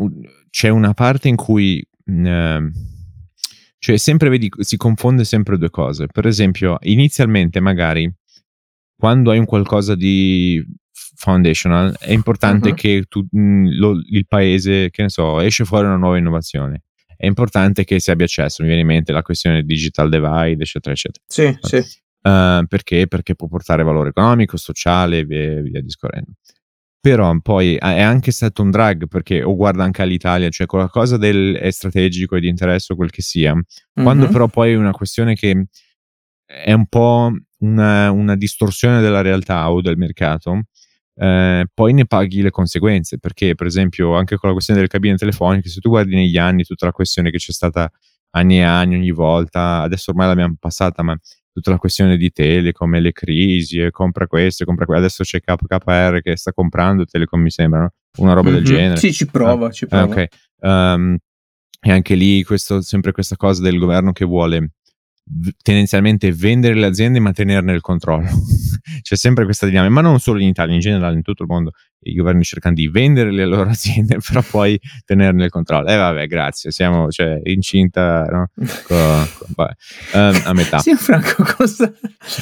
c'è 0.50 0.68
una 0.68 0.92
parte 0.92 1.28
in 1.28 1.36
cui... 1.36 1.86
Uh, 2.04 2.70
cioè, 3.78 3.98
sempre 3.98 4.28
vedi, 4.28 4.50
si 4.58 4.76
confonde 4.76 5.24
sempre 5.24 5.58
due 5.58 5.70
cose. 5.70 6.06
Per 6.06 6.26
esempio, 6.26 6.76
inizialmente 6.80 7.60
magari 7.60 8.12
quando 8.96 9.30
hai 9.30 9.38
un 9.38 9.44
qualcosa 9.44 9.94
di 9.94 10.64
foundational 11.18 11.96
è 11.98 12.12
importante 12.12 12.70
uh-huh. 12.70 12.74
che 12.74 13.04
tu, 13.08 13.26
mh, 13.30 13.76
lo, 13.78 14.00
il 14.10 14.26
paese, 14.26 14.90
che 14.90 15.02
ne 15.02 15.08
so, 15.08 15.40
esce 15.40 15.64
fuori 15.64 15.86
una 15.86 15.96
nuova 15.96 16.18
innovazione. 16.18 16.82
È 17.16 17.24
importante 17.26 17.84
che 17.84 17.98
si 18.00 18.10
abbia 18.10 18.26
accesso, 18.26 18.62
mi 18.62 18.68
viene 18.68 18.82
in 18.82 18.88
mente 18.88 19.12
la 19.12 19.22
questione 19.22 19.62
digital 19.62 20.10
divide, 20.10 20.62
eccetera, 20.62 20.94
eccetera. 20.94 21.24
Sì, 21.26 21.56
sì. 21.60 21.76
Uh, 22.26 22.66
perché? 22.66 23.06
Perché 23.06 23.34
può 23.34 23.46
portare 23.46 23.82
valore 23.82 24.10
economico, 24.10 24.56
sociale 24.56 25.20
e 25.20 25.24
via, 25.24 25.62
via 25.62 25.80
discorrendo. 25.80 26.32
Però 27.00 27.38
poi 27.40 27.76
è 27.76 28.02
anche 28.02 28.32
stato 28.32 28.62
un 28.62 28.70
drag 28.70 29.06
perché, 29.06 29.42
o 29.42 29.54
guarda 29.54 29.84
anche 29.84 30.02
all'Italia, 30.02 30.48
cioè 30.48 30.66
qualcosa 30.66 31.16
del, 31.16 31.54
è 31.54 31.70
strategico 31.70 32.34
e 32.34 32.40
di 32.40 32.48
interesse 32.48 32.92
o 32.92 32.96
quel 32.96 33.10
che 33.10 33.22
sia. 33.22 33.54
Quando 33.94 34.26
uh-huh. 34.26 34.32
però 34.32 34.48
poi 34.48 34.72
è 34.72 34.76
una 34.76 34.90
questione 34.90 35.34
che 35.34 35.68
è 36.44 36.72
un 36.72 36.86
po' 36.86 37.32
una, 37.58 38.10
una 38.10 38.36
distorsione 38.36 39.00
della 39.00 39.20
realtà 39.20 39.70
o 39.70 39.80
del 39.80 39.96
mercato, 39.96 40.64
eh, 41.14 41.66
poi 41.72 41.92
ne 41.92 42.06
paghi 42.06 42.42
le 42.42 42.50
conseguenze. 42.50 43.18
Perché, 43.18 43.54
per 43.54 43.66
esempio, 43.66 44.14
anche 44.14 44.36
con 44.36 44.48
la 44.48 44.54
questione 44.54 44.80
delle 44.80 44.92
cabine 44.92 45.16
telefoniche, 45.16 45.68
se 45.68 45.80
tu 45.80 45.88
guardi 45.88 46.14
negli 46.14 46.36
anni 46.36 46.64
tutta 46.64 46.86
la 46.86 46.92
questione 46.92 47.30
che 47.30 47.38
c'è 47.38 47.52
stata 47.52 47.90
anni 48.30 48.58
e 48.58 48.62
anni, 48.62 48.96
ogni 48.96 49.12
volta, 49.12 49.80
adesso 49.80 50.10
ormai 50.10 50.26
l'abbiamo 50.28 50.56
passata, 50.58 51.02
ma 51.02 51.18
tutta 51.52 51.70
la 51.70 51.78
questione 51.78 52.18
di 52.18 52.30
Telecom 52.30 52.96
e 52.96 53.00
le 53.00 53.12
crisi, 53.12 53.80
e 53.80 53.90
compra 53.90 54.26
questo, 54.26 54.64
compra 54.64 54.84
quello. 54.84 55.00
Adesso 55.00 55.24
c'è 55.24 55.40
KKR 55.40 56.20
che 56.20 56.36
sta 56.36 56.52
comprando 56.52 57.06
Telecom, 57.06 57.40
mi 57.40 57.50
sembra, 57.50 57.80
no? 57.80 57.92
una 58.18 58.34
roba 58.34 58.50
mm-hmm. 58.50 58.58
del 58.58 58.66
genere. 58.66 58.96
Sì, 58.96 59.12
ci 59.12 59.26
prova, 59.26 59.68
ah, 59.68 59.70
ci 59.70 59.86
prova. 59.86 60.04
Okay. 60.04 60.28
Um, 60.60 61.16
e 61.80 61.92
anche 61.92 62.14
lì 62.14 62.42
questo, 62.42 62.82
sempre 62.82 63.12
questa 63.12 63.36
cosa 63.36 63.62
del 63.62 63.78
governo 63.78 64.12
che 64.12 64.24
vuole 64.24 64.72
tendenzialmente 65.62 66.32
vendere 66.32 66.74
le 66.74 66.86
aziende 66.86 67.18
ma 67.18 67.32
tenerne 67.32 67.72
il 67.72 67.80
controllo. 67.80 68.28
C'è 69.02 69.16
sempre 69.16 69.44
questa 69.44 69.66
dinamica, 69.66 69.92
ma 69.92 70.00
non 70.00 70.20
solo 70.20 70.40
in 70.40 70.48
Italia, 70.48 70.74
in 70.74 70.80
generale 70.80 71.16
in 71.16 71.22
tutto 71.22 71.42
il 71.42 71.48
mondo 71.48 71.72
i 72.06 72.14
governi 72.14 72.42
cercano 72.44 72.74
di 72.74 72.88
vendere 72.88 73.32
le 73.32 73.44
loro 73.44 73.68
aziende, 73.70 74.18
però 74.26 74.42
poi 74.42 74.78
tenerne 75.04 75.44
il 75.44 75.50
controllo. 75.50 75.88
E 75.88 75.94
eh, 75.94 75.96
vabbè, 75.96 76.26
grazie, 76.26 76.70
siamo 76.70 77.10
cioè, 77.10 77.40
incinta 77.44 78.24
no? 78.24 78.50
co, 78.84 78.94
co, 79.38 79.46
vabbè, 79.54 79.74
um, 80.14 80.42
a 80.44 80.52
metà. 80.52 80.78
Sì, 80.86 80.94
Franco, 80.94 81.42
cosa? 81.56 81.92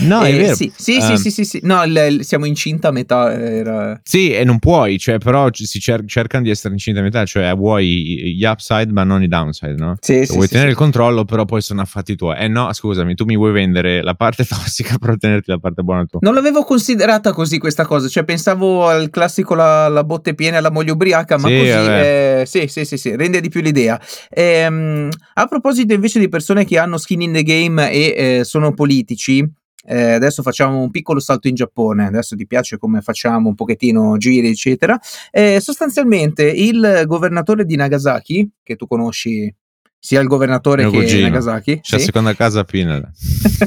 No, 0.01 0.23
è 0.23 0.35
eh, 0.35 0.37
vero. 0.37 0.55
Sì, 0.55 0.71
sì, 0.77 0.99
um, 1.01 1.15
sì, 1.15 1.31
sì, 1.31 1.45
sì, 1.45 1.61
no, 1.63 1.83
l- 1.85 2.21
siamo 2.21 2.45
incinta 2.45 2.89
a 2.89 2.91
metà. 2.91 3.33
Era... 3.33 3.99
Sì, 4.03 4.33
e 4.33 4.45
non 4.45 4.59
puoi, 4.59 4.99
cioè, 4.99 5.19
però 5.19 5.49
si 5.53 5.81
cer- 5.81 6.05
cercano 6.07 6.45
di 6.45 6.51
essere 6.51 6.75
incinta 6.75 7.01
a 7.01 7.03
metà, 7.03 7.25
cioè 7.25 7.55
vuoi 7.55 8.35
gli 8.35 8.45
upside 8.45 8.93
ma 8.93 9.05
non 9.05 9.23
i 9.23 9.29
downside, 9.29 9.77
no? 9.77 9.97
Sì, 10.01 10.15
cioè, 10.15 10.27
sì, 10.27 10.33
vuoi 10.33 10.47
sì, 10.47 10.53
tenere 10.53 10.71
sì. 10.71 10.75
il 10.75 10.79
controllo, 10.79 11.25
però 11.25 11.45
poi 11.45 11.63
sono 11.63 11.81
affatti 11.81 12.17
tuoi. 12.17 12.37
Eh 12.39 12.49
no, 12.49 12.71
scusami, 12.73 13.15
tu 13.15 13.25
mi 13.25 13.37
vuoi 13.37 13.53
vendere 13.53 14.03
la 14.03 14.15
parte 14.15 14.45
tossica 14.45 14.99
per 14.99 15.11
ottenerti 15.11 15.51
la 15.51 15.59
parte 15.59 15.83
buona 15.83 16.05
tua. 16.05 16.19
Non 16.23 16.35
l'avevo 16.35 16.65
considerata 16.65 17.33
così 17.33 17.59
questa 17.59 17.87
cosa, 17.87 18.09
cioè 18.09 18.25
pensavo 18.25 18.87
al 18.87 19.09
classico 19.11 19.44
la, 19.53 19.89
la 19.89 20.05
botte 20.05 20.35
piena 20.35 20.61
la 20.61 20.71
moglie 20.71 20.93
ubriaca, 20.93 21.37
ma 21.37 21.49
sì, 21.49 21.59
così 21.59 21.69
eh, 21.69 22.45
sì, 22.47 22.67
sì, 22.69 22.87
sì, 22.87 22.97
sì, 22.97 23.15
rende 23.15 23.43
di 23.43 23.51
più 23.51 23.61
l'idea. 23.61 24.01
Ehm, 24.31 25.11
a 25.35 25.47
proposito 25.47 25.93
invece 25.93 26.19
di 26.19 26.31
persone 26.31 26.65
che 26.65 26.79
hanno 26.79 26.97
skin 26.97 27.21
in 27.21 27.33
the 27.35 27.43
game 27.43 27.91
e 27.91 28.15
eh, 28.17 28.45
sono 28.45 28.73
politici, 28.73 29.47
eh, 29.87 30.13
adesso 30.13 30.43
facciamo 30.43 30.81
un 30.81 30.91
piccolo 30.91 31.21
salto 31.21 31.49
in 31.49 31.55
Giappone, 31.55 32.07
adesso 32.07 32.35
ti 32.37 32.47
piace 32.47 32.79
come 32.79 33.03
facciamo 33.03 33.49
un 33.49 33.55
pochettino 33.55 34.17
giri, 34.17 34.49
eccetera. 34.49 34.99
Eh, 35.31 35.61
sostanzialmente 35.61 36.45
il 36.45 37.05
governatore 37.07 37.67
di 37.67 37.77
Nagasaki, 37.77 38.51
che 38.63 38.77
tu 38.77 38.87
conosci 38.87 39.55
sia 39.99 40.21
il 40.21 40.27
governatore 40.27 40.83
Mio 40.83 40.91
che 40.91 40.99
cugino. 40.99 41.23
Nagasaki. 41.23 41.81
C'è 41.81 41.99
sì. 41.99 42.05
seconda 42.05 42.35
casa 42.35 42.65
Pinel. 42.65 43.11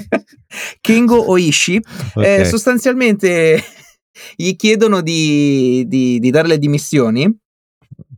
Kengo 0.82 1.30
Oishi, 1.32 1.82
okay. 2.14 2.42
eh, 2.42 2.46
sostanzialmente 2.46 3.64
gli 4.36 4.56
chiedono 4.56 5.02
di, 5.02 5.86
di, 5.88 6.20
di 6.20 6.30
dare 6.30 6.48
le 6.48 6.58
dimissioni 6.58 7.34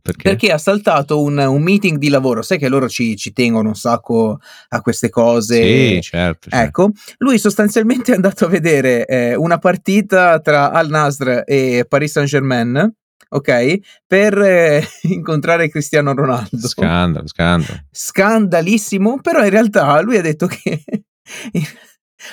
perché? 0.02 0.30
Perché 0.30 0.52
ha 0.52 0.58
saltato 0.58 1.22
un, 1.22 1.38
un, 1.38 1.62
meeting 1.62 1.98
di 1.98 2.08
lavoro. 2.08 2.42
Sai 2.42 2.58
che 2.58 2.68
loro 2.68 2.88
ci, 2.88 3.16
ci, 3.16 3.32
tengono 3.32 3.68
un 3.68 3.74
sacco 3.74 4.40
a 4.68 4.80
queste 4.80 5.10
cose. 5.10 5.62
Sì, 5.62 6.00
certo. 6.00 6.50
certo. 6.50 6.66
Ecco, 6.66 6.90
lui 7.18 7.38
sostanzialmente 7.38 8.12
è 8.12 8.14
andato 8.14 8.46
a 8.46 8.48
vedere 8.48 9.04
eh, 9.06 9.34
una 9.34 9.58
partita 9.58 10.40
tra 10.40 10.70
Al 10.70 10.88
Nasr 10.88 11.42
e 11.44 11.84
Paris 11.88 12.12
Saint 12.12 12.28
Germain. 12.28 12.94
Ok, 13.32 13.78
per 14.06 14.38
eh, 14.38 14.84
incontrare 15.02 15.68
Cristiano 15.68 16.14
Ronaldo. 16.14 16.66
Scandalo, 16.66 17.26
scandalo. 17.28 17.80
Scandalissimo, 17.90 19.20
però 19.20 19.44
in 19.44 19.50
realtà 19.50 20.00
lui 20.00 20.16
ha 20.16 20.22
detto 20.22 20.46
che 20.46 20.82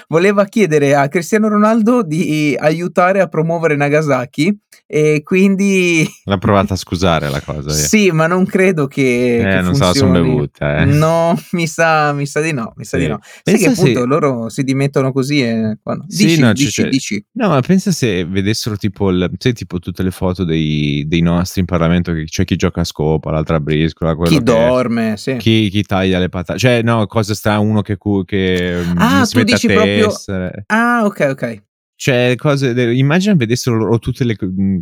voleva 0.08 0.46
chiedere 0.46 0.96
a 0.96 1.08
Cristiano 1.08 1.48
Ronaldo 1.48 2.04
di 2.04 2.56
aiutare 2.58 3.22
a 3.22 3.28
promuovere 3.28 3.76
Nagasaki 3.76 4.58
e 4.90 5.22
quindi 5.22 6.08
l'ha 6.24 6.38
provata 6.38 6.76
a 6.76 6.78
scusare 6.78 7.30
la 7.30 7.42
cosa. 7.42 7.70
sì, 7.76 8.10
ma 8.12 8.26
non 8.26 8.46
credo 8.46 8.88
che, 8.88 9.40
eh, 9.40 9.44
che 9.44 9.62
non 9.62 9.76
sa, 9.76 9.94
sono 9.94 10.14
bevuta. 10.14 10.78
Eh. 10.78 10.86
No, 10.86 11.38
mi 11.52 11.68
sa, 11.68 12.14
mi 12.14 12.26
sa 12.26 12.40
di 12.40 12.54
no, 12.54 12.72
mi 12.78 12.86
sa 12.86 12.98
sì. 12.98 13.04
di 13.04 13.10
no. 13.10 13.20
Sai 13.44 13.58
che 13.58 13.66
appunto 13.68 14.00
se... 14.00 14.06
loro 14.06 14.50
si 14.50 14.64
dimettono 14.64 15.12
così 15.12 15.42
e 15.42 15.78
quando... 15.84 16.06
Sì, 16.08 16.26
dici, 16.26 16.40
no, 16.40 16.54
dici, 16.54 16.72
cioè, 16.72 16.90
dici. 16.90 17.26
no, 17.34 17.50
ma 17.50 17.60
pensa 17.60 17.92
se 17.92 18.24
vedessero 18.24 18.78
tipo, 18.78 19.10
il, 19.10 19.30
sai, 19.38 19.52
tipo 19.52 19.80
tutte 19.80 20.04
le 20.04 20.12
foto 20.12 20.46
dei, 20.46 21.04
dei, 21.06 21.22
nostri 21.22 21.60
in 21.60 21.68
Parlamento, 21.68 22.14
che 22.14 22.24
c'è 22.24 22.46
chi 22.46 22.56
gioca 22.56 22.82
a 22.82 22.86
scopa, 22.86 23.30
l'altra 23.32 23.58
a 23.58 23.60
briscola, 23.60 24.16
chi 24.24 24.42
dorme, 24.42 25.16
sì. 25.18 25.36
chi, 25.36 25.68
chi, 25.70 25.84
taglia 25.84 26.20
le 26.20 26.30
patate, 26.30 26.60
cioè 26.60 26.82
no, 26.82 27.06
cosa 27.08 27.34
sta 27.34 27.60
uno 27.60 27.82
che, 27.82 27.98
che 28.26 28.84
ah, 28.96 29.26
si 29.26 29.36
mette 29.36 29.56
a 29.56 29.58
Proprio... 29.78 30.64
Ah, 30.68 31.06
ok, 31.06 31.28
ok. 31.30 31.66
Cioè, 32.00 32.36
cose. 32.38 32.70
Immagina 32.94 33.34
vedessero 33.34 33.76
loro 33.76 33.98
tutte 33.98 34.24
le, 34.24 34.36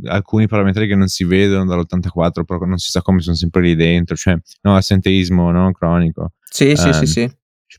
alcuni 0.08 0.48
parlamentari 0.48 0.86
che 0.86 0.96
non 0.96 1.08
si 1.08 1.24
vedono 1.24 1.66
dall'84, 1.66 2.44
però 2.46 2.66
non 2.66 2.78
si 2.78 2.92
sa 2.92 3.02
come 3.02 3.22
sono 3.22 3.38
sempre 3.38 3.62
lì 3.62 3.76
dentro. 3.76 4.18
Cioè, 4.18 4.38
no, 4.64 4.76
assenteismo 4.76 5.50
no? 5.50 5.72
cronico. 5.72 6.34
Sì, 6.44 6.70
um, 6.70 6.76
sì, 6.76 6.94
sì, 6.94 7.06
sì. 7.06 7.32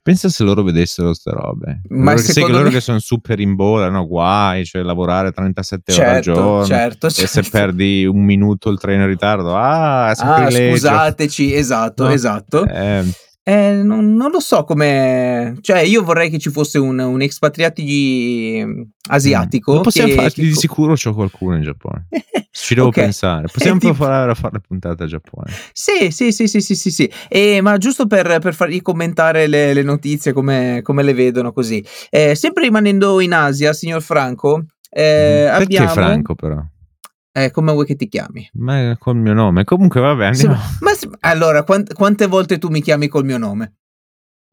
Pensa 0.02 0.28
se 0.28 0.42
loro 0.44 0.62
vedessero 0.62 1.08
queste 1.08 1.30
robe. 1.32 1.80
Ma 1.88 2.12
loro, 2.12 2.22
sai 2.22 2.44
che 2.44 2.50
me... 2.50 2.56
loro 2.56 2.70
che 2.70 2.80
sono 2.80 2.98
super 2.98 3.40
in 3.40 3.54
bola, 3.54 3.90
no? 3.90 4.06
Guai, 4.06 4.64
cioè 4.64 4.82
lavorare 4.82 5.32
37 5.32 5.92
certo, 5.92 6.02
ore 6.08 6.16
al 6.16 6.22
giorno. 6.22 6.64
Certo, 6.64 7.10
certo. 7.10 7.38
E 7.38 7.42
se 7.42 7.50
perdi 7.50 8.06
un 8.06 8.24
minuto 8.24 8.70
il 8.70 8.78
treno 8.78 9.02
in 9.02 9.08
ritardo, 9.08 9.54
ah, 9.54 10.08
ah 10.08 10.14
scusateci, 10.14 11.54
esatto, 11.54 12.04
no? 12.04 12.10
esatto. 12.10 12.66
Eh, 12.66 13.04
eh, 13.48 13.80
non, 13.80 14.16
non, 14.16 14.32
lo 14.32 14.40
so 14.40 14.64
come. 14.64 15.56
Cioè, 15.60 15.78
io 15.78 16.02
vorrei 16.02 16.30
che 16.30 16.38
ci 16.40 16.50
fosse 16.50 16.78
un, 16.78 16.98
un 16.98 17.22
expatriati 17.22 18.60
mm, 18.64 18.82
asiatico. 19.08 19.78
Mm. 19.78 19.82
possiamo 19.82 20.08
che, 20.08 20.14
fare, 20.16 20.30
che... 20.32 20.42
di 20.42 20.52
sicuro 20.52 20.94
c'ho 20.94 21.14
qualcuno 21.14 21.54
in 21.54 21.62
Giappone. 21.62 22.08
Ci 22.50 22.74
devo 22.74 22.88
okay. 22.88 23.04
pensare. 23.04 23.46
Possiamo 23.46 23.78
tipo... 23.78 23.94
fare, 23.94 24.34
fare 24.34 24.54
la 24.54 24.62
puntata 24.66 25.04
a 25.04 25.06
Giappone. 25.06 25.52
Sì, 25.72 26.10
sì, 26.10 26.32
sì, 26.32 26.48
sì, 26.48 26.60
sì, 26.60 26.74
sì. 26.74 26.90
sì. 26.90 27.12
E, 27.28 27.60
ma 27.60 27.78
giusto 27.78 28.08
per, 28.08 28.40
per 28.40 28.52
fargli 28.52 28.82
commentare 28.82 29.46
le, 29.46 29.72
le 29.72 29.82
notizie 29.82 30.32
come, 30.32 30.80
come, 30.82 31.04
le 31.04 31.14
vedono 31.14 31.52
così. 31.52 31.84
Eh, 32.10 32.34
sempre 32.34 32.64
rimanendo 32.64 33.20
in 33.20 33.32
Asia, 33.32 33.72
signor 33.72 34.02
Franco. 34.02 34.64
Eh, 34.90 35.44
mm. 35.44 35.56
Perché 35.56 35.62
abbiamo... 35.62 35.88
Franco, 35.88 36.34
però? 36.34 36.64
Eh, 37.36 37.50
come 37.50 37.70
vuoi 37.72 37.84
che 37.84 37.96
ti 37.96 38.08
chiami? 38.08 38.48
Ma 38.54 38.96
col 38.98 39.16
mio 39.16 39.34
nome. 39.34 39.64
Comunque, 39.64 40.00
vabbè, 40.00 40.24
andiamo. 40.24 40.54
ma, 40.80 40.92
allora, 41.20 41.64
quant- 41.64 41.92
quante 41.92 42.26
volte 42.26 42.56
tu 42.56 42.70
mi 42.70 42.80
chiami 42.80 43.08
col 43.08 43.26
mio 43.26 43.36
nome? 43.36 43.74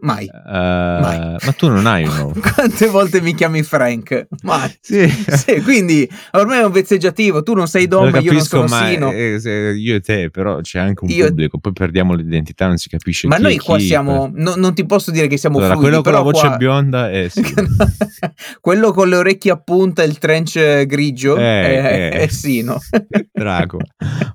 Mai. 0.03 0.29
Uh, 0.31 0.51
Mai. 0.51 1.37
Ma 1.43 1.51
tu 1.55 1.69
non 1.69 1.85
hai 1.85 2.05
un 2.05 2.13
nome. 2.15 2.33
Quante 2.53 2.87
volte 2.87 3.21
mi 3.21 3.33
chiami 3.33 3.63
Frank? 3.63 4.27
Mai. 4.43 4.71
Sì. 4.83 5.07
sì. 5.07 5.61
quindi 5.61 6.07
ormai 6.31 6.59
è 6.59 6.65
un 6.65 6.71
vezzeggiativo. 6.71 7.41
Tu 7.41 7.53
non 7.53 7.67
sei 7.67 7.87
Dom, 7.87 8.13
io 8.19 8.33
non 8.33 8.41
sono 8.41 8.65
ma 8.67 8.89
Sino. 8.89 9.11
Eh, 9.11 9.39
io 9.77 9.95
e 9.95 9.99
te, 10.01 10.29
però 10.29 10.59
c'è 10.59 10.79
anche 10.79 11.05
un 11.05 11.09
io... 11.09 11.27
pubblico. 11.27 11.57
Poi 11.57 11.71
perdiamo 11.71 12.13
l'identità, 12.13 12.67
non 12.67 12.77
si 12.77 12.89
capisce 12.89 13.27
ma 13.27 13.37
chi 13.37 13.41
noi 13.41 13.57
qua 13.57 13.77
chi, 13.77 13.85
siamo. 13.85 14.29
No, 14.33 14.55
non 14.55 14.73
ti 14.73 14.85
posso 14.85 15.09
dire 15.11 15.27
che 15.27 15.37
siamo 15.37 15.57
allora, 15.57 15.73
fluidi, 15.73 15.89
quello 15.89 16.03
con 16.03 16.13
la 16.13 16.19
voce 16.19 16.47
qua... 16.47 16.57
bionda 16.57 17.09
è. 17.09 17.29
Sì. 17.29 17.41
quello 18.59 18.91
con 18.91 19.07
le 19.07 19.15
orecchie 19.15 19.51
a 19.51 19.57
punta 19.57 20.03
e 20.03 20.07
il 20.07 20.17
trench 20.17 20.85
grigio 20.85 21.37
eh, 21.37 21.41
è, 21.41 21.85
eh. 21.85 22.09
è 22.09 22.27
Sino. 22.27 22.77
Drago. 23.31 23.79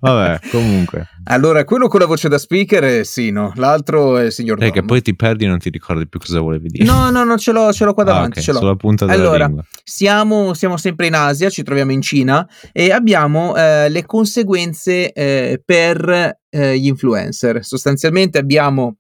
Vabbè, 0.00 0.40
comunque. 0.50 1.09
Allora, 1.24 1.64
quello 1.64 1.88
con 1.88 2.00
la 2.00 2.07
voce 2.07 2.28
da 2.28 2.38
speaker 2.38 2.83
è 2.85 3.04
Sino, 3.04 3.52
l'altro 3.57 4.16
è 4.16 4.24
il 4.26 4.33
signor 4.33 4.59
Dom. 4.59 4.68
Eh, 4.68 4.70
che 4.70 4.83
poi 4.83 5.02
ti 5.02 5.14
perdi 5.14 5.46
non 5.46 5.58
ti 5.59 5.71
ricordi 5.71 6.09
più 6.09 6.18
cosa 6.18 6.40
volevi 6.40 6.68
dire. 6.68 6.85
No, 6.85 7.11
no, 7.11 7.25
no, 7.25 7.37
ce 7.37 7.53
l'ho, 7.53 7.73
ce 7.73 7.85
l'ho 7.85 7.94
qua 7.94 8.05
davanti. 8.05 8.38
Ah, 8.38 8.40
okay, 8.40 8.42
ce 8.42 8.53
l'ho. 8.53 8.59
Sulla 8.59 8.77
punta 8.77 9.07
della 9.07 9.29
allora. 9.29 9.51
Siamo, 9.83 10.55
siamo, 10.55 10.77
sempre 10.77 11.07
in 11.07 11.14
Asia, 11.14 11.51
ci 11.51 11.62
troviamo 11.62 11.92
in 11.92 12.03
Cina 12.03 12.49
e 12.73 12.90
abbiamo 12.90 13.57
eh, 13.57 13.88
le 13.88 14.05
conseguenze 14.07 15.12
eh, 15.12 15.62
per 15.64 16.38
eh, 16.49 16.79
gli 16.79 16.87
influencer. 16.87 17.64
Sostanzialmente 17.64 18.38
abbiamo 18.38 18.97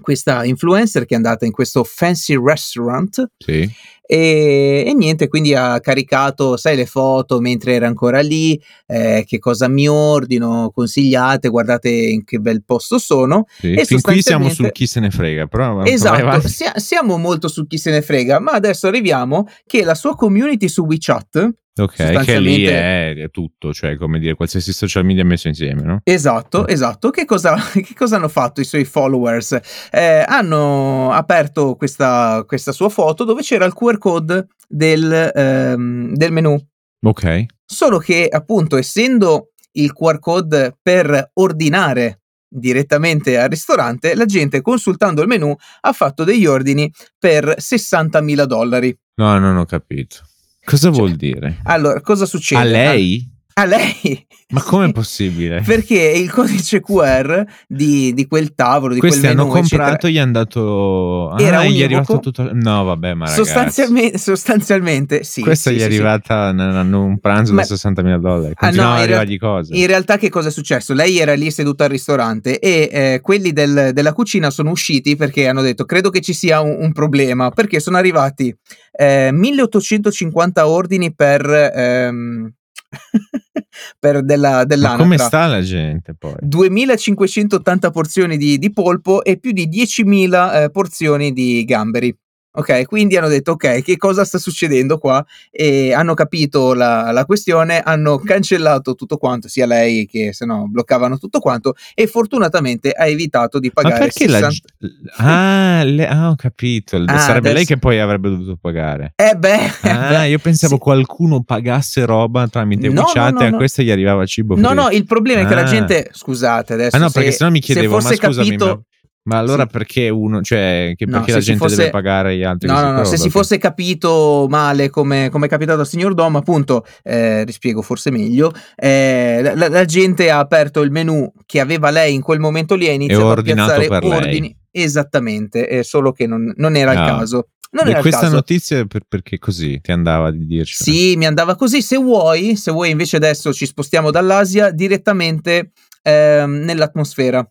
questa 0.00 0.44
influencer 0.44 1.04
che 1.04 1.14
è 1.14 1.16
andata 1.16 1.44
in 1.44 1.52
questo 1.52 1.84
fancy 1.84 2.34
restaurant 2.42 3.32
sì. 3.36 3.70
E, 4.12 4.82
e, 4.84 4.92
niente, 4.92 5.28
quindi 5.28 5.54
ha 5.54 5.78
caricato, 5.78 6.56
sai, 6.56 6.74
le 6.74 6.84
foto 6.84 7.38
mentre 7.38 7.74
era 7.74 7.86
ancora 7.86 8.18
lì, 8.18 8.60
eh, 8.88 9.22
che 9.24 9.38
cosa 9.38 9.68
mi 9.68 9.88
ordino, 9.88 10.72
consigliate, 10.74 11.48
guardate 11.48 11.88
in 11.90 12.24
che 12.24 12.40
bel 12.40 12.64
posto 12.64 12.98
sono. 12.98 13.44
Sì. 13.60 13.72
E 13.72 13.84
fin 13.84 14.00
qui 14.00 14.20
siamo 14.20 14.48
sul 14.48 14.72
chi 14.72 14.88
se 14.88 14.98
ne 14.98 15.10
frega, 15.10 15.46
però 15.46 15.84
esatto, 15.84 16.48
sia, 16.48 16.72
siamo 16.74 17.18
molto 17.18 17.46
sul 17.46 17.68
chi 17.68 17.78
se 17.78 17.92
ne 17.92 18.02
frega, 18.02 18.40
ma 18.40 18.50
adesso 18.50 18.88
arriviamo 18.88 19.46
che 19.64 19.84
la 19.84 19.94
sua 19.94 20.16
community 20.16 20.66
su 20.66 20.82
WeChat 20.82 21.58
Ok, 21.80 22.24
che 22.24 22.40
lì 22.40 22.64
è, 22.64 23.14
è, 23.14 23.30
tutto, 23.30 23.72
cioè 23.72 23.96
come 23.96 24.18
dire 24.18 24.34
qualsiasi 24.34 24.72
social 24.72 25.04
media 25.04 25.24
messo 25.24 25.48
insieme, 25.48 25.82
no? 25.82 26.00
Esatto, 26.02 26.66
esatto. 26.66 27.10
Che 27.10 27.24
cosa, 27.24 27.54
che 27.72 27.94
cosa 27.96 28.16
hanno 28.16 28.28
fatto 28.28 28.60
i 28.60 28.64
suoi 28.64 28.84
followers? 28.84 29.58
Eh, 29.90 30.24
hanno 30.26 31.12
aperto 31.12 31.76
questa, 31.76 32.44
questa, 32.46 32.72
sua 32.72 32.88
foto 32.88 33.24
dove 33.24 33.42
c'era 33.42 33.64
il 33.64 33.72
QR 33.72 33.98
code 34.00 34.48
del, 34.66 35.30
ehm, 35.32 36.14
del 36.14 36.32
menu. 36.32 36.58
Ok. 37.02 37.46
Solo 37.64 37.98
che 37.98 38.26
appunto 38.28 38.76
essendo 38.76 39.50
il 39.72 39.92
QR 39.92 40.18
code 40.18 40.76
per 40.82 41.30
ordinare 41.34 42.22
direttamente 42.48 43.38
al 43.38 43.48
ristorante, 43.48 44.16
la 44.16 44.24
gente 44.24 44.60
consultando 44.60 45.22
il 45.22 45.28
menu 45.28 45.54
ha 45.82 45.92
fatto 45.92 46.24
degli 46.24 46.46
ordini 46.46 46.92
per 47.16 47.54
60.000 47.58 48.44
dollari. 48.44 48.96
No, 49.14 49.38
non 49.38 49.56
ho 49.56 49.64
capito. 49.64 50.16
Cosa 50.64 50.88
cioè, 50.88 50.98
vuol 50.98 51.14
dire? 51.14 51.60
Allora, 51.64 52.00
cosa 52.00 52.26
succede? 52.26 52.60
A 52.60 52.64
lei? 52.64 53.38
A 53.60 53.66
lei? 53.66 54.26
Ma 54.52 54.62
com'è 54.62 54.90
possibile? 54.90 55.60
Perché 55.60 55.98
il 56.00 56.30
codice 56.30 56.80
QR 56.80 57.44
di, 57.68 58.14
di 58.14 58.26
quel 58.26 58.54
tavolo, 58.54 58.94
di 58.94 59.00
Questi 59.00 59.20
quel 59.20 59.32
hanno 59.32 59.48
menu, 59.48 59.54
comprato, 59.56 59.90
eccetera, 59.90 60.08
gli 60.08 60.16
è 60.16 60.20
andato... 60.20 61.28
Ah, 61.28 61.42
era 61.42 61.64
gli 61.66 61.80
è 61.82 61.84
arrivato 61.84 62.20
tutto... 62.20 62.48
No, 62.54 62.84
vabbè, 62.84 63.12
ma 63.12 63.26
sostanzialmente, 63.26 64.16
sostanzialmente 64.16 65.24
sì. 65.24 65.42
Questa 65.42 65.68
sì, 65.68 65.76
gli 65.76 65.78
è 65.80 65.82
sì, 65.82 65.86
arrivata 65.88 66.54
sì. 66.56 66.92
un 66.94 67.18
pranzo 67.20 67.52
ma... 67.52 67.60
da 67.60 67.74
60.000 67.74 68.16
dollari. 68.16 68.54
Continuava 68.54 68.92
ah, 68.92 68.94
no, 68.94 68.96
ad 68.96 69.02
arrivargli 69.02 69.38
cose. 69.38 69.74
In 69.76 69.86
realtà 69.86 70.16
che 70.16 70.30
cosa 70.30 70.48
è 70.48 70.52
successo? 70.52 70.94
Lei 70.94 71.18
era 71.18 71.34
lì 71.34 71.50
seduta 71.50 71.84
al 71.84 71.90
ristorante 71.90 72.58
e 72.60 72.88
eh, 72.90 73.20
quelli 73.20 73.52
del, 73.52 73.90
della 73.92 74.14
cucina 74.14 74.48
sono 74.48 74.70
usciti 74.70 75.16
perché 75.16 75.48
hanno 75.48 75.60
detto 75.60 75.84
credo 75.84 76.08
che 76.08 76.22
ci 76.22 76.32
sia 76.32 76.60
un, 76.60 76.78
un 76.80 76.92
problema 76.92 77.50
perché 77.50 77.78
sono 77.78 77.98
arrivati 77.98 78.56
eh, 78.92 79.30
1850 79.32 80.66
ordini 80.66 81.14
per... 81.14 81.72
Ehm, 81.74 82.54
per 83.98 84.22
della, 84.24 84.64
dell'anatra. 84.64 85.02
come 85.04 85.18
sta 85.18 85.46
la 85.46 85.60
gente 85.60 86.14
poi? 86.18 86.34
2580 86.40 87.90
porzioni 87.90 88.36
di, 88.36 88.58
di 88.58 88.72
polpo 88.72 89.22
e 89.24 89.38
più 89.38 89.52
di 89.52 89.68
10.000 89.68 90.62
eh, 90.62 90.70
porzioni 90.70 91.32
di 91.32 91.64
gamberi. 91.64 92.16
Ok, 92.52 92.84
quindi 92.86 93.16
hanno 93.16 93.28
detto 93.28 93.52
ok, 93.52 93.80
che 93.80 93.96
cosa 93.96 94.24
sta 94.24 94.36
succedendo 94.38 94.98
qua? 94.98 95.24
E 95.52 95.92
hanno 95.92 96.14
capito 96.14 96.74
la, 96.74 97.12
la, 97.12 97.24
questione, 97.24 97.78
hanno 97.78 98.18
cancellato 98.18 98.96
tutto 98.96 99.18
quanto, 99.18 99.46
sia 99.46 99.66
lei 99.66 100.04
che 100.06 100.32
se 100.32 100.46
no 100.46 100.66
bloccavano 100.68 101.16
tutto 101.16 101.38
quanto 101.38 101.74
e 101.94 102.08
fortunatamente 102.08 102.90
ha 102.90 103.06
evitato 103.06 103.60
di 103.60 103.70
pagare. 103.70 103.94
Ma 103.94 104.00
perché 104.00 104.28
60... 104.28 104.48
la... 104.78 105.78
ah, 105.78 105.84
le... 105.84 106.08
ah, 106.08 106.30
ho 106.30 106.34
capito, 106.34 106.96
ah, 106.96 107.18
sarebbe 107.18 107.50
adesso... 107.50 107.54
lei 107.54 107.64
che 107.66 107.78
poi 107.78 108.00
avrebbe 108.00 108.30
dovuto 108.30 108.58
pagare. 108.60 109.12
Eh 109.14 109.36
beh, 109.36 109.64
eh 109.82 109.88
ah, 109.88 110.08
beh, 110.08 110.28
io 110.30 110.38
pensavo 110.40 110.74
sì. 110.74 110.80
qualcuno 110.80 111.44
pagasse 111.44 112.04
roba 112.04 112.48
tramite 112.48 112.88
no, 112.88 113.02
WeChat 113.02 113.32
no, 113.32 113.38
no, 113.38 113.44
e 113.44 113.48
a 113.48 113.52
questa 113.52 113.82
gli 113.82 113.92
arrivava 113.92 114.26
cibo. 114.26 114.56
No, 114.56 114.72
no, 114.72 114.90
il 114.90 115.04
problema 115.04 115.42
è 115.42 115.46
che 115.46 115.54
la 115.54 115.60
ah. 115.60 115.64
gente, 115.64 116.08
scusate 116.10 116.72
adesso, 116.72 116.96
ah, 116.96 116.98
no, 116.98 117.10
se, 117.10 117.20
perché 117.20 117.30
sennò 117.30 117.50
mi 117.52 117.60
chiedevo, 117.60 117.94
ma 118.00 118.12
scusami, 118.12 118.48
capito... 118.48 118.66
ma 118.66 118.80
ma 119.22 119.36
allora 119.36 119.64
sì. 119.64 119.68
perché 119.70 120.08
uno, 120.08 120.40
cioè, 120.40 120.94
che 120.96 121.06
perché 121.06 121.30
no, 121.30 121.36
la 121.36 121.42
gente 121.42 121.60
fosse... 121.60 121.76
deve 121.76 121.90
pagare 121.90 122.36
gli 122.36 122.42
altri? 122.42 122.68
No, 122.68 122.80
no, 122.80 122.92
no, 122.92 123.04
se 123.04 123.18
si 123.18 123.28
fosse 123.28 123.58
capito 123.58 124.46
male 124.48 124.88
come, 124.88 125.28
come 125.30 125.46
è 125.46 125.48
capitato 125.48 125.80
al 125.80 125.86
signor 125.86 126.14
Dom, 126.14 126.36
appunto, 126.36 126.86
eh, 127.02 127.44
rispiego 127.44 127.82
forse 127.82 128.10
meglio, 128.10 128.52
eh, 128.76 129.52
la, 129.54 129.68
la, 129.68 129.84
gente 129.84 130.30
ha 130.30 130.38
aperto 130.38 130.80
il 130.80 130.90
menu 130.90 131.30
che 131.44 131.60
aveva 131.60 131.90
lei 131.90 132.14
in 132.14 132.22
quel 132.22 132.40
momento 132.40 132.74
lì 132.74 132.86
e 132.86 132.90
ha 132.90 132.94
iniziato 132.94 133.30
a 133.30 133.42
piazzare 133.42 133.86
ordini. 133.88 134.40
Lei. 134.40 134.58
Esattamente, 134.72 135.68
eh, 135.68 135.82
solo 135.82 136.12
che 136.12 136.26
non, 136.26 136.52
non 136.56 136.76
era 136.76 136.94
no. 136.94 137.00
il 137.00 137.06
caso. 137.06 137.48
Non 137.72 137.86
e 137.88 138.00
questa 138.00 138.28
notizia 138.28 138.84
per, 138.86 139.02
perché 139.06 139.38
così 139.38 139.80
ti 139.80 139.92
andava 139.92 140.32
di 140.32 140.44
dirci? 140.44 140.82
Sì, 140.82 141.16
mi 141.16 141.26
andava 141.26 141.54
così. 141.54 141.82
Se 141.82 141.96
vuoi, 141.96 142.56
se 142.56 142.72
vuoi 142.72 142.90
invece 142.90 143.16
adesso 143.16 143.52
ci 143.52 143.66
spostiamo 143.66 144.10
dall'Asia 144.10 144.70
direttamente 144.70 145.70
ehm, 146.02 146.64
nell'atmosfera. 146.64 147.48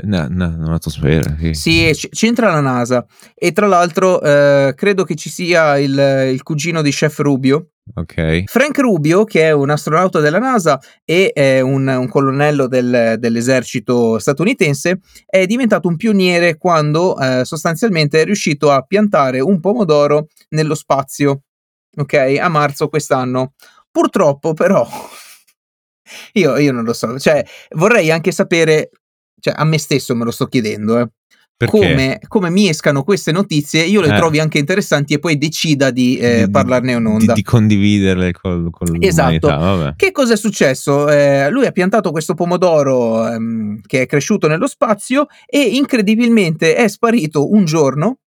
No, 0.00 0.26
no, 0.30 0.46
un'atmosfera. 0.46 1.36
Sì, 1.38 1.52
sì 1.52 1.90
c- 1.92 2.08
c'entra 2.08 2.50
la 2.50 2.60
NASA. 2.60 3.04
E 3.34 3.52
tra 3.52 3.66
l'altro, 3.66 4.22
eh, 4.22 4.72
credo 4.74 5.04
che 5.04 5.14
ci 5.16 5.28
sia 5.28 5.76
il, 5.78 6.30
il, 6.32 6.42
cugino 6.42 6.80
di 6.80 6.90
Chef 6.90 7.18
Rubio. 7.18 7.72
Ok. 7.94 8.44
Frank 8.46 8.78
Rubio, 8.78 9.24
che 9.24 9.42
è 9.42 9.50
un 9.50 9.68
astronauta 9.68 10.20
della 10.20 10.38
NASA 10.38 10.80
e 11.04 11.32
è 11.34 11.60
un, 11.60 11.86
un 11.88 12.08
colonnello 12.08 12.68
del, 12.68 13.16
dell'esercito 13.18 14.18
statunitense, 14.18 15.00
è 15.26 15.44
diventato 15.44 15.88
un 15.88 15.96
pioniere 15.96 16.56
quando 16.56 17.18
eh, 17.18 17.44
sostanzialmente 17.44 18.22
è 18.22 18.24
riuscito 18.24 18.70
a 18.70 18.80
piantare 18.80 19.40
un 19.40 19.60
pomodoro 19.60 20.28
nello 20.50 20.74
spazio. 20.74 21.42
Ok, 21.98 22.14
a 22.40 22.48
marzo 22.48 22.88
quest'anno. 22.88 23.52
Purtroppo, 23.90 24.54
però. 24.54 24.88
Io, 26.34 26.58
io 26.58 26.72
non 26.72 26.84
lo 26.84 26.92
so, 26.92 27.18
cioè 27.18 27.42
vorrei 27.70 28.10
anche 28.10 28.32
sapere 28.32 28.90
cioè 29.42 29.54
a 29.56 29.64
me 29.64 29.78
stesso 29.78 30.14
me 30.14 30.24
lo 30.24 30.30
sto 30.30 30.46
chiedendo, 30.46 30.98
eh. 30.98 31.08
Come, 31.66 32.18
come, 32.26 32.50
mi 32.50 32.68
escano 32.68 33.04
queste 33.04 33.30
notizie, 33.30 33.84
io 33.84 34.00
le 34.00 34.12
eh. 34.12 34.16
trovi 34.16 34.40
anche 34.40 34.58
interessanti 34.58 35.14
e 35.14 35.20
poi 35.20 35.38
decida 35.38 35.92
di, 35.92 36.16
eh, 36.16 36.46
di 36.46 36.50
parlarne 36.50 36.90
in 36.90 37.06
onda. 37.06 37.34
Di, 37.34 37.40
di 37.40 37.42
condividerle 37.42 38.32
con, 38.32 38.68
con 38.70 38.96
esatto. 38.98 39.46
Vabbè. 39.46 39.94
Che 39.94 40.10
cosa 40.10 40.32
è 40.32 40.36
successo? 40.36 41.08
Eh, 41.08 41.48
lui 41.50 41.66
ha 41.66 41.70
piantato 41.70 42.10
questo 42.10 42.34
pomodoro 42.34 43.28
ehm, 43.28 43.80
che 43.86 44.02
è 44.02 44.06
cresciuto 44.06 44.48
nello 44.48 44.66
spazio 44.66 45.26
e 45.46 45.60
incredibilmente 45.60 46.74
è 46.74 46.88
sparito 46.88 47.52
un 47.52 47.64
giorno. 47.64 48.18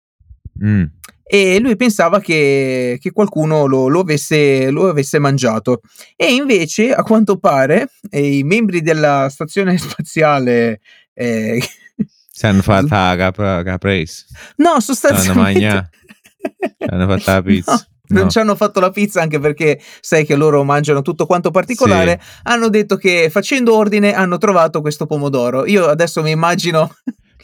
Mm. 0.64 0.84
E 1.28 1.60
lui 1.60 1.76
pensava 1.76 2.20
che, 2.20 3.00
che 3.02 3.12
qualcuno 3.12 3.66
lo, 3.66 3.88
lo, 3.88 4.02
avesse, 4.02 4.70
lo, 4.70 4.88
avesse, 4.88 5.18
mangiato. 5.18 5.82
E 6.16 6.32
invece, 6.32 6.94
a 6.94 7.02
quanto 7.02 7.40
pare, 7.40 7.90
i 8.12 8.44
membri 8.44 8.82
della 8.82 9.28
stazione 9.30 9.76
spaziale 9.80 10.82
eh, 11.16 11.60
si 12.30 12.46
hanno 12.46 12.62
fatto 12.64 12.88
la 12.90 13.16
capra, 13.18 13.64
caprese. 13.66 14.26
No, 14.58 14.80
sostanzialmente... 14.80 15.90
hanno 16.88 17.08
fatto 17.08 17.32
la 17.32 17.42
pizza. 17.42 17.72
No. 17.72 17.94
No. 18.08 18.20
Non 18.20 18.30
ci 18.30 18.38
hanno 18.38 18.56
fatto 18.56 18.80
la 18.80 18.92
pizza 18.92 19.20
anche 19.20 19.40
perché 19.40 19.82
sai 20.00 20.26
che 20.26 20.36
loro 20.36 20.64
mangiano 20.64 21.02
tutto 21.02 21.26
quanto 21.26 21.50
particolare. 21.50 22.20
Sì. 22.22 22.40
Hanno 22.44 22.70
detto 22.70 22.98
che 22.98 23.30
facendo 23.32 23.76
ordine 23.76 24.14
hanno 24.14 24.38
trovato 24.38 24.82
questo 24.82 25.08
pomodoro. 25.08 25.66
Io 25.66 25.88
adesso 25.88 26.22
mi 26.22 26.30
immagino 26.30 26.94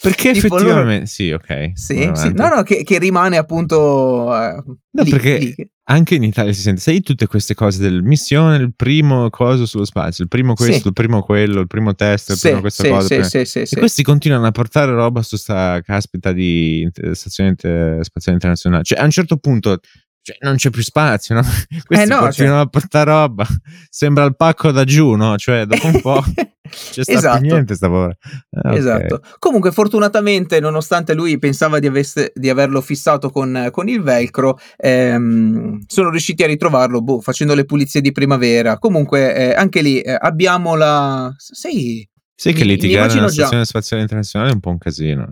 perché 0.01 0.31
effettivamente, 0.31 0.93
loro... 0.93 1.05
sì, 1.05 1.31
ok. 1.31 1.71
Sì, 1.75 2.11
sì. 2.13 2.33
no, 2.33 2.47
no, 2.47 2.63
che, 2.63 2.83
che, 2.83 2.97
rimane 2.97 3.37
appunto. 3.37 4.25
Uh, 4.25 4.77
no, 4.91 5.03
lì, 5.03 5.09
perché 5.09 5.37
lì. 5.37 5.71
anche 5.83 6.15
in 6.15 6.23
Italia 6.23 6.51
si 6.53 6.61
sente, 6.61 6.81
sai, 6.81 7.01
tutte 7.01 7.27
queste 7.27 7.53
cose 7.53 7.79
del 7.81 8.01
missione, 8.01 8.55
il 8.57 8.73
primo 8.75 9.29
coso 9.29 9.67
sullo 9.67 9.85
spazio, 9.85 10.23
il 10.23 10.29
primo 10.29 10.55
questo, 10.55 10.81
sì. 10.81 10.87
il 10.87 10.93
primo 10.93 11.21
quello, 11.21 11.59
il 11.59 11.67
primo 11.67 11.93
test, 11.93 12.29
il 12.29 12.35
sì, 12.35 12.47
primo 12.47 12.61
questa 12.61 12.87
cosa. 12.87 13.07
Prima... 13.07 13.23
sì, 13.23 13.45
sì, 13.45 13.59
e 13.59 13.77
questi 13.77 14.01
continuano 14.01 14.47
a 14.47 14.51
portare 14.51 14.91
roba 14.91 15.21
su 15.21 15.37
sta 15.37 15.79
caspita 15.81 16.31
di 16.31 16.89
stazione 17.11 17.55
spaziale 17.55 18.33
internazionale. 18.33 18.83
Cioè, 18.83 18.99
a 18.99 19.03
un 19.03 19.11
certo 19.11 19.37
punto 19.37 19.79
cioè, 20.23 20.37
non 20.41 20.55
c'è 20.55 20.69
più 20.69 20.83
spazio, 20.83 21.35
no? 21.35 21.41
Questi 21.85 22.05
eh 22.05 22.07
no, 22.07 22.19
continuano 22.19 22.57
cioè... 22.57 22.65
a 22.65 22.69
portare 22.69 23.11
roba. 23.11 23.47
Sembra 23.89 24.23
il 24.25 24.35
pacco 24.35 24.71
da 24.71 24.83
giù, 24.83 25.15
no? 25.15 25.37
Cioè, 25.37 25.65
dopo 25.65 25.87
un 25.87 26.01
po'. 26.01 26.23
C'è 26.71 27.01
esatto. 27.05 27.41
niente 27.41 27.75
sta 27.75 27.89
povera. 27.89 28.15
Ah, 28.51 28.69
okay. 28.69 28.77
Esatto. 28.77 29.21
Comunque, 29.39 29.71
fortunatamente, 29.71 30.59
nonostante 30.59 31.13
lui 31.13 31.37
pensava 31.37 31.79
di, 31.79 31.87
avesse, 31.87 32.31
di 32.33 32.49
averlo 32.49 32.81
fissato 32.81 33.29
con, 33.29 33.69
con 33.71 33.89
il 33.89 34.01
velcro, 34.01 34.57
ehm, 34.77 35.81
sono 35.87 36.09
riusciti 36.09 36.43
a 36.43 36.47
ritrovarlo 36.47 37.01
boh, 37.01 37.19
facendo 37.19 37.55
le 37.55 37.65
pulizie 37.65 37.99
di 37.99 38.11
primavera. 38.11 38.77
Comunque, 38.77 39.35
eh, 39.35 39.53
anche 39.53 39.81
lì 39.81 39.99
eh, 40.01 40.15
abbiamo 40.17 40.75
la. 40.75 41.33
Sei. 41.37 42.07
Sì, 42.33 42.53
che 42.53 42.63
litigare 42.63 43.13
nella 43.13 43.29
stazione 43.29 43.65
spaziale 43.65 44.03
internazionale 44.03 44.51
è 44.51 44.53
un 44.53 44.61
po' 44.61 44.69
un 44.69 44.77
casino. 44.77 45.27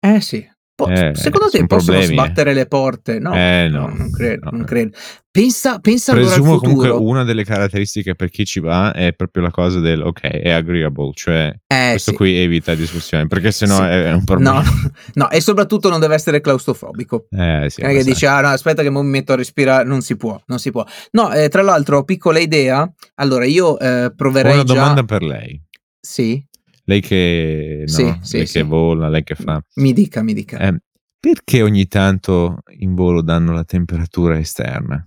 Eh, 0.00 0.14
eh 0.14 0.20
sì. 0.20 0.46
Po- 0.76 0.88
eh, 0.88 1.12
secondo 1.14 1.50
te 1.50 1.64
possono 1.66 1.98
problemi, 1.98 2.02
eh. 2.02 2.06
sbattere 2.18 2.52
le 2.52 2.66
porte? 2.66 3.20
No, 3.20 3.32
eh, 3.32 3.68
no, 3.70 3.86
no 3.86 3.94
non 3.94 4.10
credo. 4.10 4.50
No. 4.50 4.56
Non 4.56 4.66
credo. 4.66 4.96
Pensa, 5.30 5.78
pensa 5.78 6.12
Presumo 6.12 6.54
allora 6.54 6.58
comunque 6.58 6.88
una 6.90 7.22
delle 7.22 7.44
caratteristiche 7.44 8.16
per 8.16 8.28
chi 8.28 8.44
ci 8.44 8.58
va 8.58 8.92
è 8.92 9.12
proprio 9.12 9.44
la 9.44 9.50
cosa 9.50 9.78
del 9.78 10.02
ok, 10.02 10.20
è 10.20 10.50
agreeable, 10.50 11.12
cioè 11.14 11.52
eh, 11.66 11.90
questo 11.90 12.10
sì. 12.10 12.16
qui 12.16 12.36
evita 12.36 12.74
discussione, 12.74 13.28
perché 13.28 13.52
sennò 13.52 13.76
sì. 13.76 13.82
è, 13.82 14.04
è 14.06 14.12
un 14.12 14.24
problema. 14.24 14.62
No, 14.62 14.90
no, 15.14 15.30
e 15.30 15.40
soprattutto 15.40 15.88
non 15.88 16.00
deve 16.00 16.14
essere 16.14 16.40
claustrofobico. 16.40 17.26
Eh, 17.30 17.66
sì, 17.68 17.80
che 17.80 18.02
dice, 18.02 18.26
ah 18.26 18.40
no, 18.40 18.48
aspetta 18.48 18.82
che 18.82 18.90
mi 18.90 19.02
metto 19.04 19.32
a 19.32 19.36
respirare, 19.36 19.84
non 19.84 20.02
si 20.02 20.16
può, 20.16 20.40
non 20.46 20.58
si 20.58 20.72
può. 20.72 20.84
No, 21.12 21.32
eh, 21.32 21.48
tra 21.48 21.62
l'altro, 21.62 22.02
piccola 22.04 22.40
idea, 22.40 22.88
allora 23.16 23.44
io 23.44 23.78
eh, 23.78 24.12
proverei 24.14 24.54
Una 24.54 24.64
già... 24.64 24.74
domanda 24.74 25.02
per 25.04 25.22
lei. 25.22 25.60
Sì. 26.00 26.44
Lei 26.84 27.00
che, 27.00 27.84
no, 27.86 27.92
sì, 27.92 28.18
sì, 28.20 28.36
lei 28.36 28.46
che 28.46 28.62
vola, 28.62 29.08
lei 29.08 29.24
che 29.24 29.34
fa. 29.34 29.62
Mi 29.76 29.92
dica, 29.92 30.22
mi 30.22 30.34
dica. 30.34 30.58
Eh, 30.58 30.78
perché 31.18 31.62
ogni 31.62 31.86
tanto 31.86 32.58
in 32.78 32.94
volo 32.94 33.22
danno 33.22 33.52
la 33.52 33.64
temperatura 33.64 34.38
esterna? 34.38 35.06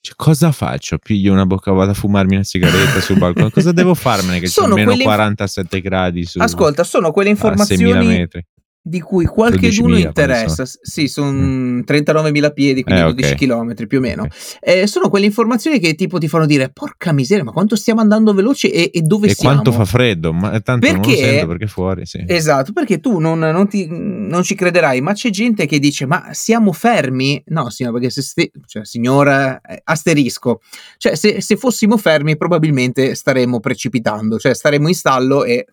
Cioè, 0.00 0.16
cosa 0.16 0.52
faccio? 0.52 0.98
Piglio 0.98 1.32
una 1.32 1.46
bocca, 1.46 1.72
vado 1.72 1.92
a 1.92 1.94
fumarmi 1.94 2.34
una 2.34 2.44
sigaretta 2.44 3.00
sul 3.00 3.16
balcone? 3.16 3.50
Cosa 3.50 3.72
devo 3.72 3.94
farmene 3.94 4.40
che 4.40 4.48
sono 4.48 4.74
c'è 4.74 4.80
meno 4.80 4.90
quelle... 4.90 5.04
47 5.04 5.80
gradi 5.80 6.24
su 6.24 6.40
Ascolta, 6.40 6.84
sono 6.84 7.10
quelle 7.10 7.30
informazioni 7.30 8.06
metri 8.06 8.44
di 8.86 9.00
cui 9.00 9.24
qualcheduno 9.24 9.96
interessa. 9.96 10.64
Sì, 10.66 11.08
sono 11.08 11.32
mm. 11.32 11.80
39.000 11.86 12.52
piedi, 12.52 12.82
quindi 12.82 13.00
eh, 13.00 13.04
12 13.04 13.32
okay. 13.32 13.46
km 13.46 13.86
più 13.86 13.96
o 13.96 14.00
meno. 14.02 14.22
Okay. 14.24 14.82
Eh, 14.82 14.86
sono 14.86 15.08
quelle 15.08 15.24
informazioni 15.24 15.78
che 15.78 15.94
tipo 15.94 16.18
ti 16.18 16.28
fanno 16.28 16.44
dire: 16.44 16.68
Porca 16.68 17.10
miseria, 17.12 17.44
ma 17.44 17.52
quanto 17.52 17.76
stiamo 17.76 18.02
andando 18.02 18.34
veloci 18.34 18.68
e, 18.68 18.90
e 18.92 19.00
dove 19.00 19.28
e 19.28 19.34
siamo? 19.34 19.52
E 19.52 19.62
quanto 19.62 19.72
fa 19.72 19.86
freddo, 19.86 20.34
ma 20.34 20.60
tanto 20.60 20.86
perché, 20.86 21.08
non 21.08 21.16
sento 21.16 21.46
perché 21.46 21.66
fuori. 21.66 22.04
Sì. 22.04 22.24
Esatto, 22.26 22.74
perché 22.74 23.00
tu 23.00 23.18
non, 23.20 23.38
non, 23.38 23.66
ti, 23.68 23.86
non, 23.88 24.42
ci 24.42 24.54
crederai, 24.54 25.00
ma 25.00 25.14
c'è 25.14 25.30
gente 25.30 25.64
che 25.64 25.78
dice: 25.78 26.04
Ma 26.04 26.28
siamo 26.32 26.72
fermi? 26.72 27.42
No, 27.46 27.70
signora, 27.70 27.94
perché 27.96 28.10
se 28.12 28.20
sti- 28.20 28.52
cioè, 28.66 28.84
signora, 28.84 29.62
eh, 29.62 29.80
asterisco, 29.82 30.60
cioè 30.98 31.14
se, 31.14 31.40
se 31.40 31.56
fossimo 31.56 31.96
fermi, 31.96 32.36
probabilmente 32.36 33.14
staremmo 33.14 33.60
precipitando, 33.60 34.38
cioè 34.38 34.54
staremmo 34.54 34.88
in 34.88 34.94
stallo 34.94 35.42
e. 35.44 35.64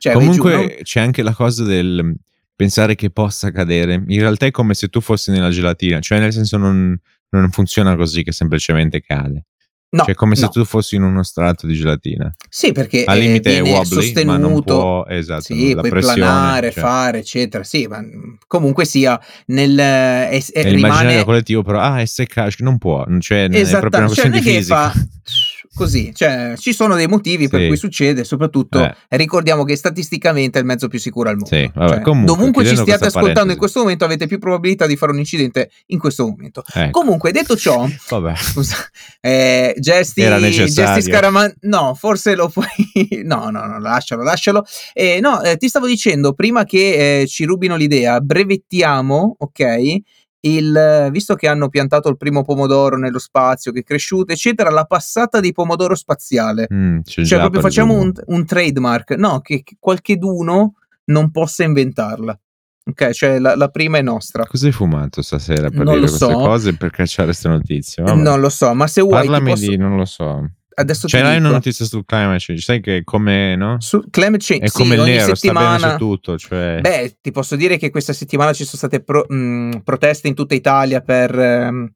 Cioè, 0.00 0.14
Comunque 0.14 0.50
giù, 0.50 0.58
no? 0.58 0.68
c'è 0.82 1.00
anche 1.00 1.22
la 1.22 1.34
cosa 1.34 1.62
del 1.62 2.16
pensare 2.60 2.94
che 2.94 3.08
possa 3.08 3.50
cadere. 3.50 3.94
In 4.06 4.20
realtà 4.20 4.44
è 4.44 4.50
come 4.50 4.74
se 4.74 4.88
tu 4.88 5.00
fossi 5.00 5.30
nella 5.30 5.48
gelatina, 5.48 5.98
cioè 6.00 6.18
nel 6.18 6.30
senso 6.30 6.58
non, 6.58 6.94
non 7.30 7.50
funziona 7.50 7.96
così 7.96 8.22
che 8.22 8.32
semplicemente 8.32 9.00
cade. 9.00 9.46
No, 9.92 10.04
cioè 10.04 10.14
come 10.14 10.34
no. 10.34 10.40
se 10.40 10.48
tu 10.50 10.64
fossi 10.66 10.96
in 10.96 11.02
uno 11.02 11.22
strato 11.22 11.66
di 11.66 11.74
gelatina. 11.74 12.30
Sì, 12.50 12.70
perché 12.72 13.04
al 13.04 13.18
limite 13.18 13.56
è 13.56 13.62
wobbly, 13.62 13.84
sostenuto, 13.86 14.24
ma 14.26 14.36
non 14.36 14.62
può, 14.62 15.04
esatto, 15.08 15.42
sì, 15.42 15.72
la 15.72 15.80
puoi 15.80 15.90
pressione, 15.90 16.16
planare, 16.16 16.70
cioè. 16.70 16.82
fare, 16.82 17.18
eccetera. 17.18 17.64
Sì, 17.64 17.86
ma 17.86 18.04
comunque 18.46 18.84
sia 18.84 19.18
nel 19.46 19.76
è, 19.76 20.28
è, 20.28 20.52
è 20.52 20.70
rimane 20.70 21.24
collettivo 21.24 21.62
però 21.62 21.80
ah, 21.80 22.00
è 22.00 22.04
seccaggio, 22.04 22.62
non 22.62 22.76
può, 22.76 23.06
cioè, 23.20 23.48
è 23.48 23.68
proprio 23.68 24.04
una 24.04 24.14
cioè, 24.14 24.28
questione 24.28 24.34
cioè, 24.34 24.42
di 24.42 24.56
fisica. 24.56 24.90
Fa 24.90 24.92
così, 25.74 26.12
cioè 26.14 26.54
ci 26.56 26.72
sono 26.72 26.96
dei 26.96 27.06
motivi 27.06 27.44
sì. 27.44 27.50
per 27.50 27.66
cui 27.66 27.76
succede, 27.76 28.24
soprattutto 28.24 28.82
eh. 28.82 28.94
ricordiamo 29.10 29.64
che 29.64 29.76
statisticamente 29.76 30.58
è 30.58 30.60
il 30.60 30.66
mezzo 30.66 30.88
più 30.88 30.98
sicuro 30.98 31.28
al 31.28 31.36
mondo. 31.36 31.54
Sì, 31.54 31.70
vabbè, 31.72 31.90
cioè, 31.90 32.00
comunque, 32.00 32.34
dovunque 32.34 32.64
ci 32.64 32.74
stiate 32.74 33.06
ascoltando 33.06 33.32
parentesi. 33.32 33.52
in 33.52 33.58
questo 33.58 33.80
momento 33.80 34.04
avete 34.04 34.26
più 34.26 34.38
probabilità 34.38 34.86
di 34.86 34.96
fare 34.96 35.12
un 35.12 35.18
incidente 35.18 35.70
in 35.86 35.98
questo 35.98 36.26
momento. 36.26 36.64
Ecco. 36.72 37.00
Comunque, 37.00 37.30
detto 37.32 37.56
ciò, 37.56 37.86
vabbè. 38.08 38.34
scusa, 38.36 38.76
eh, 39.20 39.74
gesti, 39.78 40.22
gesti 40.22 41.02
scaraman- 41.02 41.54
no, 41.60 41.94
forse 41.94 42.34
lo 42.34 42.48
puoi, 42.48 42.66
no, 43.24 43.50
no, 43.50 43.66
no, 43.66 43.78
lascialo, 43.78 44.22
lascialo. 44.22 44.64
Eh, 44.92 45.20
no, 45.20 45.42
eh, 45.42 45.56
ti 45.56 45.68
stavo 45.68 45.86
dicendo 45.86 46.32
prima 46.32 46.64
che 46.64 47.20
eh, 47.20 47.26
ci 47.26 47.44
rubino 47.44 47.76
l'idea, 47.76 48.20
brevettiamo, 48.20 49.36
ok? 49.38 50.00
Il, 50.42 51.08
visto 51.10 51.34
che 51.34 51.48
hanno 51.48 51.68
piantato 51.68 52.08
il 52.08 52.16
primo 52.16 52.42
pomodoro 52.42 52.96
nello 52.96 53.18
spazio, 53.18 53.72
che 53.72 53.80
è 53.80 53.84
cresciuto, 53.84 54.32
eccetera, 54.32 54.70
la 54.70 54.84
passata 54.84 55.40
di 55.40 55.52
pomodoro 55.52 55.94
spaziale. 55.94 56.66
Mm, 56.72 57.00
cioè, 57.04 57.38
proprio 57.38 57.60
facciamo 57.60 57.94
un, 57.94 58.12
un, 58.26 58.44
trademark, 58.46 59.10
no, 59.12 59.40
che, 59.40 59.62
che 59.62 59.76
qualcheduno 59.78 60.74
non 61.06 61.30
possa 61.30 61.64
inventarla. 61.64 62.38
Ok, 62.82 63.10
cioè 63.10 63.38
la, 63.38 63.54
la, 63.54 63.68
prima 63.68 63.98
è 63.98 64.02
nostra. 64.02 64.46
Cosa 64.46 64.66
hai 64.66 64.72
fumato 64.72 65.22
stasera 65.22 65.68
per 65.68 65.84
non 65.84 65.94
dire 65.94 66.06
queste 66.06 66.26
so. 66.26 66.32
cose 66.32 66.70
e 66.70 66.76
per 66.76 66.90
cacciare 66.90 67.28
queste 67.28 67.48
notizie? 67.48 68.02
Vabbè. 68.02 68.20
Non 68.20 68.40
lo 68.40 68.48
so, 68.48 68.74
ma 68.74 68.86
se 68.86 69.02
vuoi. 69.02 69.12
Parlami 69.12 69.50
posso... 69.50 69.68
di, 69.68 69.76
non 69.76 69.96
lo 69.96 70.06
so 70.06 70.50
adesso 70.80 71.06
hai 71.10 71.36
una 71.36 71.50
notizia 71.50 71.84
sul 71.84 72.04
climate 72.04 72.38
change, 72.38 72.62
sai 72.62 72.80
che 72.80 73.02
come, 73.04 73.56
no? 73.56 73.76
Su 73.80 74.02
climate 74.10 74.42
change, 74.44 74.66
è 74.66 74.70
come 74.70 74.94
sì, 74.94 75.00
il 75.00 75.06
nero, 75.06 75.34
settimana... 75.34 75.78
sta 75.78 75.86
bene 75.86 75.98
su 75.98 75.98
tutto, 75.98 76.38
cioè... 76.38 76.78
Beh, 76.80 77.18
ti 77.20 77.30
posso 77.30 77.56
dire 77.56 77.76
che 77.76 77.90
questa 77.90 78.12
settimana 78.12 78.52
ci 78.52 78.64
sono 78.64 78.76
state 78.76 79.02
pro, 79.02 79.24
mh, 79.28 79.82
proteste 79.84 80.28
in 80.28 80.34
tutta 80.34 80.54
Italia 80.54 81.00
per... 81.00 81.36
Mh, 81.36 81.92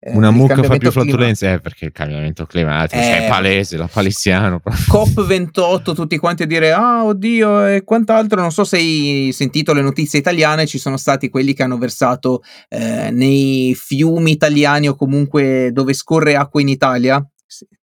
eh, 0.00 0.12
una 0.12 0.30
mucca 0.30 0.62
fa 0.62 0.76
più 0.76 0.92
flatulenze 0.92 1.54
eh, 1.54 1.58
perché 1.58 1.86
il 1.86 1.92
cambiamento 1.92 2.46
climatico 2.46 3.02
cioè, 3.02 3.22
è 3.22 3.24
eh, 3.24 3.28
palese, 3.28 3.76
la 3.76 3.88
palesiano. 3.92 4.62
COP28, 4.88 5.92
tutti 5.92 6.16
quanti 6.18 6.44
a 6.44 6.46
dire 6.46 6.70
ah 6.70 7.04
oddio 7.04 7.66
e 7.66 7.82
quant'altro. 7.82 8.40
Non 8.40 8.52
so 8.52 8.62
se 8.62 8.76
hai 8.76 9.30
sentito 9.32 9.72
le 9.72 9.82
notizie 9.82 10.20
italiane, 10.20 10.66
ci 10.66 10.78
sono 10.78 10.96
stati 10.96 11.28
quelli 11.28 11.52
che 11.52 11.64
hanno 11.64 11.78
versato 11.78 12.42
eh, 12.68 13.10
nei 13.10 13.74
fiumi 13.74 14.30
italiani 14.30 14.86
o 14.86 14.94
comunque 14.94 15.70
dove 15.72 15.92
scorre 15.94 16.36
acqua 16.36 16.60
in 16.60 16.68
Italia 16.68 17.28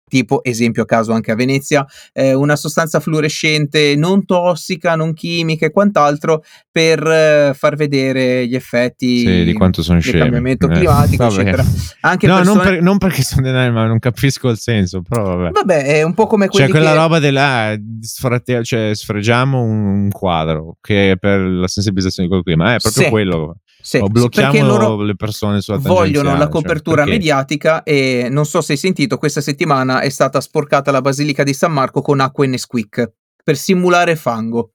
tipo 0.07 0.43
esempio 0.43 0.83
a 0.83 0.85
caso 0.85 1.11
anche 1.13 1.31
a 1.31 1.35
Venezia, 1.35 1.85
eh, 2.13 2.33
una 2.33 2.55
sostanza 2.55 2.99
fluorescente 2.99 3.95
non 3.95 4.25
tossica, 4.25 4.95
non 4.95 5.13
chimica 5.13 5.65
e 5.65 5.71
quant'altro 5.71 6.43
per 6.71 7.05
eh, 7.05 7.53
far 7.55 7.75
vedere 7.75 8.47
gli 8.47 8.55
effetti 8.55 9.19
sì, 9.19 9.43
di 9.43 9.53
quanto 9.53 9.81
sono 9.81 9.99
del 9.99 10.17
cambiamento 10.17 10.67
eh, 10.69 10.73
climatico, 10.75 11.25
eccetera. 11.25 11.63
Anche 12.01 12.27
no, 12.27 12.35
persone... 12.35 12.55
non, 12.55 12.63
per, 12.63 12.81
non, 12.81 12.97
perché 12.97 13.23
sono 13.23 13.41
dei 13.41 13.71
ma 13.71 13.85
non 13.87 13.99
capisco 13.99 14.49
il 14.49 14.57
senso, 14.57 15.01
però 15.01 15.35
vabbè. 15.35 15.51
Vabbè, 15.51 15.83
è 15.85 16.03
un 16.03 16.13
po' 16.13 16.27
come 16.27 16.47
quelli 16.47 16.65
Cioè 16.65 16.75
quella 16.75 16.93
che... 16.93 16.97
roba 16.97 17.19
della 17.19 17.75
sfrate, 18.01 18.63
cioè 18.63 18.91
sfregiamo 18.93 19.61
un, 19.61 19.85
un, 19.85 20.09
quadro 20.09 20.77
che 20.81 21.11
è 21.11 21.17
per 21.17 21.39
la 21.39 21.67
sensibilizzazione 21.67 22.29
col 22.29 22.43
clima, 22.43 22.75
è 22.75 22.77
proprio 22.77 23.03
sì. 23.03 23.09
quello. 23.09 23.57
Sì, 23.85 23.97
o 23.97 24.07
blocchiamo 24.07 25.03
le 25.03 25.15
persone 25.15 25.61
sulla 25.61 25.77
vogliono 25.77 26.35
la 26.35 26.47
copertura 26.47 27.03
cioè, 27.03 27.11
mediatica 27.11 27.83
e 27.83 28.29
non 28.31 28.45
so 28.45 28.59
se 28.61 28.71
hai 28.71 28.79
sentito 28.79 29.19
questa 29.19 29.41
settimana 29.41 29.99
è 29.99 30.09
stata 30.09 30.41
sporcata 30.41 30.89
la 30.89 31.01
Basilica 31.01 31.43
di 31.43 31.53
San 31.53 31.71
Marco 31.71 32.01
con 32.01 32.19
acqua 32.19 32.45
e 32.45 32.47
Nesquik 32.47 33.11
per 33.43 33.55
simulare 33.55 34.15
fango. 34.15 34.71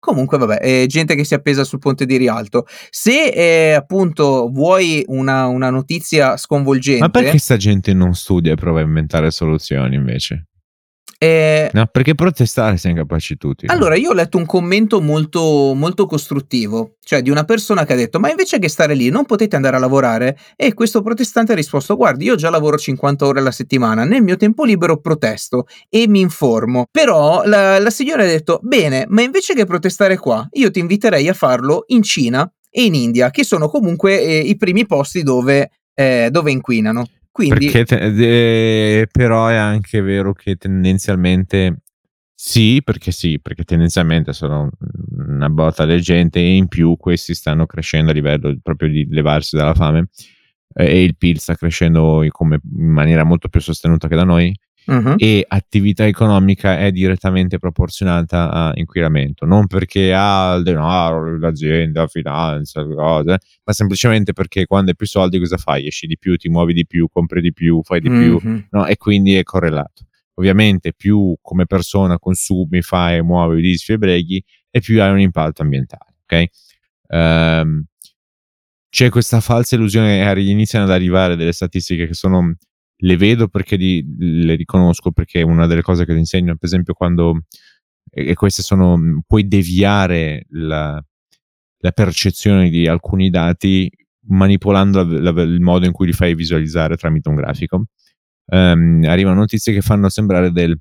Comunque, 0.00 0.38
vabbè, 0.38 0.58
è 0.58 0.86
gente 0.86 1.14
che 1.14 1.22
si 1.22 1.34
è 1.34 1.36
appesa 1.36 1.62
sul 1.62 1.78
ponte 1.78 2.04
di 2.04 2.16
Rialto. 2.16 2.66
Se 2.90 3.28
eh, 3.28 3.74
appunto 3.74 4.48
vuoi 4.52 5.04
una, 5.06 5.46
una 5.46 5.70
notizia 5.70 6.36
sconvolgente. 6.36 7.02
Ma 7.02 7.10
perché 7.10 7.38
sta 7.38 7.56
gente 7.56 7.94
non 7.94 8.14
studia 8.14 8.54
e 8.54 8.56
prova 8.56 8.80
a 8.80 8.82
inventare 8.82 9.30
soluzioni 9.30 9.94
invece? 9.94 10.48
Eh, 11.20 11.68
no, 11.72 11.88
perché 11.90 12.14
protestare 12.14 12.76
siamo 12.76 12.94
capaci 12.94 13.36
tutti. 13.36 13.66
Allora, 13.66 13.96
io 13.96 14.10
ho 14.10 14.14
letto 14.14 14.38
un 14.38 14.46
commento 14.46 15.00
molto, 15.00 15.72
molto 15.74 16.06
costruttivo, 16.06 16.94
cioè 17.00 17.22
di 17.22 17.30
una 17.30 17.42
persona 17.42 17.84
che 17.84 17.94
ha 17.94 17.96
detto: 17.96 18.20
Ma 18.20 18.30
invece 18.30 18.60
che 18.60 18.68
stare 18.68 18.94
lì, 18.94 19.08
non 19.08 19.24
potete 19.24 19.56
andare 19.56 19.74
a 19.74 19.80
lavorare? 19.80 20.38
E 20.54 20.74
questo 20.74 21.02
protestante 21.02 21.52
ha 21.52 21.56
risposto: 21.56 21.96
Guardi, 21.96 22.24
io 22.24 22.36
già 22.36 22.50
lavoro 22.50 22.78
50 22.78 23.26
ore 23.26 23.40
alla 23.40 23.50
settimana, 23.50 24.04
nel 24.04 24.22
mio 24.22 24.36
tempo 24.36 24.64
libero 24.64 25.00
protesto 25.00 25.66
e 25.88 26.06
mi 26.06 26.20
informo. 26.20 26.84
Però 26.88 27.42
la, 27.44 27.80
la 27.80 27.90
signora 27.90 28.22
ha 28.22 28.26
detto: 28.26 28.60
Bene, 28.62 29.04
ma 29.08 29.22
invece 29.22 29.54
che 29.54 29.66
protestare 29.66 30.16
qua, 30.18 30.46
io 30.52 30.70
ti 30.70 30.78
inviterei 30.78 31.28
a 31.28 31.34
farlo 31.34 31.82
in 31.88 32.04
Cina 32.04 32.48
e 32.70 32.84
in 32.84 32.94
India, 32.94 33.30
che 33.30 33.42
sono 33.42 33.68
comunque 33.68 34.20
eh, 34.20 34.38
i 34.38 34.56
primi 34.56 34.86
posti 34.86 35.24
dove, 35.24 35.70
eh, 35.94 36.28
dove 36.30 36.52
inquinano. 36.52 37.08
Quindi... 37.30 37.70
Te- 37.70 39.00
eh, 39.00 39.06
però 39.10 39.46
è 39.46 39.54
anche 39.54 40.00
vero 40.00 40.32
che 40.32 40.56
tendenzialmente 40.56 41.82
sì, 42.40 42.82
perché 42.84 43.10
sì, 43.10 43.40
perché 43.40 43.64
tendenzialmente 43.64 44.32
sono 44.32 44.70
una 45.16 45.48
botta 45.48 45.84
di 45.84 46.00
gente 46.00 46.38
e 46.38 46.54
in 46.54 46.68
più 46.68 46.96
questi 46.96 47.34
stanno 47.34 47.66
crescendo 47.66 48.12
a 48.12 48.14
livello 48.14 48.56
proprio 48.62 48.88
di 48.88 49.08
levarsi 49.10 49.56
dalla 49.56 49.74
fame 49.74 50.08
eh, 50.74 50.86
e 50.86 51.02
il 51.02 51.16
PIL 51.16 51.40
sta 51.40 51.56
crescendo 51.56 52.24
come, 52.28 52.60
in 52.76 52.90
maniera 52.90 53.24
molto 53.24 53.48
più 53.48 53.60
sostenuta 53.60 54.06
che 54.06 54.14
da 54.14 54.22
noi 54.22 54.56
uh-huh. 54.88 55.14
e 55.16 55.44
attività 55.46 56.06
economica 56.06 56.78
è 56.78 56.90
direttamente 56.90 57.58
proporzionata 57.58 58.50
a 58.50 58.72
inquinamento, 58.74 59.44
non 59.44 59.66
perché 59.66 60.12
ha 60.14 60.54
il 60.54 60.62
denaro, 60.62 61.38
l'azienda, 61.38 62.02
la 62.02 62.06
finanza, 62.06 62.84
cose, 62.84 63.38
ma 63.64 63.72
semplicemente 63.72 64.32
perché 64.32 64.66
quando 64.66 64.90
hai 64.90 64.96
più 64.96 65.06
soldi 65.06 65.38
cosa 65.38 65.58
fai? 65.58 65.86
Esci 65.86 66.06
di 66.06 66.18
più, 66.18 66.36
ti 66.36 66.48
muovi 66.48 66.72
di 66.72 66.86
più, 66.86 67.08
compri 67.08 67.40
di 67.40 67.52
più, 67.52 67.82
fai 67.82 68.00
di 68.00 68.08
uh-huh. 68.08 68.38
più, 68.38 68.64
no? 68.70 68.86
e 68.86 68.96
quindi 68.96 69.34
è 69.34 69.42
correlato. 69.42 70.06
Ovviamente 70.34 70.92
più 70.92 71.36
come 71.42 71.66
persona 71.66 72.18
consumi, 72.18 72.80
fai, 72.80 73.22
muovi, 73.22 73.60
disfi 73.60 73.92
e 73.92 73.98
breghi 73.98 74.44
e 74.70 74.80
più 74.80 75.02
hai 75.02 75.10
un 75.10 75.20
impatto 75.20 75.62
ambientale, 75.62 76.14
ok? 76.22 76.44
Um, 77.08 77.84
c'è 78.90 79.10
questa 79.10 79.40
falsa 79.40 79.74
illusione, 79.74 80.32
iniziano 80.40 80.84
ad 80.84 80.90
arrivare 80.92 81.36
delle 81.36 81.52
statistiche 81.52 82.06
che 82.06 82.14
sono 82.14 82.54
le 83.00 83.16
vedo 83.16 83.48
perché 83.48 83.76
di, 83.76 84.04
le 84.18 84.54
riconosco 84.54 85.12
perché 85.12 85.42
una 85.42 85.66
delle 85.66 85.82
cose 85.82 86.04
che 86.04 86.12
ti 86.12 86.18
insegno, 86.18 86.56
per 86.56 86.64
esempio, 86.68 86.94
quando 86.94 87.42
e 88.10 88.34
queste 88.34 88.62
sono 88.62 88.98
puoi 89.26 89.46
deviare 89.46 90.46
la, 90.50 91.02
la 91.78 91.90
percezione 91.92 92.70
di 92.70 92.86
alcuni 92.88 93.28
dati 93.30 93.90
manipolando 94.28 95.04
la, 95.04 95.30
la, 95.30 95.42
il 95.42 95.60
modo 95.60 95.86
in 95.86 95.92
cui 95.92 96.06
li 96.06 96.12
fai 96.12 96.34
visualizzare 96.34 96.96
tramite 96.96 97.28
un 97.28 97.34
grafico. 97.36 97.84
Um, 98.46 99.04
arrivano 99.06 99.40
notizie 99.40 99.74
che 99.74 99.82
fanno 99.82 100.08
sembrare 100.08 100.50
del 100.50 100.78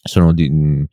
sono 0.00 0.32
di, 0.32 0.86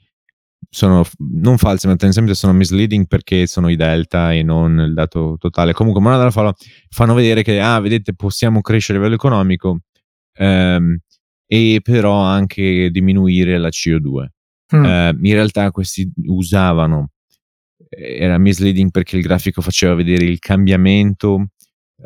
sono 0.69 1.03
non 1.17 1.57
false, 1.57 1.87
ma 1.87 1.95
tendenzialmente 1.95 2.39
sono 2.39 2.53
misleading 2.53 3.05
perché 3.07 3.45
sono 3.45 3.69
i 3.69 3.75
delta 3.75 4.31
e 4.33 4.41
non 4.41 4.79
il 4.79 4.93
dato 4.93 5.35
totale. 5.37 5.73
Comunque, 5.73 6.01
Monadala 6.01 6.31
fanno, 6.31 6.53
fanno 6.89 7.13
vedere 7.13 7.43
che, 7.43 7.59
ah, 7.59 7.79
vedete, 7.79 8.13
possiamo 8.15 8.61
crescere 8.61 8.97
a 8.97 9.01
livello 9.01 9.15
economico, 9.15 9.81
ehm, 10.33 10.97
e 11.45 11.79
però 11.83 12.13
anche 12.21 12.89
diminuire 12.91 13.57
la 13.57 13.69
CO2. 13.69 14.25
Mm. 14.75 14.85
Eh, 14.85 15.17
in 15.21 15.33
realtà 15.33 15.71
questi 15.71 16.09
usavano, 16.27 17.09
eh, 17.89 18.17
era 18.19 18.37
misleading 18.37 18.91
perché 18.91 19.17
il 19.17 19.23
grafico 19.23 19.61
faceva 19.61 19.93
vedere 19.95 20.25
il 20.25 20.39
cambiamento 20.39 21.49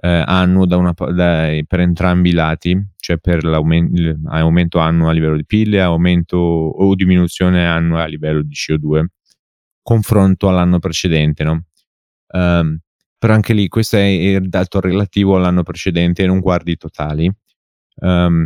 eh, 0.01 0.23
annuo 0.25 0.65
da 0.65 0.77
una, 0.77 0.93
da, 1.13 1.49
per 1.67 1.79
entrambi 1.79 2.29
i 2.29 2.33
lati, 2.33 2.77
cioè 2.97 3.17
per 3.17 3.43
l'aumento 3.43 4.79
annuo 4.79 5.09
a 5.09 5.11
livello 5.11 5.35
di 5.35 5.45
PIL 5.45 5.75
e 5.75 5.79
aumento 5.79 6.37
o 6.37 6.95
diminuzione 6.95 7.65
annua 7.65 8.03
a 8.03 8.07
livello 8.07 8.41
di 8.41 8.53
CO2, 8.53 9.05
confronto 9.81 10.49
all'anno 10.49 10.79
precedente. 10.79 11.43
No? 11.43 11.65
Um, 12.33 12.79
però 13.17 13.33
anche 13.33 13.53
lì 13.53 13.67
questo 13.67 13.97
è 13.97 14.03
il 14.03 14.49
dato 14.49 14.79
relativo 14.79 15.35
all'anno 15.35 15.63
precedente 15.63 16.23
e 16.23 16.27
non 16.27 16.39
guardi 16.39 16.71
i 16.71 16.77
totali. 16.77 17.31
Um, 18.01 18.45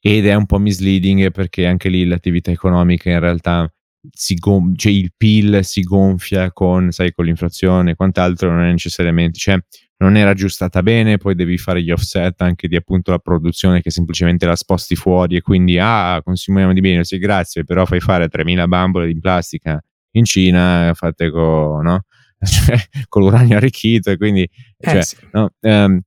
ed 0.00 0.26
è 0.26 0.34
un 0.34 0.46
po' 0.46 0.58
misleading 0.58 1.30
perché 1.30 1.66
anche 1.66 1.88
lì 1.88 2.04
l'attività 2.04 2.50
economica 2.50 3.08
in 3.08 3.20
realtà 3.20 3.72
si 4.10 4.34
gon- 4.34 4.74
cioè 4.76 4.90
il 4.90 5.12
PIL 5.16 5.64
si 5.64 5.82
gonfia 5.82 6.50
con, 6.52 6.90
sai, 6.90 7.12
con 7.12 7.24
l'inflazione 7.24 7.92
e 7.92 7.94
quant'altro, 7.94 8.50
non 8.50 8.64
è 8.64 8.70
necessariamente, 8.70 9.38
cioè 9.38 9.58
non 9.98 10.16
era 10.16 10.30
aggiustata 10.30 10.82
bene, 10.82 11.18
poi 11.18 11.36
devi 11.36 11.56
fare 11.56 11.82
gli 11.82 11.92
offset 11.92 12.40
anche 12.42 12.66
di 12.66 12.74
appunto 12.74 13.12
la 13.12 13.18
produzione 13.18 13.80
che 13.80 13.90
semplicemente 13.90 14.44
la 14.46 14.56
sposti 14.56 14.96
fuori 14.96 15.36
e 15.36 15.40
quindi 15.40 15.78
ah, 15.78 16.20
consumiamo 16.24 16.72
di 16.72 16.80
meno, 16.80 17.04
sì 17.04 17.18
grazie, 17.18 17.62
però 17.64 17.86
fai 17.86 18.00
fare 18.00 18.28
3000 18.28 18.66
bambole 18.66 19.06
di 19.06 19.20
plastica 19.20 19.80
in 20.12 20.24
Cina 20.24 20.90
fatte 20.94 21.30
con, 21.30 21.84
no? 21.84 22.04
cioè, 22.44 22.76
con 23.08 23.22
l'uranio 23.22 23.56
arricchito 23.56 24.10
e 24.10 24.16
quindi 24.16 24.42
eh, 24.42 24.90
cioè, 24.90 25.02
sì. 25.02 25.16
no, 25.30 25.52
um, 25.60 26.00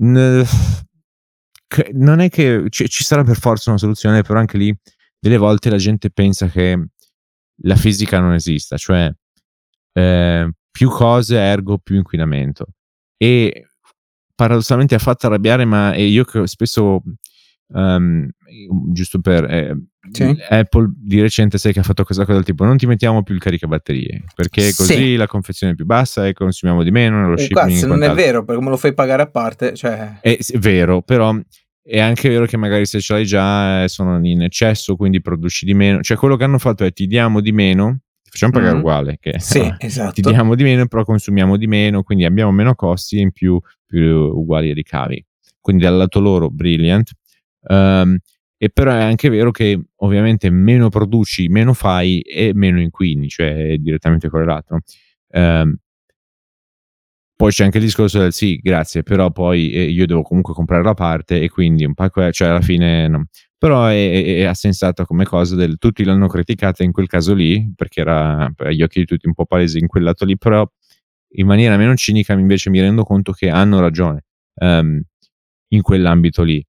n- 0.00 0.44
non 1.92 2.20
è 2.20 2.28
che 2.28 2.64
c- 2.68 2.86
ci 2.86 3.04
sarà 3.04 3.24
per 3.24 3.36
forza 3.36 3.70
una 3.70 3.78
soluzione, 3.78 4.22
però 4.22 4.38
anche 4.38 4.58
lì 4.58 4.76
delle 5.18 5.36
volte 5.36 5.70
la 5.70 5.76
gente 5.76 6.10
pensa 6.10 6.48
che 6.48 6.88
la 7.62 7.76
fisica 7.76 8.20
non 8.20 8.34
esista, 8.34 8.76
cioè 8.76 9.10
eh, 9.92 10.50
più 10.70 10.88
cose 10.90 11.36
ergo 11.36 11.78
più 11.78 11.96
inquinamento. 11.96 12.66
E 13.16 13.66
paradossalmente 14.34 14.94
ha 14.94 15.00
fatto 15.00 15.26
arrabbiare, 15.26 15.64
ma 15.64 15.96
io 15.96 16.24
che 16.24 16.46
spesso, 16.46 17.02
um, 17.68 18.28
giusto 18.92 19.20
per 19.20 19.44
eh, 19.44 19.76
sì. 20.10 20.36
Apple 20.48 20.90
di 20.94 21.20
recente 21.20 21.58
sai 21.58 21.72
che 21.72 21.80
ha 21.80 21.82
fatto 21.82 22.04
questa 22.04 22.24
cosa 22.24 22.36
del 22.36 22.44
tipo 22.44 22.64
non 22.64 22.76
ti 22.76 22.86
mettiamo 22.86 23.22
più 23.22 23.34
il 23.34 23.40
caricabatterie 23.40 24.24
perché 24.34 24.72
così 24.74 24.94
sì. 24.94 25.16
la 25.16 25.26
confezione 25.26 25.72
è 25.72 25.76
più 25.76 25.84
bassa 25.84 26.26
e 26.26 26.32
consumiamo 26.32 26.82
di 26.82 26.90
meno 26.90 27.28
lo 27.28 27.34
eh, 27.34 27.38
shipping 27.38 27.84
non 27.84 28.02
è 28.02 28.12
vero 28.12 28.44
perché 28.44 28.62
me 28.62 28.70
lo 28.70 28.76
fai 28.76 28.94
pagare 28.94 29.22
a 29.22 29.30
parte 29.30 29.74
cioè... 29.74 30.18
è, 30.20 30.36
è 30.36 30.58
vero 30.58 31.02
però 31.02 31.36
è 31.82 32.00
anche 32.00 32.28
vero 32.28 32.44
che 32.46 32.56
magari 32.56 32.84
se 32.84 33.00
ce 33.00 33.14
l'hai 33.14 33.24
già 33.24 33.84
eh, 33.84 33.88
sono 33.88 34.18
in 34.26 34.42
eccesso 34.42 34.94
quindi 34.96 35.20
produci 35.20 35.64
di 35.64 35.74
meno 35.74 36.02
cioè 36.02 36.16
quello 36.16 36.36
che 36.36 36.44
hanno 36.44 36.58
fatto 36.58 36.84
è 36.84 36.92
ti 36.92 37.06
diamo 37.06 37.40
di 37.40 37.52
meno 37.52 38.00
ti 38.22 38.30
facciamo 38.30 38.52
pagare 38.52 38.74
mm. 38.74 38.78
uguale 38.78 39.16
che 39.20 39.38
sì, 39.38 39.60
no, 39.66 39.76
esatto. 39.78 40.12
ti 40.12 40.20
diamo 40.22 40.54
di 40.54 40.62
meno 40.62 40.86
però 40.86 41.04
consumiamo 41.04 41.56
di 41.56 41.66
meno 41.66 42.02
quindi 42.02 42.24
abbiamo 42.24 42.52
meno 42.52 42.74
costi 42.74 43.16
e 43.16 43.20
in 43.20 43.32
più, 43.32 43.58
più 43.86 44.04
uguali 44.04 44.72
ricavi 44.72 45.24
quindi 45.60 45.82
dal 45.84 45.96
lato 45.96 46.20
loro 46.20 46.50
brilliant 46.50 47.10
um, 47.68 48.18
e 48.58 48.70
però 48.70 48.92
è 48.92 49.02
anche 49.02 49.28
vero 49.28 49.52
che 49.52 49.80
ovviamente 49.96 50.50
meno 50.50 50.88
produci, 50.88 51.48
meno 51.48 51.72
fai 51.74 52.20
e 52.20 52.52
meno 52.54 52.80
inquini, 52.80 53.28
cioè 53.28 53.54
è 53.54 53.76
direttamente 53.78 54.28
correlato. 54.28 54.78
Um, 55.28 55.76
poi 57.36 57.52
c'è 57.52 57.62
anche 57.62 57.78
il 57.78 57.84
discorso 57.84 58.18
del 58.18 58.32
sì, 58.32 58.56
grazie, 58.56 59.04
però 59.04 59.30
poi 59.30 59.70
eh, 59.70 59.84
io 59.84 60.06
devo 60.06 60.22
comunque 60.22 60.54
comprare 60.54 60.82
la 60.82 60.94
parte 60.94 61.40
e 61.40 61.48
quindi 61.48 61.84
un 61.84 61.94
pacco, 61.94 62.28
cioè 62.32 62.48
alla 62.48 62.60
fine 62.60 63.06
no. 63.06 63.26
Però 63.56 63.86
è, 63.86 64.40
è, 64.40 64.48
è 64.48 64.54
sensata 64.54 65.04
come 65.04 65.24
cosa 65.24 65.54
del 65.54 65.78
tutti 65.78 66.02
l'hanno 66.02 66.26
criticata 66.26 66.82
in 66.82 66.90
quel 66.90 67.06
caso 67.06 67.34
lì, 67.34 67.72
perché 67.76 68.00
era 68.00 68.52
agli 68.56 68.82
occhi 68.82 68.98
di 69.00 69.04
tutti 69.04 69.28
un 69.28 69.34
po' 69.34 69.46
palese 69.46 69.78
in 69.78 69.86
quel 69.86 70.02
lato 70.02 70.24
lì, 70.24 70.36
però 70.36 70.68
in 71.34 71.46
maniera 71.46 71.76
meno 71.76 71.94
cinica 71.94 72.32
invece 72.32 72.70
mi 72.70 72.80
rendo 72.80 73.04
conto 73.04 73.30
che 73.30 73.48
hanno 73.50 73.78
ragione 73.78 74.24
um, 74.54 75.00
in 75.68 75.82
quell'ambito 75.82 76.42
lì. 76.42 76.64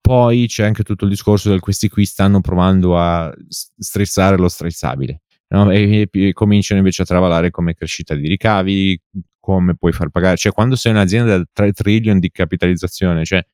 Poi 0.00 0.46
c'è 0.46 0.64
anche 0.64 0.82
tutto 0.82 1.04
il 1.04 1.10
discorso 1.10 1.50
del 1.50 1.60
questi 1.60 1.88
qui 1.88 2.04
stanno 2.04 2.40
provando 2.40 2.98
a 2.98 3.32
strizzare 3.48 4.36
lo 4.36 4.48
strizzabile. 4.48 5.22
No? 5.48 5.70
E, 5.70 6.08
e, 6.10 6.32
cominciano 6.32 6.80
invece 6.80 7.02
a 7.02 7.04
travallare 7.04 7.50
come 7.50 7.74
crescita 7.74 8.14
di 8.14 8.28
ricavi, 8.28 9.00
come 9.38 9.76
puoi 9.76 9.92
far 9.92 10.08
pagare. 10.10 10.36
Cioè, 10.36 10.52
quando 10.52 10.76
sei 10.76 10.92
un'azienda 10.92 11.38
da 11.38 11.44
3 11.52 11.72
trillion 11.72 12.18
di 12.18 12.30
capitalizzazione, 12.30 13.24
cioè 13.24 13.44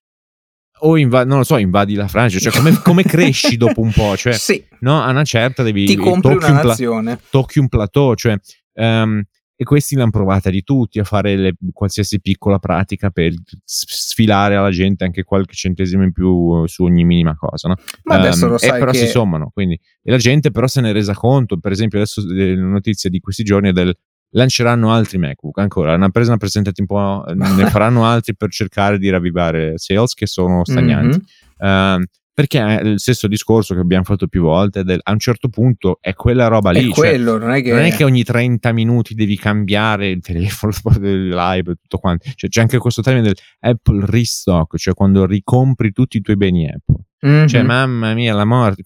o 0.81 0.99
inva- 0.99 1.25
non 1.25 1.39
lo 1.39 1.45
so, 1.45 1.57
invadi 1.57 1.95
la 1.95 2.09
Francia, 2.09 2.39
cioè 2.39 2.53
come, 2.53 2.79
come 2.83 3.03
cresci 3.03 3.57
dopo 3.59 3.81
un 3.81 3.93
po', 3.93 4.17
cioè 4.17 4.35
sì. 4.35 4.63
no, 4.81 5.01
a 5.03 5.11
una 5.11 5.25
certa 5.25 5.63
devi 5.63 5.87
ti 5.87 5.97
compri 5.97 6.35
una 6.35 6.49
un 6.49 6.55
nazione. 6.55 7.17
Pla- 7.17 7.27
tocchi 7.31 7.59
un 7.59 7.69
plateau, 7.69 8.15
cioè 8.15 8.39
um, 8.75 9.23
e 9.59 9.65
questi 9.65 9.97
l'hanno 9.97 10.11
provata 10.11 10.51
di 10.51 10.63
tutti 10.63 10.99
a 10.99 11.05
fare 11.05 11.35
le, 11.35 11.55
qualsiasi 11.73 12.21
piccola 12.21 12.59
pratica 12.59 13.09
per 13.09 13.33
sfilare 13.65 14.55
alla 14.55 14.71
gente 14.71 15.05
anche 15.05 15.25
qualche 15.25 15.55
centesimo 15.55 16.05
in 16.05 16.13
più 16.13 16.67
su 16.67 16.85
ogni 16.85 17.05
minima 17.05 17.35
cosa, 17.35 17.69
no? 17.69 17.77
Ma 18.03 18.17
adesso 18.17 18.45
um, 18.45 18.51
lo 18.53 18.59
sai 18.59 18.77
e 18.77 18.79
però 18.79 18.91
che... 18.91 18.99
si 18.99 19.07
sommano, 19.07 19.51
quindi 19.53 19.81
e 20.03 20.11
la 20.11 20.19
gente 20.19 20.51
però 20.51 20.67
se 20.67 20.83
ne 20.83 20.91
è 20.91 20.93
resa 20.93 21.15
conto, 21.15 21.59
per 21.59 21.73
esempio 21.73 21.99
adesso 21.99 22.23
le 22.27 22.55
notizie 22.55 23.09
di 23.09 23.19
questi 23.19 23.43
giorni 23.45 23.71
è 23.71 23.73
del 23.73 23.97
lanceranno 24.31 24.93
altri 24.93 25.17
MacBook 25.17 25.59
ancora, 25.59 25.95
hanno 25.95 26.11
preso 26.11 26.29
una 26.29 26.39
presentati 26.39 26.83
un 26.83 26.87
po', 26.87 27.25
ne 27.33 27.67
faranno 27.71 28.05
altri 28.05 28.37
per 28.37 28.51
cercare 28.51 28.99
di 28.99 29.09
ravvivare 29.09 29.79
sales 29.79 30.13
che 30.13 30.27
sono 30.27 30.65
stagnanti. 30.65 31.25
Mm-hmm. 31.65 32.01
Uh, 32.01 32.05
perché 32.37 32.61
è 32.61 32.83
il 32.83 33.01
stesso 33.01 33.29
discorso 33.29 33.73
che 33.73 33.81
abbiamo 33.81 34.05
fatto 34.05 34.27
più 34.27 34.43
volte, 34.43 34.85
del, 34.85 35.01
a 35.03 35.11
un 35.11 35.19
certo 35.19 35.49
punto 35.49 35.97
è 36.03 36.13
quella 36.13 36.49
roba 36.49 36.71
lì. 36.71 36.81
È 36.81 36.83
cioè, 36.83 36.93
quello, 36.93 37.39
non, 37.39 37.51
è 37.53 37.63
che... 37.63 37.71
non 37.71 37.81
è 37.81 37.91
che 37.91 38.05
ogni 38.05 38.25
30 38.25 38.73
minuti 38.75 39.15
devi 39.15 39.39
cambiare 39.39 40.11
il 40.11 40.21
telefono, 40.21 40.75
il 41.01 41.29
live 41.31 41.73
e 41.73 41.75
tutto 41.77 41.97
quanto. 41.97 42.29
Cioè, 42.35 42.51
c'è 42.51 42.61
anche 42.61 42.77
questo 42.77 43.01
termine 43.01 43.29
del 43.29 43.39
Apple 43.61 44.05
restock, 44.05 44.77
cioè 44.77 44.93
quando 44.93 45.25
ricompri 45.25 45.93
tutti 45.93 46.19
i 46.19 46.21
tuoi 46.21 46.37
beni 46.37 46.69
Apple. 46.69 47.07
Mm-hmm. 47.27 47.47
Cioè, 47.47 47.63
mamma 47.63 48.13
mia, 48.13 48.35
la 48.35 48.45
morte 48.45 48.83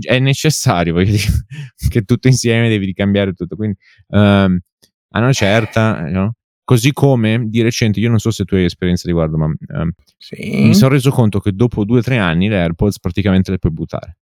è 0.00 0.18
necessario 0.18 0.96
dire, 0.96 1.18
che 1.90 2.02
tutto 2.04 2.26
insieme 2.26 2.70
devi 2.70 2.86
ricambiare 2.86 3.34
tutto. 3.34 3.54
Quindi, 3.54 3.76
um, 4.14 4.58
a 5.10 5.18
una 5.18 5.32
certa, 5.34 6.08
no? 6.08 6.36
Così 6.70 6.92
come 6.92 7.46
di 7.48 7.62
recente, 7.62 7.98
io 7.98 8.08
non 8.08 8.20
so 8.20 8.30
se 8.30 8.44
tu 8.44 8.54
hai 8.54 8.62
esperienza 8.64 9.08
riguardo, 9.08 9.36
ma 9.36 9.46
um, 9.46 9.90
sì. 10.16 10.36
mi 10.66 10.72
sono 10.76 10.92
reso 10.92 11.10
conto 11.10 11.40
che 11.40 11.50
dopo 11.50 11.84
due 11.84 11.98
o 11.98 12.00
tre 12.00 12.16
anni 12.18 12.46
le 12.46 12.60
AirPods 12.60 13.00
praticamente 13.00 13.50
le 13.50 13.58
puoi 13.58 13.72
buttare. 13.72 14.18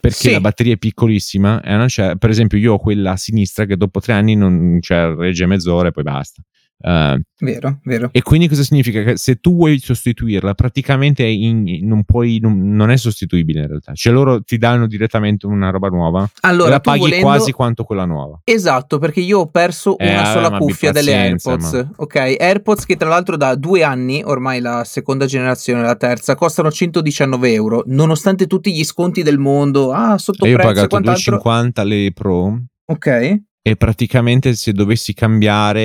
Perché 0.00 0.16
sì. 0.16 0.30
la 0.30 0.40
batteria 0.40 0.74
è 0.74 0.76
piccolissima, 0.76 1.60
e 1.60 2.16
per 2.16 2.30
esempio 2.30 2.58
io 2.58 2.74
ho 2.74 2.78
quella 2.78 3.10
a 3.10 3.16
sinistra 3.16 3.64
che 3.64 3.76
dopo 3.76 3.98
tre 3.98 4.12
anni 4.12 4.36
non, 4.36 4.78
cioè, 4.80 5.12
regge 5.16 5.46
mezz'ora 5.46 5.88
e 5.88 5.90
poi 5.90 6.04
basta. 6.04 6.40
Uh, 6.80 7.20
vero, 7.40 7.80
vero. 7.82 8.08
E 8.12 8.22
quindi 8.22 8.46
cosa 8.46 8.62
significa? 8.62 9.02
Che 9.02 9.16
se 9.16 9.36
tu 9.36 9.56
vuoi 9.56 9.80
sostituirla, 9.80 10.54
praticamente 10.54 11.24
in, 11.24 11.80
non, 11.82 12.04
puoi, 12.04 12.38
non, 12.40 12.72
non, 12.72 12.90
è 12.90 12.96
sostituibile 12.96 13.62
in 13.62 13.66
realtà. 13.66 13.94
Cioè 13.94 14.12
loro 14.12 14.42
ti 14.44 14.58
danno 14.58 14.86
direttamente 14.86 15.46
una 15.46 15.70
roba 15.70 15.88
nuova 15.88 16.28
allora, 16.42 16.68
e 16.68 16.72
la 16.72 16.80
paghi 16.80 17.00
volendo... 17.00 17.26
quasi 17.26 17.50
quanto 17.50 17.82
quella 17.82 18.04
nuova. 18.04 18.40
Esatto, 18.44 18.98
perché 18.98 19.20
io 19.20 19.40
ho 19.40 19.46
perso 19.48 19.98
eh, 19.98 20.08
una 20.08 20.24
sola 20.26 20.56
cuffia 20.56 20.92
delle 20.92 21.14
AirPods. 21.14 21.72
Ma... 21.72 21.90
Ok, 21.96 22.36
AirPods 22.38 22.86
che 22.86 22.96
tra 22.96 23.08
l'altro 23.08 23.36
da 23.36 23.56
due 23.56 23.82
anni, 23.82 24.22
ormai 24.24 24.60
la 24.60 24.84
seconda 24.84 25.26
generazione, 25.26 25.82
la 25.82 25.96
terza, 25.96 26.36
costano 26.36 26.70
119 26.70 27.52
euro, 27.52 27.82
nonostante 27.86 28.46
tutti 28.46 28.72
gli 28.72 28.84
sconti 28.84 29.24
del 29.24 29.38
mondo. 29.38 29.90
Ah, 29.90 30.16
sotto 30.16 30.44
e 30.44 30.50
io 30.50 30.56
ho 30.56 30.62
pagato 30.62 31.00
2,50 31.00 31.84
le 31.84 32.12
Pro. 32.14 32.62
Ok 32.86 33.46
e 33.70 33.76
praticamente 33.76 34.54
se 34.54 34.72
dovessi 34.72 35.12
cambiare, 35.14 35.80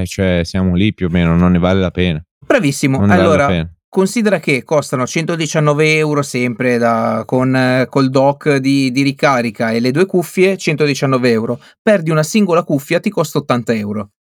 eh, 0.00 0.02
cioè 0.06 0.42
siamo 0.44 0.74
lì 0.74 0.92
più 0.92 1.06
o 1.06 1.10
meno, 1.10 1.36
non 1.36 1.52
ne 1.52 1.58
vale 1.58 1.80
la 1.80 1.90
pena. 1.90 2.22
Bravissimo, 2.44 3.00
allora 3.04 3.46
vale 3.46 3.74
considera 3.92 4.40
che 4.40 4.62
costano 4.62 5.06
119 5.06 5.96
euro 5.98 6.22
sempre 6.22 6.78
da, 6.78 7.24
con 7.26 7.54
eh, 7.54 7.86
col 7.90 8.08
dock 8.08 8.56
di, 8.56 8.90
di, 8.90 9.02
ricarica 9.02 9.70
e 9.70 9.80
le 9.80 9.90
due 9.90 10.06
cuffie 10.06 10.56
119 10.56 11.30
euro. 11.30 11.60
Perdi 11.82 12.10
una 12.10 12.22
singola 12.22 12.62
cuffia 12.62 13.00
ti 13.00 13.10
costa 13.10 13.36
80 13.36 13.74
euro. 13.74 14.12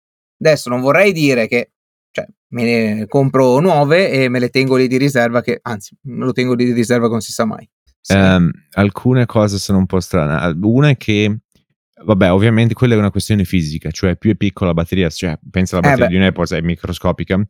Adesso 0.41 0.71
non 0.71 0.81
vorrei 0.81 1.13
dire 1.13 1.47
che 1.47 1.71
cioè, 2.11 2.27
me 2.49 2.65
ne 2.65 3.07
compro 3.07 3.61
nuove 3.61 4.11
e 4.11 4.29
me 4.29 4.41
le 4.41 4.49
tengo 4.49 4.75
lì 4.75 4.89
di 4.89 4.97
riserva, 4.97 5.41
che 5.41 5.61
anzi, 5.63 5.97
me 6.07 6.25
lo 6.25 6.33
tengo 6.33 6.55
lì 6.55 6.65
di 6.65 6.73
riserva 6.73 7.07
non 7.07 7.21
si 7.21 7.31
sa 7.31 7.45
mai. 7.45 7.69
Sì. 8.01 8.15
Um, 8.15 8.51
alcune 8.73 9.25
cose 9.27 9.59
sono 9.59 9.79
un 9.79 9.87
po' 9.87 10.01
strane. 10.01 10.59
Una 10.63 10.89
è 10.89 10.97
che 10.97 11.43
Vabbè, 12.03 12.33
ovviamente 12.33 12.73
quella 12.73 12.95
è 12.95 12.99
una 12.99 13.11
questione 13.11 13.45
fisica, 13.45 13.91
cioè 13.91 14.17
più 14.17 14.31
è 14.31 14.35
piccola 14.35 14.71
la 14.71 14.75
batteria, 14.75 15.11
cioè 15.11 15.39
pensa 15.51 15.77
alla 15.77 15.87
eh, 15.87 15.91
batteria 15.91 16.07
eh 16.07 16.11
di 16.11 16.17
un 16.17 16.23
AirPods 16.23 16.53
è 16.53 16.61
microscopica 16.61 17.47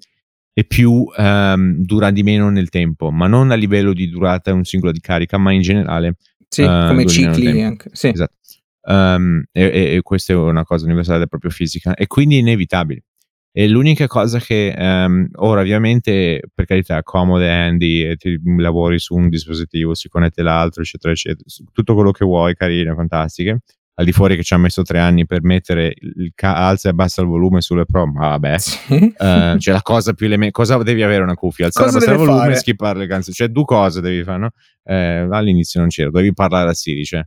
e 0.53 0.65
più 0.65 1.07
um, 1.17 1.77
dura 1.77 2.11
di 2.11 2.23
meno 2.23 2.51
nel 2.51 2.69
tempo, 2.69 3.11
ma 3.11 3.27
non 3.27 3.51
a 3.51 3.55
livello 3.55 3.93
di 3.93 4.09
durata 4.09 4.53
un 4.53 4.65
singolo 4.65 4.93
di 4.93 5.01
carica, 5.01 5.39
ma 5.39 5.53
in 5.53 5.63
generale. 5.63 6.17
Sì, 6.49 6.63
uh, 6.63 6.89
come 6.89 7.07
cicli 7.07 7.63
anche. 7.63 7.91
Sì. 7.93 8.09
Esatto. 8.09 8.35
Um, 8.83 9.45
e, 9.53 9.63
e, 9.63 9.95
e, 9.95 10.03
questa 10.03 10.33
è 10.33 10.37
una 10.37 10.65
cosa 10.65 10.87
universale 10.87 11.29
proprio 11.29 11.51
fisica 11.51 11.95
e 11.95 12.07
quindi 12.07 12.37
è 12.37 12.41
inevitabile. 12.41 13.05
E 13.53 13.69
l'unica 13.69 14.07
cosa 14.07 14.39
che 14.39 14.75
um, 14.77 15.29
ora 15.37 15.61
ovviamente 15.61 16.41
per 16.55 16.67
carità 16.67 17.03
comode 17.03 17.49
handy 17.51 18.03
e 18.03 18.17
ti 18.17 18.41
lavori 18.59 18.99
su 18.99 19.15
un 19.15 19.29
dispositivo, 19.29 19.95
si 19.95 20.09
connette 20.09 20.43
l'altro, 20.43 20.83
eccetera, 20.83 21.13
eccetera, 21.13 21.45
tutto 21.73 21.95
quello 21.95 22.11
che 22.11 22.25
vuoi, 22.25 22.55
carine, 22.55 22.95
fantastiche 22.95 23.61
al 24.01 24.07
di 24.07 24.13
fuori 24.13 24.35
che 24.35 24.43
ci 24.43 24.55
ha 24.55 24.57
messo 24.57 24.83
tre 24.83 24.99
anni 24.99 25.27
per 25.27 25.43
mettere 25.43 25.95
il 25.95 26.33
ca- 26.35 26.57
alza 26.57 26.89
e 26.89 26.93
abbassa 26.93 27.21
il 27.21 27.29
volume 27.29 27.61
sulle 27.61 27.85
Pro, 27.85 28.07
ma 28.07 28.29
vabbè, 28.31 28.59
sì. 28.59 28.95
uh, 28.95 29.59
cioè 29.59 29.75
la 29.75 29.83
cosa 29.83 30.15
più 30.15 30.25
elementare, 30.25 30.53
cosa 30.53 30.83
devi 30.83 31.03
avere 31.03 31.23
una 31.23 31.35
cuffia? 31.35 31.67
Alzare 31.67 31.87
e 31.87 31.91
abbassare 31.91 32.13
il 32.13 32.19
volume 32.19 32.39
fare? 32.39 32.53
e 32.53 32.57
skippare 32.57 32.99
le 32.99 33.07
canzoni, 33.07 33.37
cioè 33.37 33.49
due 33.49 33.65
cose 33.65 34.01
devi 34.01 34.25
fare, 34.25 34.39
no? 34.39 34.51
Eh, 34.85 35.29
all'inizio 35.31 35.81
non 35.81 35.91
c'era, 35.91 36.11
devi 36.11 36.33
parlare 36.33 36.71
a 36.71 36.75
Siri, 36.75 37.05
cioè. 37.05 37.23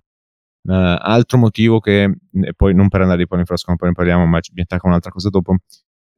Uh, 0.66 0.96
altro 0.98 1.38
motivo 1.38 1.80
che, 1.80 2.04
e 2.32 2.54
poi 2.56 2.74
non 2.74 2.88
per 2.88 3.02
andare 3.02 3.20
di 3.20 3.28
poi 3.28 3.40
in 3.40 3.46
frasco, 3.46 3.76
poi 3.76 3.90
ne 3.90 3.94
parliamo, 3.94 4.26
ma 4.26 4.40
mi 4.54 4.62
attacca 4.62 4.88
un'altra 4.88 5.12
cosa 5.12 5.30
dopo. 5.30 5.58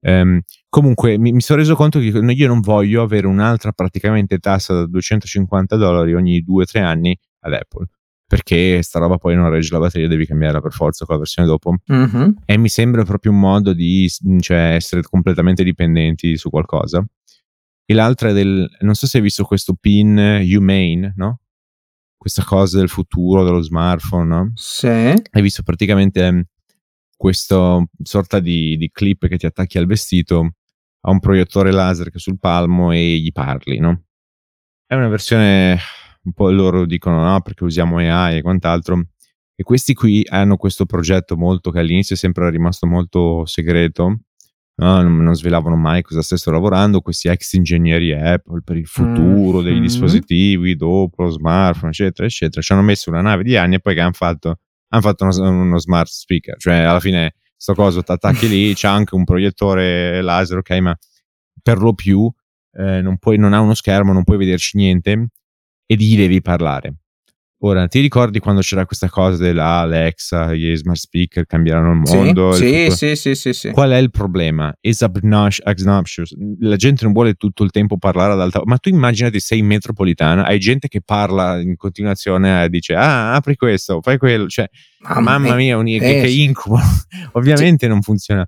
Um, 0.07 0.39
comunque 0.69 1.17
mi, 1.17 1.33
mi, 1.33 1.41
sono 1.41 1.59
reso 1.59 1.75
conto 1.75 1.99
che 1.99 2.05
io 2.05 2.47
non 2.47 2.59
voglio 2.61 3.01
avere 3.01 3.25
un'altra 3.27 3.71
praticamente 3.71 4.37
tassa 4.37 4.73
da 4.73 4.85
250 4.85 5.75
dollari 5.77 6.13
ogni 6.13 6.45
2-3 6.47 6.83
anni 6.83 7.17
ad 7.39 7.53
Apple 7.53 7.87
perché 8.27 8.81
sta 8.81 8.99
roba 8.99 9.17
poi 9.17 9.35
non 9.35 9.49
regge 9.49 9.71
la 9.71 9.79
batteria, 9.79 10.07
devi 10.07 10.25
cambiarla 10.25 10.61
per 10.61 10.71
forza 10.71 11.05
con 11.05 11.15
la 11.15 11.21
versione 11.21 11.47
dopo. 11.47 11.75
Mm-hmm. 11.91 12.29
E 12.45 12.57
mi 12.57 12.69
sembra 12.69 13.03
proprio 13.03 13.31
un 13.31 13.39
modo 13.39 13.73
di 13.73 14.09
cioè, 14.39 14.73
essere 14.73 15.01
completamente 15.03 15.63
dipendenti 15.63 16.35
su 16.37 16.49
qualcosa. 16.49 17.05
E 17.87 17.93
l'altra 17.93 18.29
è 18.29 18.33
del, 18.33 18.67
non 18.79 18.95
so 18.95 19.05
se 19.05 19.17
hai 19.17 19.23
visto 19.23 19.43
questo 19.43 19.75
pin 19.79 20.17
Humane, 20.17 21.13
no? 21.15 21.41
Questa 22.17 22.43
cosa 22.43 22.79
del 22.79 22.89
futuro 22.89 23.43
dello 23.43 23.61
smartphone, 23.61 24.25
no? 24.25 24.51
Sì. 24.55 24.87
Hai 24.87 25.41
visto 25.41 25.61
praticamente 25.61 26.31
mm, 26.31 26.39
questa 27.15 27.83
sorta 28.01 28.39
di, 28.39 28.75
di 28.77 28.89
clip 28.91 29.27
che 29.27 29.37
ti 29.37 29.45
attacchi 29.45 29.77
al 29.77 29.85
vestito 29.85 30.55
a 31.01 31.11
un 31.11 31.19
proiettore 31.19 31.71
laser 31.71 32.09
che 32.09 32.17
è 32.17 32.19
sul 32.19 32.39
palmo 32.39 32.91
e 32.91 33.17
gli 33.17 33.31
parli, 33.31 33.77
no? 33.77 34.05
È 34.87 34.95
una 34.95 35.07
versione 35.07 35.77
un 36.25 36.33
po' 36.33 36.51
loro 36.51 36.85
dicono 36.85 37.23
no 37.23 37.41
perché 37.41 37.63
usiamo 37.63 37.97
AI 37.97 38.37
e 38.37 38.41
quant'altro. 38.41 39.07
E 39.55 39.63
questi 39.63 39.93
qui 39.93 40.25
hanno 40.29 40.57
questo 40.57 40.85
progetto 40.85 41.37
molto 41.37 41.71
che 41.71 41.79
all'inizio 41.79 42.15
è 42.15 42.17
sempre 42.17 42.49
rimasto 42.49 42.85
molto 42.87 43.45
segreto, 43.45 44.19
no? 44.75 45.01
non, 45.01 45.23
non, 45.23 45.33
svelavano 45.33 45.77
mai 45.77 46.01
cosa 46.01 46.21
stessero 46.21 46.57
lavorando, 46.57 46.99
questi 46.99 47.29
ex 47.29 47.53
ingegneri 47.53 48.11
Apple 48.13 48.61
per 48.65 48.75
il 48.75 48.85
futuro 48.85 49.59
mm-hmm. 49.59 49.63
dei 49.63 49.79
dispositivi, 49.79 50.75
dopo 50.75 51.23
lo 51.23 51.29
smartphone, 51.29 51.91
eccetera, 51.91 52.27
eccetera. 52.27 52.61
Ci 52.61 52.73
hanno 52.73 52.81
messo 52.81 53.09
una 53.09 53.21
nave 53.21 53.43
di 53.43 53.55
anni 53.55 53.75
e 53.75 53.79
poi 53.79 53.93
che 53.93 54.01
hanno 54.01 54.11
fatto? 54.11 54.59
Hanno 54.89 55.01
fatto 55.01 55.23
uno, 55.23 55.49
uno 55.49 55.79
smart 55.79 56.09
speaker, 56.09 56.57
cioè 56.57 56.75
alla 56.75 56.99
fine 56.99 57.35
sto 57.55 57.73
coso 57.75 58.03
ti 58.03 58.11
attacchi 58.11 58.49
lì, 58.49 58.73
c'è 58.73 58.89
anche 58.89 59.15
un 59.15 59.23
proiettore 59.23 60.21
laser, 60.21 60.57
ok, 60.57 60.71
ma 60.79 60.97
per 61.61 61.77
lo 61.77 61.93
più 61.93 62.29
eh, 62.73 63.01
non, 63.01 63.17
puoi, 63.17 63.37
non 63.37 63.53
ha 63.53 63.61
uno 63.61 63.73
schermo, 63.73 64.11
non 64.11 64.25
puoi 64.25 64.37
vederci 64.37 64.75
niente 64.77 65.29
e 65.85 65.95
gli 65.95 66.15
devi 66.15 66.41
parlare. 66.41 66.95
Ora, 67.59 67.87
ti 67.87 67.99
ricordi 67.99 68.39
quando 68.39 68.61
c'era 68.61 68.85
questa 68.85 69.09
cosa 69.09 69.41
della 69.41 69.79
Alexa, 69.79 70.53
gli 70.53 70.75
smart 70.75 70.99
speaker 70.99 71.45
cambieranno 71.45 71.93
il 71.93 72.01
mondo? 72.05 72.51
Sì, 72.51 72.91
sì, 72.91 73.15
sì, 73.15 73.33
sì, 73.33 73.53
sì, 73.53 73.71
Qual 73.71 73.89
è 73.89 73.97
il 73.97 74.11
problema? 74.11 74.75
Is 74.81 75.01
obnoxious. 75.01 76.35
La 76.59 76.75
gente 76.75 77.05
non 77.05 77.13
vuole 77.13 77.33
tutto 77.33 77.63
il 77.63 77.71
tempo 77.71 77.97
parlare 77.97 78.33
ad 78.33 78.41
alta 78.41 78.61
Ma 78.65 78.77
tu 78.77 78.89
immaginati 78.89 79.39
sei 79.39 79.59
in 79.59 79.65
metropolitana, 79.67 80.45
hai 80.45 80.59
gente 80.59 80.89
che 80.89 81.01
parla 81.03 81.59
in 81.59 81.75
continuazione 81.75 82.65
e 82.65 82.69
dice 82.69 82.93
ah, 82.93 83.33
apri 83.33 83.55
questo, 83.55 83.99
fai 84.01 84.17
quello. 84.19 84.47
Cioè, 84.47 84.69
mamma, 84.99 85.39
mamma 85.39 85.55
mia, 85.55 85.77
un, 85.77 85.87
eh, 85.87 85.97
che, 85.97 86.21
che 86.21 86.29
incubo. 86.29 86.77
Ovviamente 87.33 87.85
sì. 87.85 87.91
non 87.91 88.01
funziona. 88.01 88.47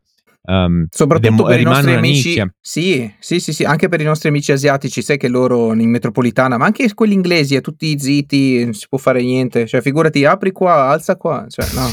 Um, 0.50 0.88
Soprattutto 0.90 1.44
per 1.44 1.60
i 1.60 1.64
nostri 1.64 1.94
amici, 1.94 2.42
sì, 2.62 3.14
sì, 3.20 3.40
sì, 3.42 3.52
sì, 3.52 3.64
anche 3.66 3.90
per 3.90 4.00
i 4.00 4.06
nostri 4.06 4.30
amici 4.30 4.54
asiatici, 4.54 5.02
sai 5.02 5.18
che 5.18 5.28
loro 5.28 5.74
in 5.74 5.90
metropolitana, 5.90 6.58
ma 6.58 6.66
anche 6.66 6.94
quelli 6.94 7.14
inglesi, 7.14 7.58
a 7.58 7.62
tutti 7.62 8.00
zitti, 8.00 8.64
non 8.64 8.74
si 8.74 8.86
può 8.88 8.98
fare 8.98 9.22
niente. 9.22 9.68
Cioè, 9.68 9.82
figurati, 9.82 10.24
apri 10.24 10.54
qua, 10.54 10.88
alza 10.88 11.18
qua. 11.18 11.46
Cioè, 11.50 11.66
no. 11.74 11.90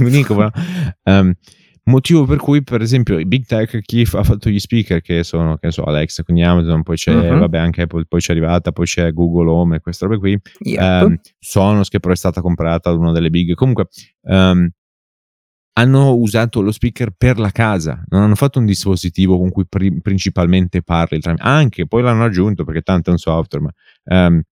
un 0.00 0.50
um, 1.04 1.34
motivo 1.84 2.24
per 2.24 2.38
cui, 2.38 2.62
per 2.64 2.80
esempio, 2.80 3.18
i 3.18 3.26
big 3.26 3.44
tech, 3.44 3.78
chi 3.82 4.08
ha 4.10 4.22
fatto 4.22 4.48
gli 4.48 4.58
speaker, 4.58 5.02
che 5.02 5.22
sono, 5.22 5.58
che 5.58 5.70
so, 5.70 5.84
Alexa, 5.84 6.22
quindi 6.22 6.42
Amazon, 6.42 6.82
poi 6.82 6.96
c'è, 6.96 7.14
uh-huh. 7.14 7.40
vabbè, 7.40 7.58
anche 7.58 7.82
Apple, 7.82 8.06
poi 8.08 8.20
c'è 8.20 8.32
arrivata, 8.32 8.72
poi 8.72 8.86
c'è 8.86 9.12
Google 9.12 9.50
Home 9.50 9.76
e 9.76 9.80
queste 9.80 10.06
robe 10.06 10.18
qui. 10.18 10.40
Yep. 10.60 11.02
Um, 11.02 11.20
Sonos, 11.38 11.90
che 11.90 12.00
però 12.00 12.14
è 12.14 12.16
stata 12.16 12.40
comprata 12.40 12.90
da 12.90 12.96
una 12.96 13.12
delle 13.12 13.28
big. 13.28 13.52
Comunque, 13.52 13.88
um, 14.22 14.66
hanno 15.78 16.14
usato 16.14 16.60
lo 16.60 16.72
speaker 16.72 17.10
per 17.16 17.38
la 17.38 17.50
casa, 17.50 18.02
non 18.08 18.22
hanno 18.22 18.34
fatto 18.34 18.58
un 18.58 18.66
dispositivo 18.66 19.38
con 19.38 19.50
cui 19.50 19.64
pri- 19.66 20.00
principalmente 20.00 20.82
parli, 20.82 21.20
anche 21.36 21.86
poi 21.86 22.02
l'hanno 22.02 22.24
aggiunto 22.24 22.64
perché 22.64 22.82
tanto 22.82 23.10
è 23.10 23.12
un 23.12 23.18
software, 23.18 23.64
ma 23.64 24.26
um, 24.26 24.42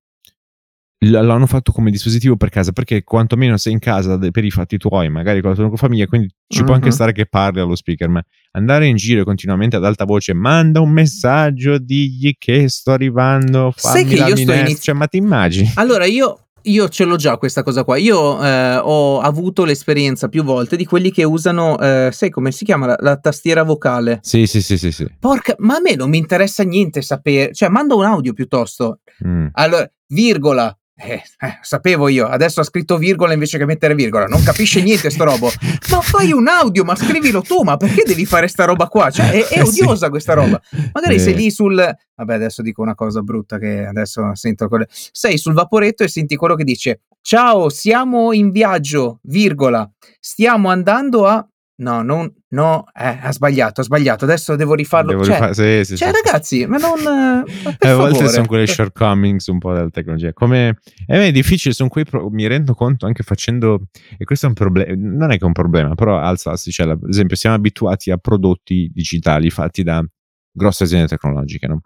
l'hanno 1.01 1.47
fatto 1.47 1.73
come 1.73 1.91
dispositivo 1.91 2.37
per 2.37 2.49
casa 2.49 2.73
perché 2.73 3.03
quantomeno 3.03 3.57
sei 3.57 3.73
in 3.73 3.81
casa 3.81 4.19
per 4.19 4.45
i 4.45 4.51
fatti 4.53 4.79
tuoi, 4.79 5.11
magari 5.11 5.41
con 5.41 5.51
la 5.51 5.57
tua 5.57 5.77
famiglia, 5.77 6.07
quindi 6.07 6.29
ci 6.47 6.61
uh-huh. 6.61 6.65
può 6.65 6.75
anche 6.75 6.93
stare 6.93 7.11
che 7.13 7.27
parli 7.27 7.59
allo 7.59 7.75
speaker, 7.75 8.09
ma 8.09 8.23
andare 8.53 8.87
in 8.87 8.95
giro 8.95 9.25
continuamente 9.25 9.75
ad 9.75 9.85
alta 9.85 10.05
voce, 10.05 10.33
manda 10.33 10.81
un 10.81 10.91
messaggio, 10.91 11.79
digli 11.79 12.37
che 12.39 12.69
sto 12.69 12.93
arrivando, 12.93 13.73
fammi 13.75 13.95
Sai 13.95 14.05
che 14.05 14.15
io 14.15 14.37
sto 14.37 14.53
inizi- 14.53 14.83
cioè, 14.83 14.95
ma 14.95 15.09
ti 15.09 15.17
immagini? 15.17 15.73
Allora 15.75 16.05
io 16.05 16.46
io 16.67 16.89
ce 16.89 17.05
l'ho 17.05 17.17
già 17.17 17.37
questa 17.37 17.63
cosa 17.63 17.85
qua. 17.85 17.97
Io 17.97 18.43
eh, 18.43 18.77
ho 18.77 19.21
avuto 19.21 19.65
l'esperienza 19.65 20.29
più 20.29 20.43
volte 20.43 20.77
di 20.77 20.85
quelli 20.85 21.11
che 21.11 21.25
usano, 21.25 21.79
eh, 21.79 22.11
sai 22.13 22.31
come 22.31 22.53
si 22.53 22.65
chiama 22.65 22.87
la, 22.87 22.97
la, 23.01 23.17
tastiera 23.17 23.63
vocale? 23.63 24.19
Sì, 24.23 24.47
sì, 24.47 24.61
sì, 24.61 24.77
sì, 24.79 24.93
sì. 24.93 25.07
Porca, 25.19 25.55
ma 25.59 25.77
a 25.77 25.81
me 25.81 25.95
non 25.95 26.11
mi 26.11 26.19
interessa 26.19 26.63
niente 26.63 27.03
sapere, 27.03 27.53
cioè 27.53 27.69
mando 27.69 27.97
un 27.97 28.05
audio 28.05 28.33
piuttosto. 28.33 29.01
Mm. 29.27 29.49
Allora, 29.53 29.91
virgola, 30.09 30.77
eh, 30.99 31.23
eh, 31.41 31.59
sapevo 31.61 32.09
io, 32.09 32.27
adesso 32.27 32.61
ha 32.61 32.65
scritto 32.65 32.97
virgola 32.97 33.35
invece 33.35 33.59
che 33.59 33.67
mettere 33.67 33.95
virgola, 33.95 34.25
non 34.25 34.43
capisce 34.43 34.83
niente 34.83 35.11
sto 35.11 35.25
robo. 35.25 35.51
Ma 35.91 36.01
fai 36.01 36.33
un 36.33 36.49
audio, 36.49 36.85
ma 36.85 36.97
scrivilo 36.97 37.43
tu, 37.43 37.63
ma 37.63 37.77
perché 37.77 38.03
devi 38.05 38.25
fare 38.25 38.49
sta 38.49 38.65
roba 38.65 38.89
qua? 38.89 39.11
Cioè, 39.11 39.31
è, 39.31 39.47
è 39.47 39.63
odiosa 39.63 40.09
questa 40.09 40.33
roba. 40.33 40.61
Magari 40.93 41.17
eh. 41.17 41.19
sei 41.19 41.35
lì 41.35 41.51
sul... 41.51 41.75
Vabbè, 41.75 42.35
adesso 42.35 42.63
dico 42.63 42.81
una 42.83 42.95
cosa 42.95 43.21
brutta 43.21 43.59
che 43.59 43.85
adesso 43.85 44.35
sento... 44.35 44.69
Sei 44.89 45.39
sul 45.39 45.53
vaporetto 45.53 46.03
e 46.03 46.09
senti 46.09 46.35
quello 46.37 46.55
che 46.55 46.65
dice 46.65 47.03
Ciao, 47.21 47.69
siamo 47.69 48.33
in 48.33 48.51
viaggio, 48.51 49.19
virgola, 49.25 49.89
stiamo 50.21 50.71
andando 50.71 51.27
a... 51.27 51.47
No, 51.79 52.01
non, 52.01 52.33
no, 52.51 52.87
eh, 52.95 53.19
ha 53.21 53.33
sbagliato, 53.33 53.83
ha 53.83 53.85
sbagliato. 53.85 54.25
Adesso 54.25 54.57
devo 54.57 54.73
rifarlo. 54.73 55.11
Devo 55.11 55.25
cioè, 55.25 55.35
rifar- 55.35 55.53
sì, 55.53 55.85
sì, 55.85 55.97
cioè 55.97 56.09
sì, 56.09 56.21
ragazzi, 56.23 56.67
ma 56.67 56.79
non. 56.79 57.03
Ma 57.05 57.77
eh, 57.79 57.89
a 57.89 57.97
volte 57.97 58.29
sono 58.29 58.47
quelle 58.47 58.67
shortcomings 58.67 59.47
un 59.49 59.59
po' 59.59 59.75
della 59.75 59.91
tecnologia. 59.91 60.33
Come 60.33 60.79
è 61.07 61.31
difficile, 61.33 61.75
sono 61.75 61.91
quei. 61.91 62.07
Pro- 62.07 62.31
mi 62.31 62.47
rendo 62.47 62.73
conto 62.73 63.05
anche 63.05 63.23
facendo. 63.23 63.89
E 64.17 64.25
questo 64.25 64.47
è 64.47 64.49
un 64.49 64.55
problema. 64.55 64.95
Non 64.97 65.31
è 65.31 65.37
che 65.37 65.43
è 65.43 65.47
un 65.47 65.53
problema, 65.53 65.95
però 65.95 66.19
alzarsi. 66.19 66.71
Cioè, 66.71 66.89
ad 66.89 67.09
esempio, 67.09 67.37
siamo 67.37 67.57
abituati 67.57 68.11
a 68.11 68.17
prodotti 68.17 68.91
digitali 68.95 69.51
fatti 69.51 69.83
da 69.83 70.03
grosse 70.51 70.85
aziende 70.85 71.09
tecnologiche, 71.09 71.67
no? 71.67 71.83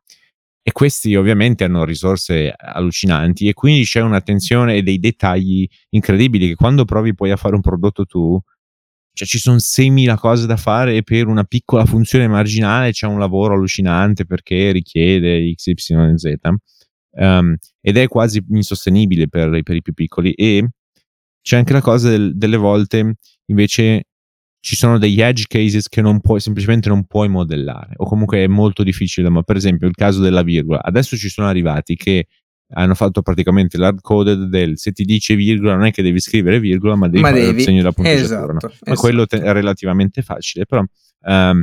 E 0.62 0.70
questi 0.70 1.16
ovviamente 1.16 1.64
hanno 1.64 1.84
risorse 1.84 2.54
allucinanti 2.56 3.48
e 3.48 3.54
quindi 3.54 3.82
c'è 3.82 4.02
un'attenzione 4.02 4.76
e 4.76 4.82
dei 4.82 5.00
dettagli 5.00 5.66
incredibili 5.88 6.48
che 6.48 6.54
quando 6.54 6.84
provi 6.84 7.12
poi 7.14 7.30
a 7.32 7.36
fare 7.36 7.56
un 7.56 7.62
prodotto 7.62 8.04
tu 8.04 8.40
cioè 9.12 9.26
ci 9.26 9.38
sono 9.38 9.56
6.000 9.56 10.16
cose 10.16 10.46
da 10.46 10.56
fare 10.56 10.96
e 10.96 11.02
per 11.02 11.26
una 11.26 11.44
piccola 11.44 11.84
funzione 11.84 12.28
marginale 12.28 12.92
c'è 12.92 13.06
un 13.06 13.18
lavoro 13.18 13.54
allucinante 13.54 14.24
perché 14.24 14.72
richiede 14.72 15.52
X, 15.54 15.66
Y, 15.66 15.74
Z. 16.16 16.32
Um, 17.12 17.56
ed 17.80 17.96
è 17.96 18.06
quasi 18.06 18.44
insostenibile 18.50 19.28
per, 19.28 19.62
per, 19.62 19.76
i 19.76 19.82
più 19.82 19.92
piccoli. 19.92 20.32
E 20.32 20.68
c'è 21.42 21.56
anche 21.56 21.72
la 21.72 21.80
cosa 21.80 22.08
del, 22.08 22.36
delle 22.36 22.56
volte 22.56 23.14
invece 23.46 24.04
ci 24.60 24.76
sono 24.76 24.98
degli 24.98 25.20
edge 25.20 25.46
cases 25.48 25.88
che 25.88 26.02
non 26.02 26.20
puoi, 26.20 26.38
semplicemente 26.38 26.88
non 26.88 27.06
puoi 27.06 27.28
modellare 27.28 27.94
o 27.96 28.06
comunque 28.06 28.44
è 28.44 28.46
molto 28.46 28.82
difficile, 28.82 29.28
ma 29.30 29.42
per 29.42 29.56
esempio 29.56 29.88
il 29.88 29.94
caso 29.94 30.20
della 30.20 30.42
virgola. 30.42 30.82
Adesso 30.82 31.16
ci 31.16 31.28
sono 31.28 31.48
arrivati 31.48 31.96
che 31.96 32.26
hanno 32.72 32.94
fatto 32.94 33.22
praticamente 33.22 33.78
l'hard 33.78 34.00
coded 34.00 34.44
del 34.44 34.78
se 34.78 34.92
ti 34.92 35.04
dice 35.04 35.34
virgola 35.34 35.74
non 35.74 35.86
è 35.86 35.90
che 35.90 36.02
devi 36.02 36.20
scrivere 36.20 36.60
virgola 36.60 36.94
ma 36.94 37.08
devi 37.08 37.22
ma 37.22 37.28
fare 37.28 37.40
devi. 37.40 37.58
il 37.58 37.64
segno 37.64 37.78
della 37.78 37.92
punteggiatura 37.92 38.26
esatto, 38.26 38.52
no? 38.52 38.58
ma 38.62 38.68
esatto. 38.70 39.00
quello 39.00 39.26
te- 39.26 39.40
è 39.40 39.52
relativamente 39.52 40.22
facile 40.22 40.66
però 40.66 40.84
um, 41.22 41.62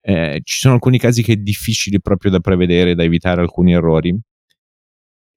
eh, 0.00 0.40
ci 0.42 0.58
sono 0.58 0.74
alcuni 0.74 0.98
casi 0.98 1.22
che 1.22 1.34
è 1.34 1.36
difficile 1.36 2.00
proprio 2.00 2.30
da 2.30 2.40
prevedere 2.40 2.94
da 2.94 3.04
evitare 3.04 3.40
alcuni 3.40 3.72
errori 3.72 4.18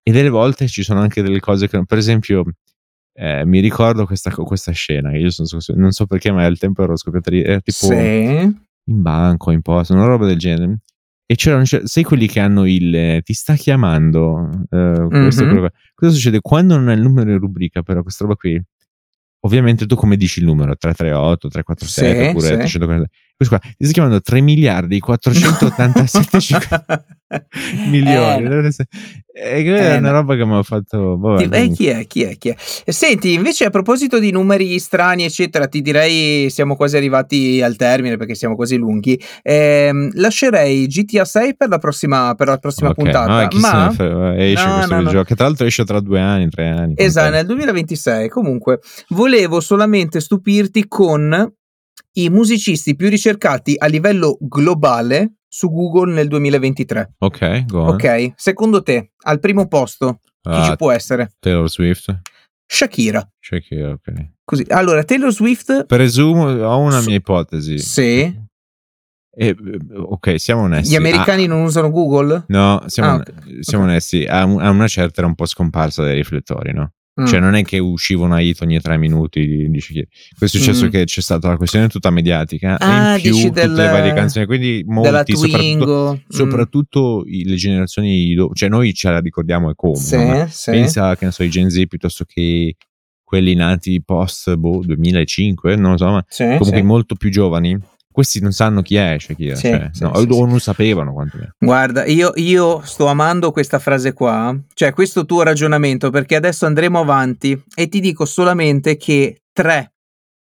e 0.02 0.10
delle 0.10 0.30
volte 0.30 0.66
ci 0.66 0.82
sono 0.82 1.00
anche 1.00 1.22
delle 1.22 1.40
cose 1.40 1.68
che 1.68 1.84
per 1.84 1.98
esempio 1.98 2.44
eh, 3.14 3.44
mi 3.44 3.60
ricordo 3.60 4.06
questa, 4.06 4.30
questa 4.30 4.72
scena 4.72 5.16
io 5.16 5.30
sono, 5.30 5.46
non 5.76 5.92
so 5.92 6.06
perché 6.06 6.32
ma 6.32 6.44
al 6.44 6.58
tempo 6.58 6.82
ero 6.82 6.96
scoppiata 6.96 7.30
lì 7.30 7.42
era 7.42 7.60
tipo 7.60 7.86
sì. 7.86 7.94
in 7.94 9.02
banco 9.02 9.52
in 9.52 9.62
posto 9.62 9.92
una 9.92 10.06
roba 10.06 10.26
del 10.26 10.38
genere 10.38 10.78
e 11.26 11.34
c'erano, 11.34 11.64
sai 11.64 12.02
quelli 12.02 12.26
che 12.26 12.40
hanno 12.40 12.66
il 12.66 12.94
eh, 12.94 13.22
ti 13.22 13.32
sta 13.32 13.54
chiamando, 13.54 14.50
uh, 14.68 15.08
questo, 15.08 15.44
mm-hmm. 15.44 15.66
cosa 15.94 16.12
succede 16.12 16.40
quando 16.40 16.76
non 16.76 16.88
hai 16.88 16.96
il 16.96 17.02
numero 17.02 17.30
in 17.30 17.38
rubrica 17.38 17.82
però 17.82 18.02
questa 18.02 18.24
roba 18.24 18.36
qui 18.36 18.60
ovviamente 19.44 19.86
tu 19.86 19.94
come 19.94 20.16
dici 20.16 20.40
il 20.40 20.46
numero 20.46 20.76
338, 20.76 21.48
347 21.48 22.22
sì, 22.22 22.28
oppure 22.28 22.46
sì. 22.46 22.54
340 22.54 23.08
questo 23.08 23.31
qua 23.48 23.58
ti 23.58 23.84
sta 23.84 23.92
chiamando 23.92 24.20
3 24.20 24.40
miliardi 24.40 25.00
487 25.00 27.04
milioni 27.88 28.70
eh, 29.34 29.34
e 29.34 29.62
quella 29.62 29.78
eh, 29.78 29.94
è 29.94 29.96
una 29.96 30.10
roba 30.10 30.36
che 30.36 30.44
mi 30.44 30.54
ha 30.54 30.62
fatto 30.62 31.16
vabbè, 31.18 31.58
eh, 31.58 31.70
chi 31.70 31.86
è 31.86 32.06
chi 32.06 32.22
è 32.22 32.36
chi 32.36 32.50
è? 32.50 32.56
Senti 32.58 33.32
invece 33.32 33.64
a 33.64 33.70
proposito 33.70 34.18
di 34.18 34.30
numeri 34.30 34.78
strani 34.78 35.24
eccetera 35.24 35.66
ti 35.66 35.80
direi 35.80 36.50
siamo 36.50 36.76
quasi 36.76 36.98
arrivati 36.98 37.62
al 37.62 37.76
termine 37.76 38.18
perché 38.18 38.34
siamo 38.34 38.54
quasi 38.54 38.76
lunghi. 38.76 39.18
Eh, 39.40 40.10
lascerei 40.14 40.86
GTA 40.86 41.24
6 41.24 41.56
per 41.56 41.70
la 41.70 41.78
prossima, 41.78 42.34
per 42.34 42.48
la 42.48 42.58
prossima 42.58 42.90
okay. 42.90 43.04
puntata 43.04 43.48
no, 43.48 43.60
ma 43.60 44.36
esce 44.36 44.66
no, 44.66 44.74
questo 44.74 44.92
no, 44.92 44.98
videogioco 44.98 45.24
che 45.24 45.34
tra 45.34 45.46
l'altro 45.46 45.66
esce 45.66 45.84
tra 45.84 46.00
due 46.00 46.20
anni 46.20 46.48
tre 46.48 46.68
anni 46.68 46.94
esatto 46.96 47.30
nel 47.30 47.46
2026 47.46 48.28
comunque 48.28 48.80
volevo 49.08 49.60
solamente 49.60 50.20
stupirti 50.20 50.86
con 50.88 51.52
i 52.14 52.28
musicisti 52.28 52.94
più 52.94 53.08
ricercati 53.08 53.74
a 53.76 53.86
livello 53.86 54.36
globale 54.40 55.34
su 55.48 55.70
Google 55.70 56.12
nel 56.12 56.28
2023. 56.28 57.14
Ok, 57.18 57.64
go 57.66 57.82
on. 57.82 57.88
Ok, 57.94 58.32
secondo 58.36 58.82
te, 58.82 59.12
al 59.24 59.38
primo 59.38 59.68
posto, 59.68 60.20
chi 60.40 60.50
uh, 60.50 60.64
ci 60.64 60.76
può 60.76 60.90
essere? 60.90 61.32
Taylor 61.38 61.70
Swift. 61.70 62.20
Shakira. 62.66 63.30
Shakira, 63.38 63.90
ok. 63.90 64.30
Così, 64.44 64.64
allora, 64.68 65.04
Taylor 65.04 65.32
Swift... 65.32 65.84
Presumo, 65.84 66.48
ho 66.48 66.78
una 66.78 67.00
su- 67.00 67.08
mia 67.08 67.16
ipotesi. 67.16 67.78
Sì. 67.78 68.40
E, 69.34 69.56
ok, 69.94 70.40
siamo 70.40 70.62
onesti. 70.62 70.92
Gli 70.92 70.96
americani 70.96 71.44
ah, 71.44 71.48
non 71.48 71.62
usano 71.62 71.90
Google? 71.90 72.44
No, 72.48 72.82
siamo, 72.86 73.10
ah, 73.10 73.14
okay. 73.16 73.62
siamo 73.62 73.84
okay. 73.84 73.94
onesti. 73.94 74.24
A, 74.24 74.40
a, 74.40 74.70
una 74.70 74.88
certa 74.88 75.20
era 75.20 75.26
un 75.26 75.34
po' 75.34 75.46
scomparsa 75.46 76.02
dai 76.02 76.14
riflettori, 76.14 76.72
no? 76.72 76.92
Cioè, 77.14 77.24
mm. 77.24 77.26
Cioè, 77.26 77.40
non 77.40 77.54
è 77.54 77.62
che 77.62 77.78
usciva 77.78 78.24
una 78.24 78.40
hit 78.40 78.62
ogni 78.62 78.80
tre 78.80 78.96
minuti. 78.96 79.68
Dici, 79.68 80.06
questo 80.38 80.56
è 80.56 80.60
successo 80.60 80.86
mm. 80.86 80.88
che 80.88 81.04
c'è 81.04 81.20
stata 81.20 81.48
la 81.48 81.56
questione 81.56 81.88
tutta 81.88 82.10
mediatica 82.10 82.78
ah, 82.78 83.14
e 83.14 83.16
in 83.16 83.22
più 83.22 83.32
tutte 83.42 83.60
del, 83.60 83.72
le 83.72 83.88
varie 83.88 84.14
canzoni. 84.14 84.46
Quindi 84.46 84.82
molti, 84.86 85.36
soprattutto, 85.36 86.14
mm. 86.14 86.28
soprattutto 86.28 87.24
le 87.26 87.54
generazioni, 87.56 88.34
cioè 88.54 88.68
noi 88.70 88.94
ce 88.94 89.10
la 89.10 89.20
ricordiamo 89.20 89.68
e 89.68 89.74
come. 89.74 89.96
Sì, 89.96 90.16
no? 90.16 90.46
sì. 90.48 90.70
Pensa 90.70 91.14
che 91.16 91.26
ne 91.26 91.32
so, 91.32 91.42
i 91.42 91.50
Gen 91.50 91.68
Z 91.68 91.84
piuttosto 91.86 92.24
che 92.24 92.76
quelli 93.22 93.54
nati 93.54 94.02
post 94.02 94.54
boh, 94.56 94.82
2005, 94.82 95.76
non 95.76 95.92
lo 95.92 95.96
so, 95.98 96.06
ma 96.06 96.24
sì, 96.26 96.44
comunque 96.44 96.82
molto 96.82 97.14
più 97.14 97.30
giovani 97.30 97.78
questi 98.12 98.40
non 98.40 98.52
sanno 98.52 98.82
chi 98.82 98.96
è 98.96 99.16
Shakira, 99.18 99.56
sì, 99.56 99.68
cioè, 99.68 99.88
sì, 99.90 100.02
no, 100.02 100.14
sì, 100.14 100.26
o 100.30 100.46
non 100.46 100.60
sapevano 100.60 101.12
quantomeno. 101.12 101.54
Guarda, 101.58 102.04
io, 102.04 102.32
io, 102.36 102.82
sto 102.84 103.06
amando 103.06 103.50
questa 103.50 103.78
frase 103.78 104.12
qua, 104.12 104.56
cioè 104.74 104.92
questo 104.92 105.24
tuo 105.24 105.42
ragionamento, 105.42 106.10
perché 106.10 106.36
adesso 106.36 106.66
andremo 106.66 107.00
avanti 107.00 107.60
e 107.74 107.88
ti 107.88 108.00
dico 108.00 108.24
solamente 108.24 108.96
che 108.96 109.42
tre, 109.52 109.94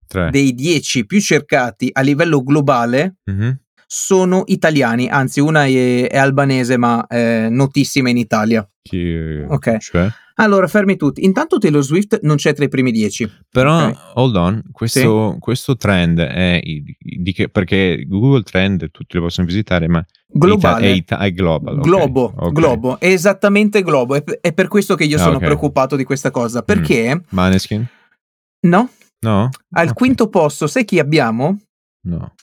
tre. 0.07 0.29
dei 0.31 0.53
dieci 0.53 1.05
più 1.05 1.21
cercati 1.21 1.89
a 1.93 2.01
livello 2.01 2.43
globale 2.43 3.17
mm-hmm. 3.29 3.51
Sono 3.93 4.43
italiani, 4.45 5.09
anzi 5.09 5.41
una 5.41 5.65
è, 5.65 6.07
è 6.07 6.17
albanese 6.17 6.77
ma 6.77 7.05
è 7.07 7.49
notissima 7.49 8.09
in 8.09 8.15
Italia. 8.15 8.65
Chi, 8.81 9.43
ok. 9.45 9.77
Cioè? 9.79 10.09
Allora, 10.35 10.65
fermi 10.67 10.95
tutti. 10.95 11.25
Intanto 11.25 11.57
Taylor 11.57 11.83
Swift 11.83 12.19
non 12.21 12.37
c'è 12.37 12.53
tra 12.53 12.63
i 12.63 12.69
primi 12.69 12.91
dieci. 12.91 13.29
Però, 13.49 13.87
okay. 13.89 13.95
hold 14.13 14.35
on, 14.37 14.63
questo, 14.71 15.33
sì. 15.33 15.39
questo 15.39 15.75
trend 15.75 16.21
è 16.21 16.61
che, 17.33 17.49
perché 17.49 18.05
Google 18.07 18.43
Trend 18.43 18.91
tutti 18.91 19.17
lo 19.17 19.23
possono 19.23 19.45
visitare, 19.45 19.89
ma 19.89 20.03
globale. 20.25 20.85
È, 20.85 20.89
ita- 20.89 21.19
è 21.19 21.33
global. 21.33 21.81
Globo, 21.81 22.33
okay. 22.33 22.51
globo, 22.53 22.97
è 22.97 23.07
esattamente 23.07 23.83
globo. 23.83 24.15
È, 24.15 24.23
è 24.23 24.53
per 24.53 24.69
questo 24.69 24.95
che 24.95 25.03
io 25.03 25.17
sono 25.17 25.35
okay. 25.35 25.47
preoccupato 25.47 25.97
di 25.97 26.05
questa 26.05 26.31
cosa. 26.31 26.61
Perché? 26.61 27.13
Mm. 27.13 27.19
Maneskin? 27.31 27.85
No. 28.67 28.89
No? 29.19 29.49
Al 29.71 29.91
quinto 29.91 30.29
posto, 30.29 30.65
sai 30.67 30.85
chi 30.85 30.97
abbiamo? 30.97 31.59
No. 32.05 32.33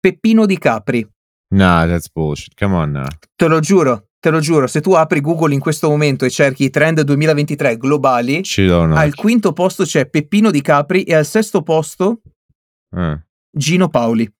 Peppino 0.00 0.46
Di 0.46 0.58
Capri. 0.58 1.06
No, 1.52 1.86
that's 1.86 2.08
bullshit. 2.08 2.54
Come 2.56 2.74
on 2.74 2.92
now. 2.92 3.06
Te 3.36 3.46
lo 3.46 3.60
giuro. 3.60 4.06
Te 4.20 4.28
lo 4.28 4.40
giuro, 4.40 4.66
se 4.66 4.82
tu 4.82 4.92
apri 4.92 5.22
Google 5.22 5.54
in 5.54 5.60
questo 5.60 5.88
momento 5.88 6.26
e 6.26 6.30
cerchi 6.30 6.64
i 6.64 6.70
trend 6.70 7.00
2023 7.00 7.78
globali, 7.78 8.42
al 8.68 9.14
quinto 9.14 9.54
posto 9.54 9.84
c'è 9.84 10.10
Peppino 10.10 10.50
Di 10.50 10.60
Capri 10.60 11.04
e 11.04 11.14
al 11.14 11.24
sesto 11.24 11.62
posto 11.62 12.20
uh. 12.90 13.18
Gino 13.50 13.88
Paoli. 13.88 14.30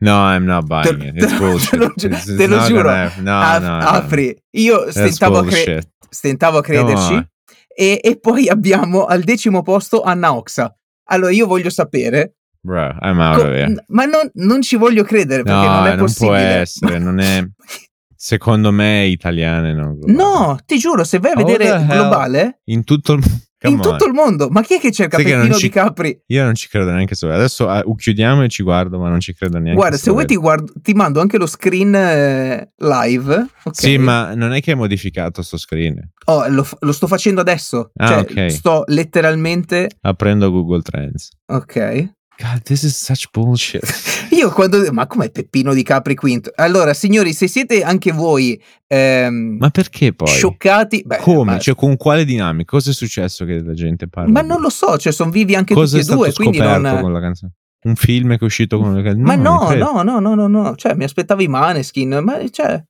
No, 0.00 0.30
I'm 0.30 0.44
not 0.44 0.66
buying 0.66 0.98
te, 0.98 1.06
it. 1.06 1.22
It's 1.22 1.38
bullshit. 1.38 1.70
Te 1.96 2.08
lo, 2.08 2.16
it's, 2.16 2.36
te 2.36 2.46
lo 2.46 2.58
giuro. 2.66 2.90
No, 3.20 3.40
Af- 3.40 3.62
no, 3.62 3.78
apri. 3.78 4.36
Io 4.50 4.90
stentavo 4.90 5.38
a, 5.38 5.44
cre- 5.44 5.92
stentavo 6.10 6.58
a, 6.58 6.62
crederci. 6.62 7.26
E, 7.74 7.98
e, 8.02 8.18
poi 8.18 8.46
abbiamo 8.46 9.06
al 9.06 9.22
decimo 9.22 9.62
posto 9.62 10.02
Anna 10.02 10.34
Oxa. 10.34 10.74
Allora 11.08 11.32
io 11.32 11.46
voglio 11.46 11.70
sapere 11.70 12.39
Bro, 12.60 12.98
I'm 13.00 13.18
out 13.18 13.36
Co- 13.36 13.42
of 13.42 13.54
here. 13.54 13.84
Ma 13.88 14.04
non, 14.04 14.30
non, 14.34 14.62
ci 14.62 14.76
voglio 14.76 15.02
credere 15.04 15.42
perché 15.42 15.66
no, 15.66 15.74
non 15.74 15.86
è 15.86 15.94
non 15.94 16.06
possibile. 16.06 16.36
Non 16.36 16.46
può 16.46 16.60
essere, 16.60 16.98
non 16.98 17.18
è... 17.18 17.44
Secondo 18.14 18.70
me 18.70 19.06
italiane 19.06 19.72
no. 19.72 19.96
No, 20.02 20.58
ti 20.66 20.76
giuro, 20.78 21.04
se 21.04 21.18
vai 21.18 21.32
a 21.32 21.36
vedere 21.36 21.86
globale... 21.86 22.60
In 22.64 22.84
tutto 22.84 23.14
il 23.14 23.20
mondo 23.20 23.48
Come 23.62 23.74
in 23.74 23.80
on. 23.80 23.90
tutto 23.90 24.06
il 24.06 24.14
mondo, 24.14 24.48
ma 24.48 24.62
chi 24.62 24.76
è 24.76 24.80
che 24.80 24.90
cerca 24.90 25.18
Peppino 25.18 25.52
ci, 25.52 25.66
di 25.66 25.68
Capri? 25.68 26.18
Io 26.28 26.44
non 26.44 26.54
ci 26.54 26.66
credo 26.66 26.92
neanche 26.92 27.14
su. 27.14 27.26
Adesso 27.26 27.66
uh, 27.66 27.94
chiudiamo 27.94 28.42
e 28.42 28.48
ci 28.48 28.62
guardo, 28.62 28.98
ma 28.98 29.10
non 29.10 29.20
ci 29.20 29.34
credo 29.34 29.58
neanche. 29.58 29.74
Guarda, 29.74 29.98
se 29.98 30.10
vuoi 30.10 30.24
ti, 30.24 30.36
guardo, 30.36 30.72
ti, 30.80 30.94
mando 30.94 31.20
anche 31.20 31.36
lo 31.36 31.44
screen 31.44 31.94
eh, 31.94 32.72
live. 32.78 33.34
Okay. 33.34 33.72
Sì, 33.72 33.98
ma 33.98 34.34
non 34.34 34.54
è 34.54 34.62
che 34.62 34.72
è 34.72 34.74
modificato 34.74 35.42
sto 35.42 35.58
screen. 35.58 36.10
Oh, 36.24 36.48
lo, 36.48 36.66
lo 36.78 36.92
sto 36.92 37.06
facendo 37.06 37.42
adesso. 37.42 37.90
Ah, 37.96 38.06
cioè, 38.06 38.18
okay. 38.20 38.50
sto 38.50 38.84
letteralmente 38.86 39.90
aprendo 40.00 40.50
Google 40.50 40.80
Trends. 40.80 41.28
Ok. 41.48 42.12
God, 42.40 42.62
this 42.62 42.84
is 42.84 42.96
such 42.96 43.30
bullshit. 43.32 43.84
Io 44.32 44.50
quando. 44.50 44.90
Ma 44.92 45.06
com'è 45.06 45.30
Peppino 45.30 45.74
di 45.74 45.82
Capri 45.82 46.14
quinto? 46.14 46.50
Allora, 46.54 46.94
signori, 46.94 47.34
se 47.34 47.46
siete 47.46 47.82
anche 47.82 48.12
voi. 48.12 48.60
Ehm, 48.86 49.58
ma 49.58 49.68
perché 49.68 50.14
poi? 50.14 50.28
Scioccati. 50.28 51.02
Beh, 51.04 51.18
Come? 51.18 51.52
Ma... 51.52 51.58
Cioè, 51.58 51.74
con 51.74 51.98
quale 51.98 52.24
dinamica? 52.24 52.70
Cosa 52.70 52.90
è 52.90 52.94
successo 52.94 53.44
che 53.44 53.62
la 53.62 53.74
gente 53.74 54.08
parla? 54.08 54.30
Ma 54.30 54.40
non 54.40 54.62
lo 54.62 54.70
so, 54.70 54.96
cioè, 54.96 55.12
sono 55.12 55.30
vivi 55.30 55.54
anche 55.54 55.74
Cosa 55.74 55.98
tutti 55.98 56.10
e 56.10 56.14
due. 56.14 56.32
Quindi 56.32 56.58
non. 56.58 56.98
Con 57.02 57.12
la 57.12 57.20
canzone? 57.20 57.52
Un 57.82 57.96
film 57.96 58.30
che 58.30 58.40
è 58.40 58.44
uscito 58.44 58.78
con 58.78 58.94
le 58.94 59.02
canzoni? 59.02 59.24
Ma 59.24 59.34
no, 59.34 59.74
no, 59.74 60.02
no, 60.02 60.18
no, 60.18 60.34
no, 60.34 60.46
no. 60.46 60.74
Cioè, 60.76 60.94
mi 60.94 61.04
aspettavo 61.04 61.42
i 61.42 61.48
Maneskin, 61.48 62.20
ma 62.22 62.38
cioè. 62.50 62.82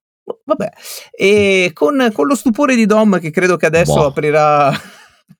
Vabbè, 0.45 0.71
e 1.11 1.71
con, 1.73 2.11
con 2.13 2.29
lo 2.29 2.37
stupore 2.37 2.77
di 2.77 2.87
Dom, 2.87 3.19
che 3.19 3.31
credo 3.31 3.57
che 3.57 3.67
adesso 3.67 3.95
boh. 3.95 4.07
aprirà 4.07 4.73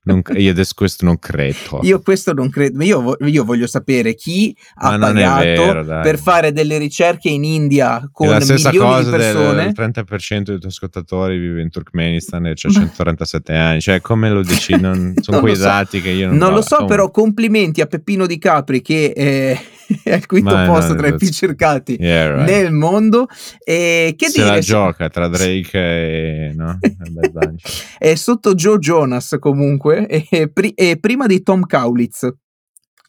non, 0.03 0.21
io 0.35 0.49
adesso 0.51 0.73
questo 0.75 1.05
non 1.05 1.19
credo. 1.19 1.79
Io 1.83 2.01
questo 2.01 2.33
non 2.33 2.49
credo. 2.49 2.83
Io, 2.83 3.15
io 3.19 3.43
voglio 3.43 3.67
sapere 3.67 4.15
chi 4.15 4.55
ha 4.75 4.97
pagato 4.97 5.43
vero, 5.43 6.01
per 6.01 6.17
fare 6.17 6.51
delle 6.51 6.77
ricerche 6.77 7.29
in 7.29 7.43
India 7.43 8.09
con 8.11 8.29
la 8.29 8.39
stessa 8.39 8.69
milioni 8.71 8.89
cosa 9.03 9.03
di 9.11 9.17
persone. 9.17 9.63
il 9.65 9.73
30% 9.77 10.41
dei 10.41 10.43
tuoi 10.57 10.59
ascoltatori 10.71 11.37
vive 11.37 11.61
in 11.61 11.69
Turkmenistan 11.69 12.47
e 12.47 12.53
c'ha 12.55 12.69
137 12.69 13.53
anni. 13.53 13.81
Cioè, 13.81 14.01
come 14.01 14.29
lo 14.29 14.41
decidi? 14.43 14.81
Non, 14.81 15.13
sono 15.21 15.37
non 15.37 15.45
quei 15.45 15.55
so. 15.55 15.63
dati 15.63 16.01
che 16.01 16.09
io 16.09 16.27
non 16.27 16.37
Non 16.37 16.53
lo 16.53 16.61
so, 16.61 16.75
comunque. 16.77 16.95
però 16.95 17.11
complimenti 17.11 17.81
a 17.81 17.85
Peppino 17.85 18.25
Di 18.25 18.37
Capri 18.39 18.81
che 18.81 19.13
è, 19.13 19.59
è 20.03 20.13
al 20.13 20.25
quinto 20.25 20.53
Ma 20.53 20.65
posto 20.65 20.93
no, 20.93 20.99
tra 20.99 21.07
i 21.07 21.15
più 21.15 21.29
cercati 21.29 21.97
yeah, 21.99 22.35
right. 22.35 22.49
nel 22.49 22.71
mondo. 22.71 23.27
E 23.63 24.13
che 24.17 24.27
Se 24.27 24.41
dire? 24.41 24.55
la 24.55 24.59
gioca 24.59 25.09
tra 25.09 25.27
Drake 25.27 25.77
e... 25.77 26.53
No? 26.55 26.79
è 27.97 28.15
sotto 28.15 28.53
Joe 28.53 28.77
Jonas 28.77 29.37
comunque 29.39 30.07
e, 30.07 30.49
pri- 30.49 30.73
e 30.73 30.97
prima 30.99 31.25
di 31.25 31.41
Tom 31.43 31.65
Kaulitz. 31.65 32.29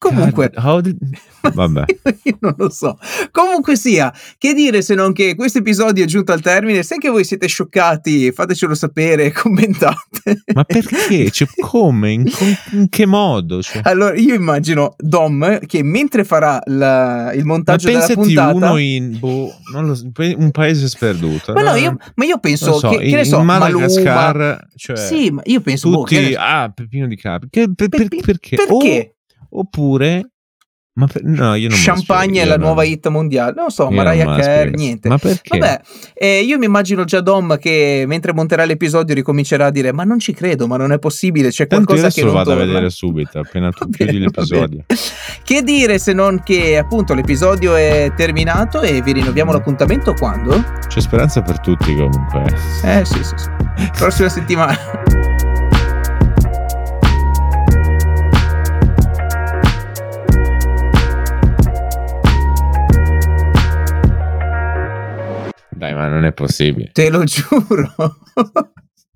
Comunque, 0.03 0.51
did... 0.83 0.99
vabbè, 1.55 1.85
io 2.25 2.37
non 2.41 2.55
lo 2.57 2.71
so. 2.71 2.99
Comunque 3.31 3.77
sia, 3.77 4.13
che 4.37 4.53
dire 4.53 4.83
se 4.83 4.97
non 4.97 5.13
che 5.13 5.37
questo 5.37 5.59
episodio 5.59 6.03
è 6.03 6.09
giunto 6.09 6.33
al 6.33 6.41
termine. 6.41 6.83
Se 6.83 6.95
anche 6.95 7.09
voi 7.09 7.23
siete 7.23 7.47
scioccati, 7.47 8.33
fatecelo 8.33 8.75
sapere, 8.75 9.31
commentate. 9.33 10.43
Ma 10.53 10.65
perché? 10.65 11.31
Cioè, 11.31 11.47
come? 11.61 12.11
In, 12.11 12.29
in 12.73 12.89
che 12.89 13.07
modo? 13.07 13.63
Cioè... 13.63 13.83
Allora, 13.85 14.17
io 14.17 14.35
immagino 14.35 14.97
Dom 14.99 15.61
che 15.67 15.85
mentre 15.85 16.25
farà 16.25 16.61
la, 16.65 17.33
il 17.33 17.45
montaggio 17.45 17.93
ma 17.93 18.01
della 18.01 18.15
puntata, 18.15 18.55
uno 18.55 18.77
in 18.79 19.19
boh, 19.21 19.55
so, 19.95 20.11
un 20.37 20.51
paese 20.51 20.89
sperduto. 20.89 21.53
Ma 21.53 21.63
no, 21.63 21.77
io, 21.77 21.97
ma 22.17 22.25
io 22.25 22.41
penso 22.41 22.77
so, 22.77 22.89
che, 22.89 23.05
in, 23.05 23.11
che 23.11 23.17
ne 23.19 23.25
so, 23.25 23.41
Madagascar, 23.45 24.67
cioè, 24.75 24.97
sì, 24.97 25.31
ma 25.31 25.43
io 25.45 25.61
penso 25.61 25.89
boh, 25.89 25.99
tutti, 25.99 26.31
boh, 26.31 26.41
ah, 26.41 26.73
Peppino 26.75 27.07
di 27.07 27.17
Capi. 27.17 27.47
Che, 27.51 27.73
per, 27.73 27.89
per, 27.89 28.09
perché? 28.09 28.57
Perché? 28.57 28.67
Oh, 28.69 29.21
Oppure 29.55 30.33
ma 30.95 31.07
per, 31.07 31.25
no, 31.25 31.55
io 31.55 31.71
non 31.71 31.79
Champagne 31.81 32.43
è 32.43 32.45
la 32.45 32.57
non... 32.57 32.67
nuova 32.67 32.85
hit 32.85 33.09
mondiale. 33.09 33.55
Non 33.57 33.71
so, 33.71 33.89
Mariah 33.89 34.37
Carey, 34.37 34.73
niente. 34.75 35.09
Ma 35.09 35.17
perché? 35.17 35.57
Vabbè, 35.57 35.81
eh, 36.13 36.41
io 36.41 36.59
mi 36.59 36.67
immagino 36.67 37.05
già 37.05 37.23
Dom 37.23 37.57
che 37.59 38.05
mentre 38.07 38.35
monterà 38.35 38.67
l'episodio 38.67 39.15
ricomincerà 39.15 39.67
a 39.67 39.71
dire 39.71 39.91
"Ma 39.93 40.05
non 40.05 40.19
ci 40.19 40.35
credo, 40.35 40.67
ma 40.67 40.77
non 40.77 40.93
è 40.93 40.99
possibile, 40.99 41.49
c'è 41.49 41.67
Tanto 41.67 41.87
qualcosa 41.87 42.11
che 42.11 42.23
non 42.23 42.35
vado 42.35 42.51
torna". 42.51 42.65
a 42.65 42.67
vedere 42.67 42.91
subito, 42.91 43.39
appena 43.39 43.71
tu 43.73 43.89
chiudi 43.89 44.19
l'episodio. 44.19 44.85
Che 45.43 45.63
dire 45.63 45.99
se 45.99 46.13
non 46.13 46.43
che 46.45 46.77
appunto 46.77 47.15
l'episodio 47.15 47.75
è 47.75 48.13
terminato 48.15 48.83
e 48.83 49.01
vi 49.01 49.13
rinnoviamo 49.13 49.51
mm. 49.51 49.55
l'appuntamento 49.55 50.13
quando? 50.13 50.63
C'è 50.89 51.01
speranza 51.01 51.41
per 51.41 51.59
tutti 51.61 51.95
comunque. 51.95 52.55
Eh 52.85 53.03
sì, 53.07 53.25
sì, 53.25 53.35
sì. 53.37 53.91
Prossima 53.97 54.29
settimana. 54.29 54.77
Dai, 65.83 65.95
ma 65.95 66.07
non 66.07 66.25
è 66.25 66.33
possibile. 66.33 66.91
Te 66.93 67.11
lo 67.11 67.25
giuro. 67.25 67.93